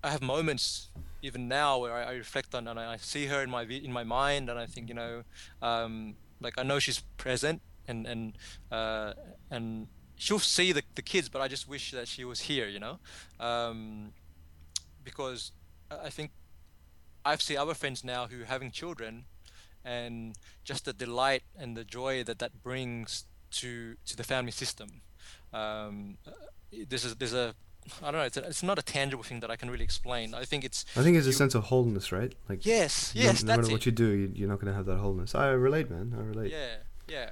[0.02, 0.88] I have moments
[1.26, 4.04] even now where I, I, reflect on and I see her in my in my
[4.04, 5.24] mind and I think you know
[5.60, 8.38] um, like I know she's present and and
[8.70, 9.12] uh,
[9.50, 12.78] and she'll see the, the kids but I just wish that she was here you
[12.78, 12.98] know?
[13.40, 14.12] Um,
[15.04, 15.52] because
[15.90, 16.30] I think
[17.24, 19.24] I've seen other friends now who are having children
[19.84, 25.02] and just the delight and the joy that that brings to to the family system.
[25.52, 26.18] Um,
[26.88, 27.54] this is there's a
[28.02, 28.26] I don't know.
[28.26, 30.34] It's, a, it's not a tangible thing that I can really explain.
[30.34, 30.84] I think it's.
[30.96, 32.34] I think it's you, a sense of wholeness, right?
[32.48, 33.42] Like yes, yes.
[33.42, 33.86] No, no matter what it.
[33.86, 35.34] you do, you, are not going to have that wholeness.
[35.34, 36.14] I relate, man.
[36.16, 36.50] I relate.
[36.50, 36.76] Yeah,
[37.08, 37.30] yeah.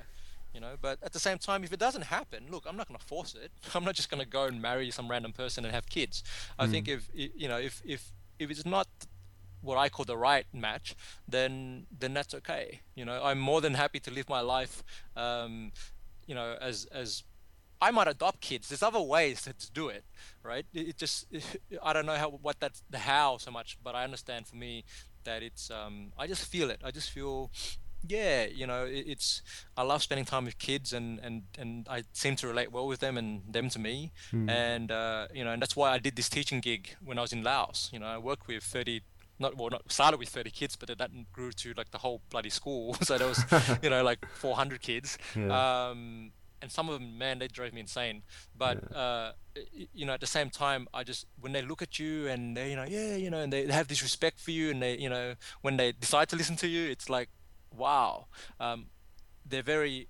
[0.54, 2.98] You know, but at the same time, if it doesn't happen, look, I'm not going
[2.98, 3.50] to force it.
[3.74, 6.22] I'm not just going to go and marry some random person and have kids.
[6.58, 6.70] I mm.
[6.70, 8.86] think if you know, if if if it's not
[9.62, 10.94] what I call the right match,
[11.26, 12.80] then then that's okay.
[12.94, 14.84] You know, I'm more than happy to live my life,
[15.16, 15.72] um,
[16.26, 17.24] you know, as as
[17.80, 18.68] I might adopt kids.
[18.68, 20.04] There's other ways to, do it,
[20.42, 20.66] right?
[20.72, 21.26] It, just
[21.82, 24.84] I don't know how what that's the how so much, but I understand for me
[25.24, 26.80] that it's um, I just feel it.
[26.84, 27.50] I just feel
[28.06, 29.42] yeah, you know, it's
[29.76, 33.00] I love spending time with kids and and and I seem to relate well with
[33.00, 34.48] them and them to me, mm.
[34.50, 37.32] and uh, you know, and that's why I did this teaching gig when I was
[37.32, 37.90] in Laos.
[37.92, 39.02] You know, I worked with 30
[39.38, 42.50] not well, not started with 30 kids, but that grew to like the whole bloody
[42.50, 42.94] school.
[43.02, 43.42] so there was,
[43.82, 45.18] you know, like 400 kids.
[45.34, 45.88] Yeah.
[45.88, 48.22] Um, and some of them, man, they drove me insane.
[48.56, 48.98] But yeah.
[48.98, 49.32] uh,
[49.92, 52.70] you know, at the same time, I just when they look at you and they,
[52.70, 54.96] you know, yeah, you know, and they, they have this respect for you, and they,
[54.98, 57.28] you know, when they decide to listen to you, it's like,
[57.76, 58.26] wow,
[58.60, 58.86] um,
[59.46, 60.08] they're very,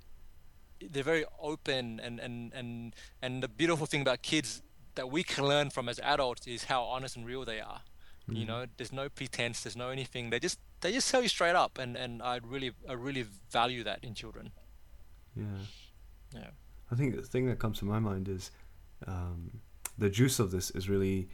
[0.81, 4.63] they're very open, and and and and the beautiful thing about kids
[4.95, 7.81] that we can learn from as adults is how honest and real they are.
[8.29, 8.37] Mm-hmm.
[8.37, 10.31] You know, there's no pretense, there's no anything.
[10.31, 13.85] They just they just tell you straight up, and and I really I really value
[13.85, 14.53] that in children.
[15.37, 15.45] Yeah.
[16.35, 16.51] Yeah.
[16.91, 18.51] I think the thing that comes to my mind is
[19.07, 19.61] um,
[19.99, 21.29] the juice of this is really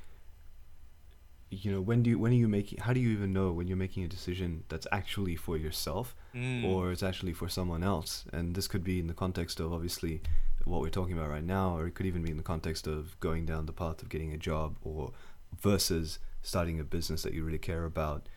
[1.50, 3.66] you know when do you when are you making how do you even know when
[3.66, 6.64] you're making a decision that's actually for yourself mm.
[6.64, 10.22] or it's actually for someone else and this could be in the context of obviously
[10.64, 13.18] what we're talking about right now or it could even be in the context of
[13.18, 15.10] going down the path of getting a job or
[15.58, 18.28] versus starting a business that you really care about.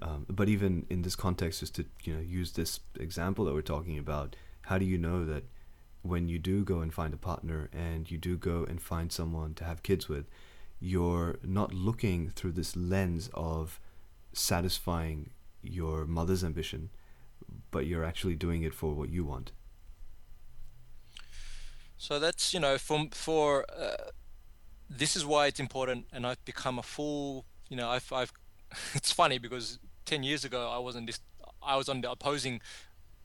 [0.00, 3.62] Um, but even in this context, just to you know use this example that we're
[3.62, 5.44] talking about, how do you know that
[6.02, 9.54] when you do go and find a partner and you do go and find someone
[9.54, 10.26] to have kids with,
[10.80, 13.80] you're not looking through this lens of
[14.32, 15.30] satisfying
[15.62, 16.90] your mother's ambition,
[17.70, 19.52] but you're actually doing it for what you want.
[21.96, 24.10] So that's you know for for uh,
[24.90, 28.32] this is why it's important, and I've become a full you know I've I've
[28.94, 31.20] it's funny because ten years ago I wasn't this
[31.62, 32.60] I was on the opposing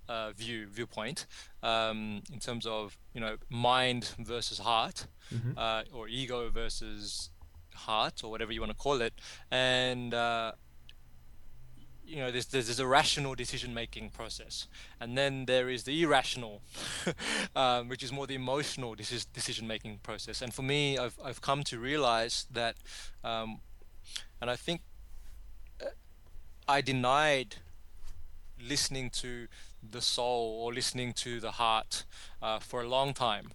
[0.09, 1.25] uh, view viewpoint
[1.63, 5.51] um, in terms of you know mind versus heart mm-hmm.
[5.57, 7.29] uh, or ego versus
[7.73, 9.13] heart or whatever you want to call it.
[9.51, 10.53] And uh,
[12.05, 14.67] you know there's, there's a rational decision making process.
[14.99, 16.61] And then there is the irrational
[17.55, 20.41] um, which is more the emotional decision making process.
[20.41, 22.75] And for me I've, I've come to realize that
[23.23, 23.59] um,
[24.41, 24.81] and I think
[25.81, 25.85] uh,
[26.67, 27.57] I denied
[28.59, 29.47] listening to
[29.91, 32.03] the soul or listening to the heart
[32.41, 33.51] uh, for a long time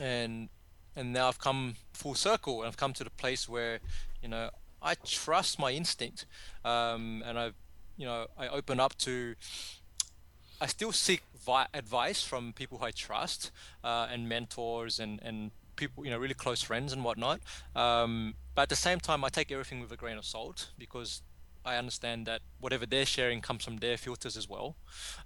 [0.00, 0.48] and
[0.96, 3.78] and now I've come full circle and I've come to the place where
[4.22, 4.50] you know
[4.80, 6.26] I trust my instinct,
[6.64, 7.50] um, and I,
[7.96, 9.34] you know, I open up to.
[10.60, 13.52] I still seek vi- advice from people I trust
[13.84, 17.40] uh, and mentors and and people, you know, really close friends and whatnot.
[17.76, 21.22] Um, but at the same time, I take everything with a grain of salt because
[21.68, 24.68] I understand that whatever they're sharing comes from their filters as well.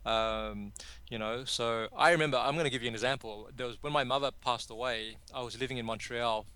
[0.04, 0.72] Um,
[1.12, 3.48] you know, so I remember I'm going to give you an example.
[3.56, 5.16] There was when my mother passed away.
[5.32, 6.46] I was living in Montreal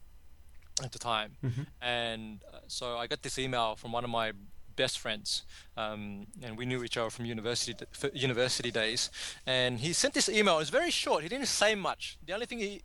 [0.82, 1.62] at the time, mm-hmm.
[1.80, 4.32] and uh, so I got this email from one of my
[4.76, 5.42] best friends,
[5.76, 7.74] um, and we knew each other from university
[8.12, 9.10] university days.
[9.46, 10.56] And he sent this email.
[10.56, 11.22] It was very short.
[11.22, 12.18] He didn't say much.
[12.26, 12.82] The only thing he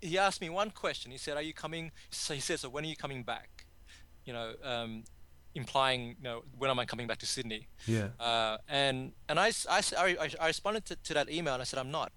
[0.00, 1.10] he asked me one question.
[1.12, 3.66] He said, "Are you coming?" So he said, "So when are you coming back?"
[4.26, 5.04] You know, um,
[5.54, 7.68] implying, you know, when am I coming back to Sydney?
[7.86, 8.08] Yeah.
[8.18, 11.78] Uh, and and I, I, I, I responded to, to that email and I said,
[11.78, 12.12] "I'm not."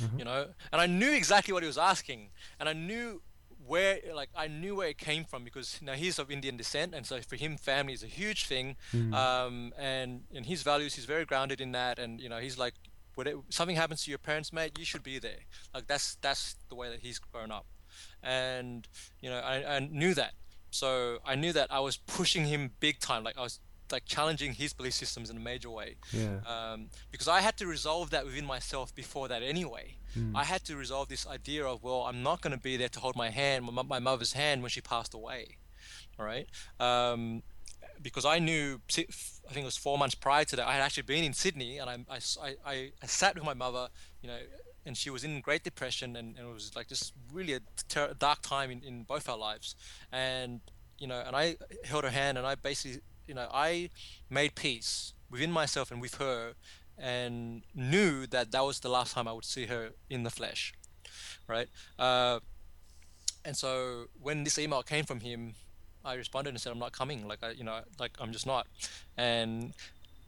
[0.00, 0.18] Mm-hmm.
[0.18, 2.30] You know, and I knew exactly what he was asking,
[2.60, 3.22] and I knew
[3.66, 7.06] where like I knew where it came from because now he's of Indian descent, and
[7.06, 8.76] so for him, family is a huge thing.
[8.94, 9.14] Mm.
[9.14, 12.74] Um, and in his values, he's very grounded in that, and you know, he's like,
[13.14, 15.40] whatever something happens to your parents, mate, you should be there.
[15.74, 17.66] Like that's that's the way that he's grown up,
[18.22, 18.88] and
[19.20, 20.32] you know, I, I knew that.
[20.70, 23.24] So I knew that I was pushing him big time.
[23.24, 23.60] Like I was
[23.92, 25.96] like challenging his belief systems in a major way.
[26.12, 26.40] Yeah.
[26.46, 29.96] Um, because I had to resolve that within myself before that anyway.
[30.16, 30.32] Mm.
[30.34, 33.00] I had to resolve this idea of well, I'm not going to be there to
[33.00, 35.58] hold my hand, my, my, mother's hand when she passed away.
[36.18, 36.46] All right.
[36.80, 37.42] Um,
[38.00, 39.02] because I knew, I
[39.52, 41.90] think it was four months prior to that, I had actually been in Sydney and
[41.90, 43.88] I, I, I, I sat with my mother,
[44.22, 44.38] you know,
[44.86, 48.14] and she was in Great Depression and, and it was like just really a ter-
[48.14, 49.74] dark time in, in both our lives.
[50.10, 50.60] And,
[50.98, 53.90] you know, and I held her hand and I basically you know, I
[54.30, 56.54] made peace within myself and with her,
[56.96, 60.72] and knew that that was the last time I would see her in the flesh,
[61.46, 61.68] right?
[61.98, 62.40] Uh,
[63.44, 65.54] and so when this email came from him,
[66.04, 67.28] I responded and said, "I'm not coming.
[67.28, 68.66] Like I, you know, like I'm just not."
[69.16, 69.74] And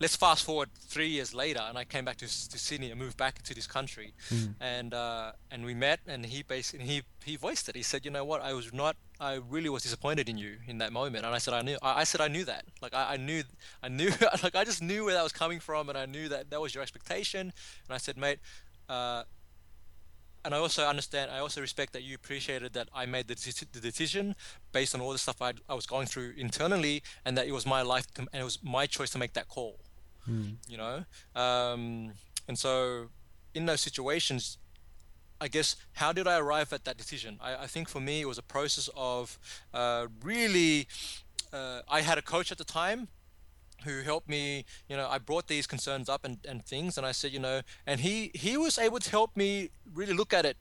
[0.01, 3.18] let's fast forward three years later, and I came back to, to Sydney and moved
[3.18, 4.55] back into this country, mm.
[4.59, 7.77] and uh, and we met, and he basically he he voiced it.
[7.77, 10.78] He said, you know what, I was not, I really was disappointed in you in
[10.78, 13.14] that moment, and I said I knew, I, I said I knew that, like I,
[13.14, 13.43] I knew,
[13.82, 14.10] I knew,
[14.43, 16.74] like I just knew where that was coming from, and I knew that that was
[16.74, 18.39] your expectation, and I said, mate.
[18.89, 19.24] Uh,
[20.43, 23.35] and I also understand, I also respect that you appreciated that I made the,
[23.72, 24.35] the decision
[24.72, 27.66] based on all the stuff i I was going through internally, and that it was
[27.66, 29.78] my life, to, and it was my choice to make that call
[30.31, 30.55] mm.
[30.69, 31.05] you know
[31.35, 32.12] um,
[32.48, 33.09] and so
[33.55, 34.59] in those situations
[35.40, 37.39] I guess how did I arrive at that decision?
[37.40, 39.39] I, I think for me it was a process of
[39.73, 40.86] uh, really.
[41.52, 43.09] Uh, I had a coach at the time
[43.85, 44.66] who helped me.
[44.89, 47.62] You know, I brought these concerns up and, and things, and I said, you know,
[47.86, 50.59] and he he was able to help me really look at it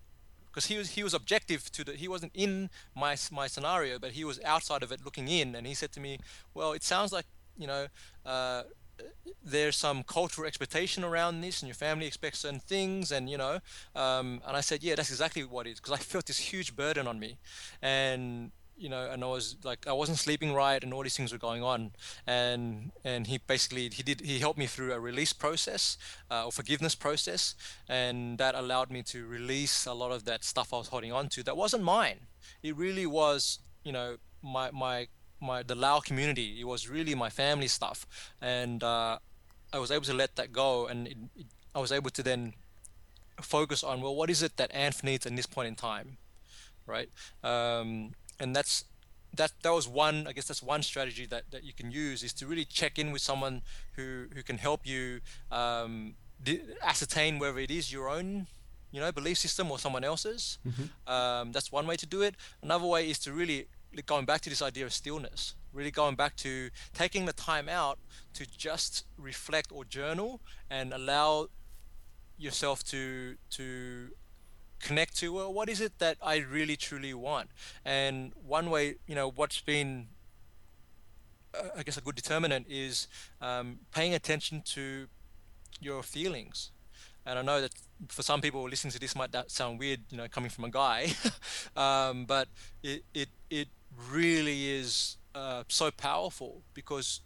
[0.47, 4.11] because he was he was objective to the he wasn't in my my scenario, but
[4.11, 6.19] he was outside of it looking in, and he said to me,
[6.53, 7.25] well, it sounds like
[7.57, 7.87] you know.
[8.25, 8.63] Uh,
[9.43, 13.59] there's some cultural expectation around this and your family expects certain things and you know
[13.95, 16.75] um, and i said yeah that's exactly what it is because i felt this huge
[16.75, 17.37] burden on me.
[17.81, 21.31] And you know and i was like i wasn't sleeping right and all these things
[21.31, 21.91] were going on.
[22.25, 25.97] And and he basically he did he helped me through a release process
[26.31, 27.55] uh, or forgiveness process
[27.87, 31.29] and that allowed me to release a lot of that stuff i was holding on
[31.29, 32.27] to that wasn't mine.
[32.63, 35.07] It really was you know my my
[35.41, 36.59] my the Lao community.
[36.59, 38.05] It was really my family stuff,
[38.41, 39.19] and uh,
[39.73, 42.53] I was able to let that go, and it, it, I was able to then
[43.41, 46.17] focus on well, what is it that Anth needs in this point in time,
[46.85, 47.09] right?
[47.43, 48.85] Um, and that's
[49.35, 52.33] that that was one I guess that's one strategy that, that you can use is
[52.33, 53.61] to really check in with someone
[53.95, 55.21] who who can help you
[55.51, 56.15] um,
[56.81, 58.47] ascertain whether it is your own
[58.91, 60.57] you know belief system or someone else's.
[60.67, 61.11] Mm-hmm.
[61.11, 62.35] Um, that's one way to do it.
[62.61, 63.67] Another way is to really
[64.05, 65.55] going back to this idea of stillness.
[65.73, 67.99] Really going back to taking the time out
[68.33, 71.49] to just reflect or journal and allow
[72.37, 74.09] yourself to to
[74.79, 77.49] connect to well what is it that i really truly want
[77.83, 80.07] and one way you know what's been
[81.53, 83.07] uh, i guess a good determinant is
[83.41, 85.07] um, paying attention to
[85.81, 86.71] your feelings
[87.25, 87.71] and i know that
[88.07, 91.07] for some people listening to this might sound weird you know coming from a guy
[91.75, 92.47] um, but
[92.81, 93.67] it, it it
[94.11, 97.21] really is uh, so powerful because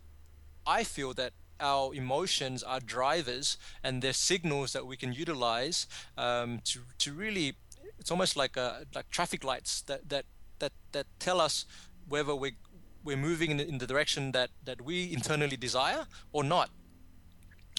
[0.65, 5.87] i feel that our emotions are drivers and they're signals that we can utilize
[6.17, 7.55] um, to, to really
[7.99, 10.25] it's almost like a, like traffic lights that, that
[10.59, 11.65] that that tell us
[12.07, 12.57] whether we're
[13.03, 16.69] we're moving in the, in the direction that that we internally desire or not.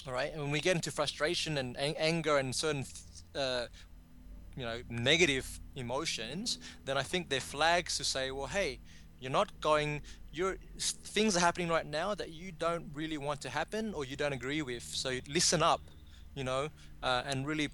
[0.07, 0.31] All right?
[0.31, 2.85] And when we get into frustration and ang- anger and certain
[3.33, 3.65] uh,
[4.55, 8.79] you know negative emotions then i think they're flags to say well hey
[9.19, 10.01] you're not going
[10.31, 14.15] you're things are happening right now that you don't really want to happen or you
[14.15, 14.83] don't agree with.
[14.83, 15.81] So listen up
[16.35, 16.69] you know
[17.01, 17.69] uh, and really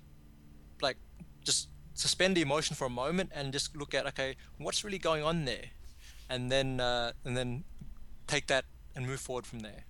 [0.81, 0.97] like
[1.43, 5.23] just suspend the emotion for a moment and just look at okay what's really going
[5.23, 5.65] on there?
[6.29, 7.63] And then uh, and then
[8.27, 9.83] take that and move forward from there.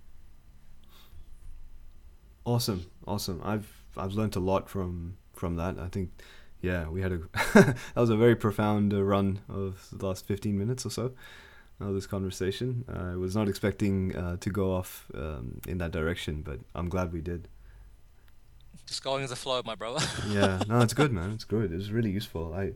[2.44, 2.86] Awesome.
[3.06, 3.40] Awesome.
[3.44, 5.78] I've i've learned a lot from from that.
[5.78, 6.10] I think
[6.62, 7.18] yeah we had a
[7.54, 11.12] that was a very profound uh, run of the last 15 minutes or so
[11.88, 12.84] of this conversation.
[12.88, 17.12] I was not expecting uh, to go off um, in that direction, but I'm glad
[17.12, 17.48] we did.
[18.86, 20.04] Just going as a flow, my brother.
[20.28, 21.32] yeah, no, it's good, man.
[21.32, 21.72] It's good.
[21.72, 22.54] It was really useful.
[22.54, 22.72] I,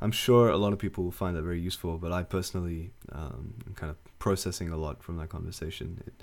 [0.00, 3.54] I'm sure a lot of people will find that very useful, but I personally um,
[3.66, 6.02] am kind of processing a lot from that conversation.
[6.06, 6.14] It,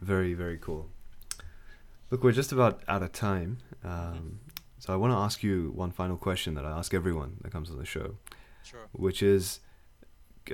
[0.00, 0.88] very, very cool.
[2.10, 3.58] Look, we're just about out of time.
[3.82, 4.28] Um, mm-hmm.
[4.86, 7.70] So I want to ask you one final question that I ask everyone that comes
[7.70, 8.18] on the show.
[8.62, 8.86] Sure.
[8.92, 9.58] Which is,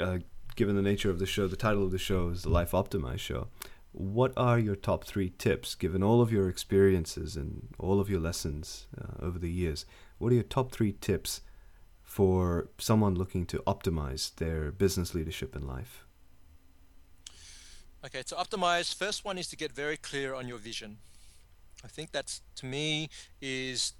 [0.00, 0.18] uh,
[0.56, 3.18] given the nature of the show, the title of the show is the Life Optimized
[3.18, 3.48] Show.
[3.92, 8.20] What are your top three tips, given all of your experiences and all of your
[8.20, 9.84] lessons uh, over the years?
[10.16, 11.42] What are your top three tips
[12.02, 16.06] for someone looking to optimize their business leadership in life?
[18.02, 20.96] Okay, to optimize, first one is to get very clear on your vision.
[21.84, 23.10] I think that's to me
[23.40, 23.92] is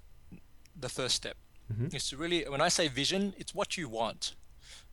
[0.79, 1.37] the first step.
[1.71, 1.95] Mm-hmm.
[1.95, 4.35] Is to really, when I say vision, it's what you want,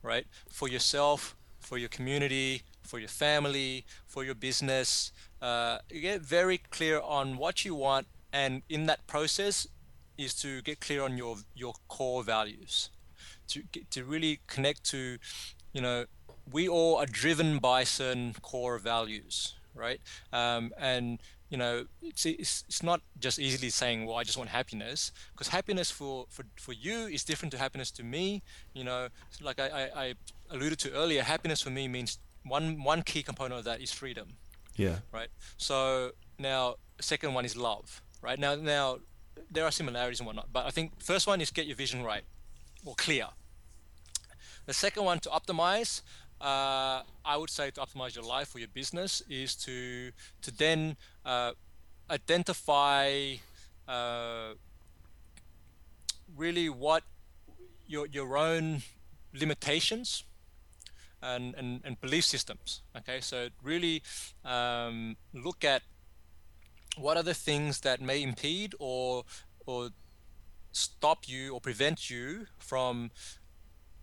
[0.02, 5.12] right, for yourself, for your community, for your family, for your business.
[5.42, 9.66] Uh, you get very clear on what you want, and in that process,
[10.16, 12.90] is to get clear on your your core values,
[13.48, 15.18] to get, to really connect to,
[15.72, 16.04] you know,
[16.52, 20.00] we all are driven by certain core values, right?
[20.32, 21.20] Um, and
[21.50, 25.48] you know, it's, it's, it's not just easily saying, well, I just want happiness, because
[25.48, 28.42] happiness for, for, for you is different to happiness to me.
[28.72, 29.08] You know,
[29.42, 30.14] like I, I, I
[30.50, 34.28] alluded to earlier, happiness for me means one one key component of that is freedom.
[34.76, 34.98] Yeah.
[35.12, 35.28] Right.
[35.56, 38.00] So now, second one is love.
[38.22, 39.00] Right now, now
[39.50, 42.22] there are similarities and whatnot, but I think first one is get your vision right
[42.84, 43.26] or clear.
[44.66, 46.02] The second one to optimize,
[46.40, 50.10] uh, I would say to optimize your life or your business is to
[50.42, 51.52] to then uh,
[52.10, 53.34] identify
[53.86, 54.54] uh,
[56.36, 57.02] really what
[57.86, 58.82] your your own
[59.34, 60.24] limitations
[61.22, 62.82] and, and, and belief systems.
[62.96, 64.02] Okay, so really
[64.44, 65.82] um, look at
[66.96, 69.24] what are the things that may impede or
[69.66, 69.90] or
[70.72, 73.10] stop you or prevent you from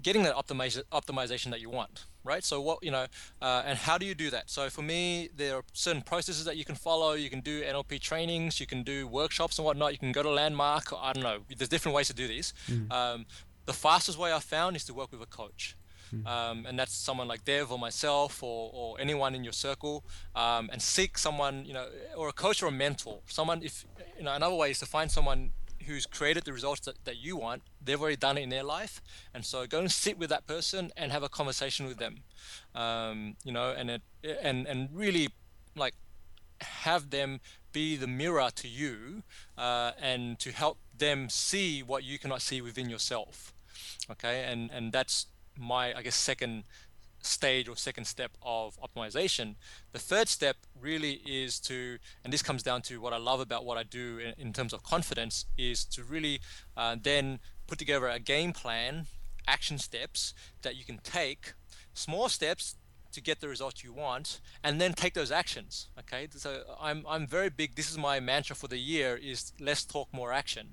[0.02, 2.44] getting that optimiz- optimization that you want right?
[2.44, 3.08] So what you know
[3.42, 4.50] uh, and how do you do that?
[4.50, 7.14] So for me there are certain processes that you can follow.
[7.14, 8.60] You can do nlp trainings.
[8.60, 9.94] You can do workshops and whatnot.
[9.94, 10.94] You can go to landmark.
[10.94, 11.40] I don't know.
[11.58, 12.92] There's different ways to do this mm.
[12.92, 13.26] um,
[13.68, 15.76] the fastest way i found is to work with a coach.
[16.10, 16.26] Hmm.
[16.26, 20.06] Um, and that's someone like Dev or myself or, or anyone in your circle,
[20.36, 21.86] um, and seek someone, you know,
[22.16, 23.20] or a coach or a mentor.
[23.28, 23.86] Someone, if
[24.18, 25.52] you know, another way is to find someone
[25.88, 27.64] who's created the results that, that you want.
[27.84, 29.02] They've already done it in their life,
[29.34, 32.24] and so go and sit with that person and have a conversation with them,
[32.76, 34.02] um, you know, and it,
[34.42, 35.30] and and really
[35.76, 35.96] like
[36.62, 37.40] have them
[37.72, 39.24] be the mirror to you
[39.58, 43.54] uh, and to help them see what you cannot see within yourself.
[44.10, 44.44] Okay?
[44.44, 45.28] And and that's
[45.58, 46.64] my I guess second
[47.28, 49.56] stage or second step of optimization.
[49.92, 53.66] The third step really is to, and this comes down to what I love about
[53.66, 56.40] what I do in, in terms of confidence, is to really
[56.76, 59.08] uh, then put together a game plan,
[59.48, 61.54] action steps that you can take,
[61.94, 62.76] small steps
[63.18, 66.28] to get the result you want and then take those actions okay?
[66.32, 66.50] So
[66.88, 70.32] i'm i'm very big this is my mantra for the year is less talk more
[70.32, 70.68] action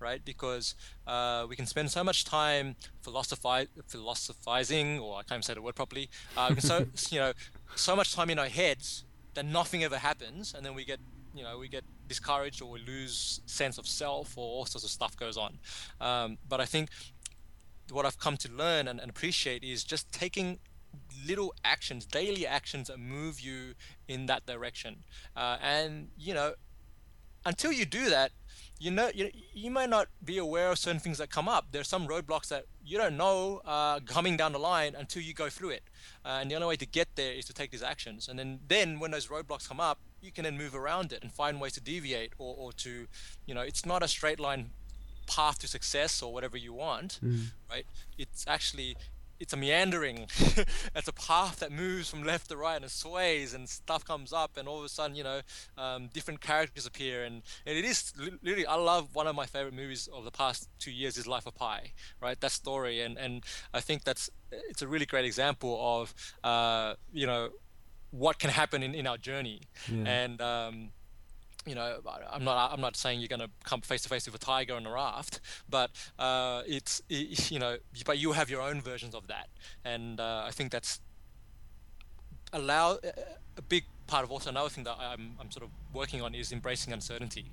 [0.00, 0.22] right?
[0.24, 0.74] Because
[1.06, 5.62] uh, we can spend so much time philosophi- philosophizing or i can't even say the
[5.62, 6.06] word properly
[6.36, 6.74] uh, so
[7.10, 7.32] you know
[7.74, 9.04] so much time in our heads
[9.34, 11.00] that nothing ever happens and then we get
[11.34, 14.90] you know we get discouraged or we lose sense of self or all sorts of
[14.90, 15.58] stuff goes on.
[16.00, 16.90] Um, but i think
[17.90, 20.58] what i've come to learn and, and appreciate is just taking
[21.26, 23.74] little actions daily actions that move you
[24.08, 25.04] in that direction.
[25.36, 26.54] Uh, and you know
[27.46, 28.32] until you do that
[28.78, 31.66] you know you, you might not be aware of certain things that come up.
[31.70, 35.48] There's some roadblocks that you don't know uh, coming down the line until you go
[35.48, 35.84] through it.
[36.24, 38.28] Uh, and the only way to get there is to take these actions.
[38.28, 41.30] And then then when those roadblocks come up you can then move around it and
[41.30, 43.06] find ways to deviate or, or to
[43.46, 44.70] you know it's not a straight line
[45.26, 47.46] path to success or whatever you want mm.
[47.70, 47.86] right?
[48.18, 48.96] It's actually
[49.40, 50.26] it's a meandering.
[50.96, 54.56] It's a path that moves from left to right and sways and stuff comes up
[54.56, 55.40] and all of a sudden you know
[55.76, 57.24] um, different characters appear.
[57.24, 58.12] And, and it is
[58.42, 61.46] literally i love one of my favorite movies of the past two years is life
[61.46, 62.40] of pi right?
[62.40, 63.00] That story.
[63.00, 67.50] And and i think that's it's a really great example of uh, you know
[68.10, 69.62] what can happen in, in our journey.
[69.90, 70.04] Yeah.
[70.06, 70.90] and um,
[71.66, 72.00] you know,
[72.30, 74.74] I'm not I'm not saying you're going to come face to face with a tiger
[74.74, 79.14] on a raft, but uh, it's it, you know, but you have your own versions
[79.14, 79.48] of that,
[79.84, 81.00] and uh, I think that's
[82.52, 82.98] allow
[83.56, 86.52] a big part of also another thing that I'm I'm sort of working on is
[86.52, 87.46] embracing uncertainty.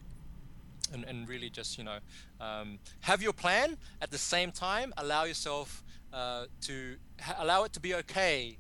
[0.93, 1.99] And, and really just you know
[2.41, 6.97] um, have your plan at the same time allow yourself uh, to
[7.39, 8.57] allow it to be okay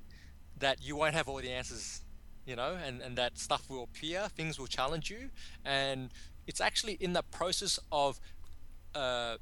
[0.57, 2.03] that you won't have all the answers
[2.45, 5.29] you know, and, and that stuff will appear, things will challenge you.
[5.63, 6.09] And
[6.47, 8.19] it's actually in the process of
[8.95, 9.37] uh,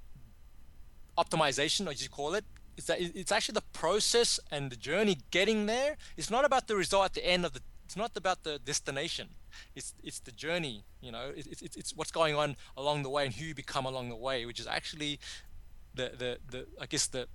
[1.17, 2.45] optimization, as you call it,
[2.77, 5.97] it's that it's actually the process and the journey getting there.
[6.15, 7.59] It's not about the result at the end of the.
[7.83, 9.27] It's not about the destination.
[9.75, 10.85] It's it's the journey.
[11.01, 13.85] You know, it's it's, it's what's going on along the way and who you become
[13.85, 15.19] along the way, which is actually
[15.93, 17.27] the the the I guess the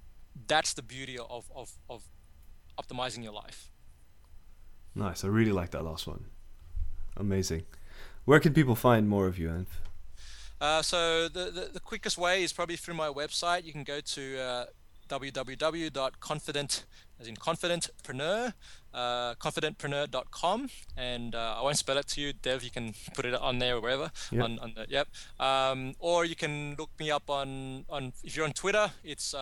[0.47, 2.05] that's the beauty of of of
[2.79, 3.71] optimizing your life.
[4.95, 5.25] Nice.
[5.25, 6.25] I really like that last one.
[7.17, 7.65] Amazing.
[8.25, 9.67] Where can people find more of you, Anf?
[10.61, 13.65] Uh, so the, the, the quickest way is probably through my website.
[13.65, 14.65] You can go to uh,
[15.09, 16.85] www.confident,
[17.21, 18.55] as in confidentpreneur,
[18.95, 22.63] uh, confidentpreneur.com, and uh, I won't spell it to you, Dev.
[22.63, 24.11] You can put it on there or wherever.
[24.31, 24.45] Yep.
[24.45, 25.09] On, on the, yep.
[25.39, 28.91] Um, or you can look me up on on if you're on Twitter.
[29.03, 29.35] It's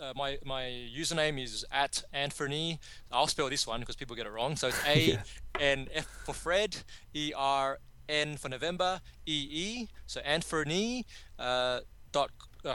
[0.00, 2.78] uh, my my username is at Anfernee.
[3.12, 4.56] I'll spell this one because people get it wrong.
[4.56, 5.18] So it's A.
[5.60, 6.76] N F for Fred,
[7.14, 9.88] E R N for November, E E.
[10.06, 11.04] So Anfernee
[11.38, 11.80] uh,
[12.12, 12.30] dot.
[12.64, 12.74] Uh,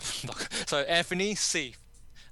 [0.67, 1.73] so Anfernee C.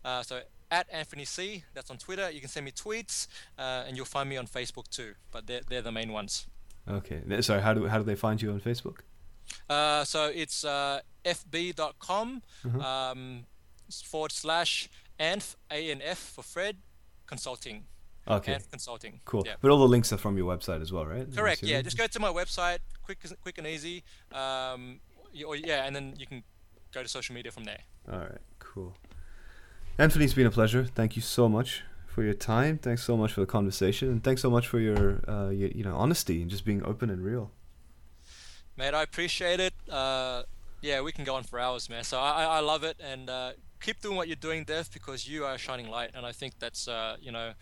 [0.06, 1.64] Uh, so at Anfernee C.
[1.74, 2.30] That's on Twitter.
[2.30, 3.26] You can send me tweets,
[3.58, 5.16] uh, and you'll find me on Facebook too.
[5.32, 6.46] But they're they're the main ones.
[6.88, 7.42] Okay.
[7.42, 9.00] So how do how do they find you on Facebook?
[9.70, 12.42] Uh, so it's uh, fb.com.
[12.66, 12.82] Mm-hmm.
[12.82, 13.46] Um,
[13.90, 14.90] forward slash
[15.20, 16.78] ANF, A-N-F for Fred,
[17.26, 17.86] consulting.
[18.28, 18.54] Okay.
[18.54, 19.22] ANF consulting.
[19.26, 19.44] Cool.
[19.46, 19.56] Yeah.
[19.62, 21.28] But all the links are from your website as well, right?
[21.36, 21.64] Correct.
[21.64, 21.82] Yeah.
[21.82, 24.04] Just go to my website, quick, quick and easy.
[24.32, 25.00] Um,
[25.46, 26.44] or, yeah, and then you can
[26.94, 27.80] go to social media from there.
[28.12, 28.42] All right.
[28.60, 28.96] Cool.
[30.00, 30.86] Anfernee, it's been a pleasure.
[30.86, 32.78] Thank you so much for your time.
[32.78, 35.84] Thanks so much for the conversation, and thanks so much for your, uh, your you
[35.84, 37.52] know, honesty and just being open and real.
[38.76, 39.74] Mate, I appreciate it.
[39.90, 40.44] Uh,
[40.82, 42.04] yeah, we can go on for hours, man.
[42.04, 43.52] So I, I love it, and uh,
[43.82, 46.60] keep doing what you're doing, Dev, because you are a shining light, and I think
[46.60, 47.54] that's uh, you know.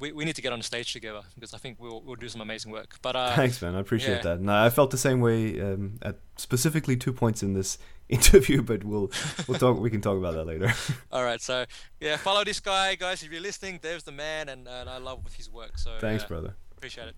[0.00, 2.28] We, we need to get on the stage together because I think we'll, we'll do
[2.28, 2.96] some amazing work.
[3.02, 3.76] But uh, thanks, man.
[3.76, 4.22] I appreciate yeah.
[4.22, 4.38] that.
[4.38, 8.82] And I felt the same way um, at specifically two points in this interview, but
[8.82, 9.12] we'll
[9.46, 9.78] we'll talk.
[9.78, 10.72] We can talk about that later.
[11.12, 11.40] All right.
[11.40, 11.66] So
[12.00, 13.22] yeah, follow this guy, guys.
[13.22, 15.78] If you're listening, Dev's the man, and, and I love his work.
[15.78, 16.56] So thanks, brother.
[16.76, 17.14] Appreciate it.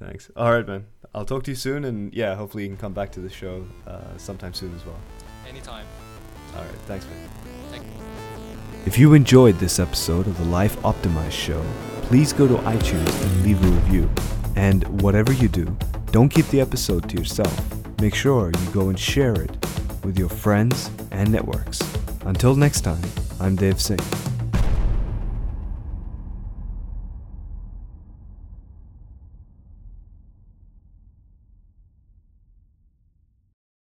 [0.00, 0.30] Thanks.
[0.34, 0.86] All right, man.
[1.14, 3.64] I'll talk to you soon, and yeah, hopefully you can come back to the show
[3.86, 4.98] uh, sometime soon as well.
[5.46, 5.86] Anytime.
[6.56, 6.72] All right.
[6.86, 7.49] Thanks, man.
[8.86, 11.62] If you enjoyed this episode of the Life Optimized Show,
[12.02, 14.10] please go to iTunes and leave a review.
[14.56, 15.64] And whatever you do,
[16.12, 17.54] don't keep the episode to yourself.
[18.00, 19.50] Make sure you go and share it
[20.02, 21.80] with your friends and networks.
[22.24, 23.02] Until next time,
[23.38, 24.39] I'm Dev Singh.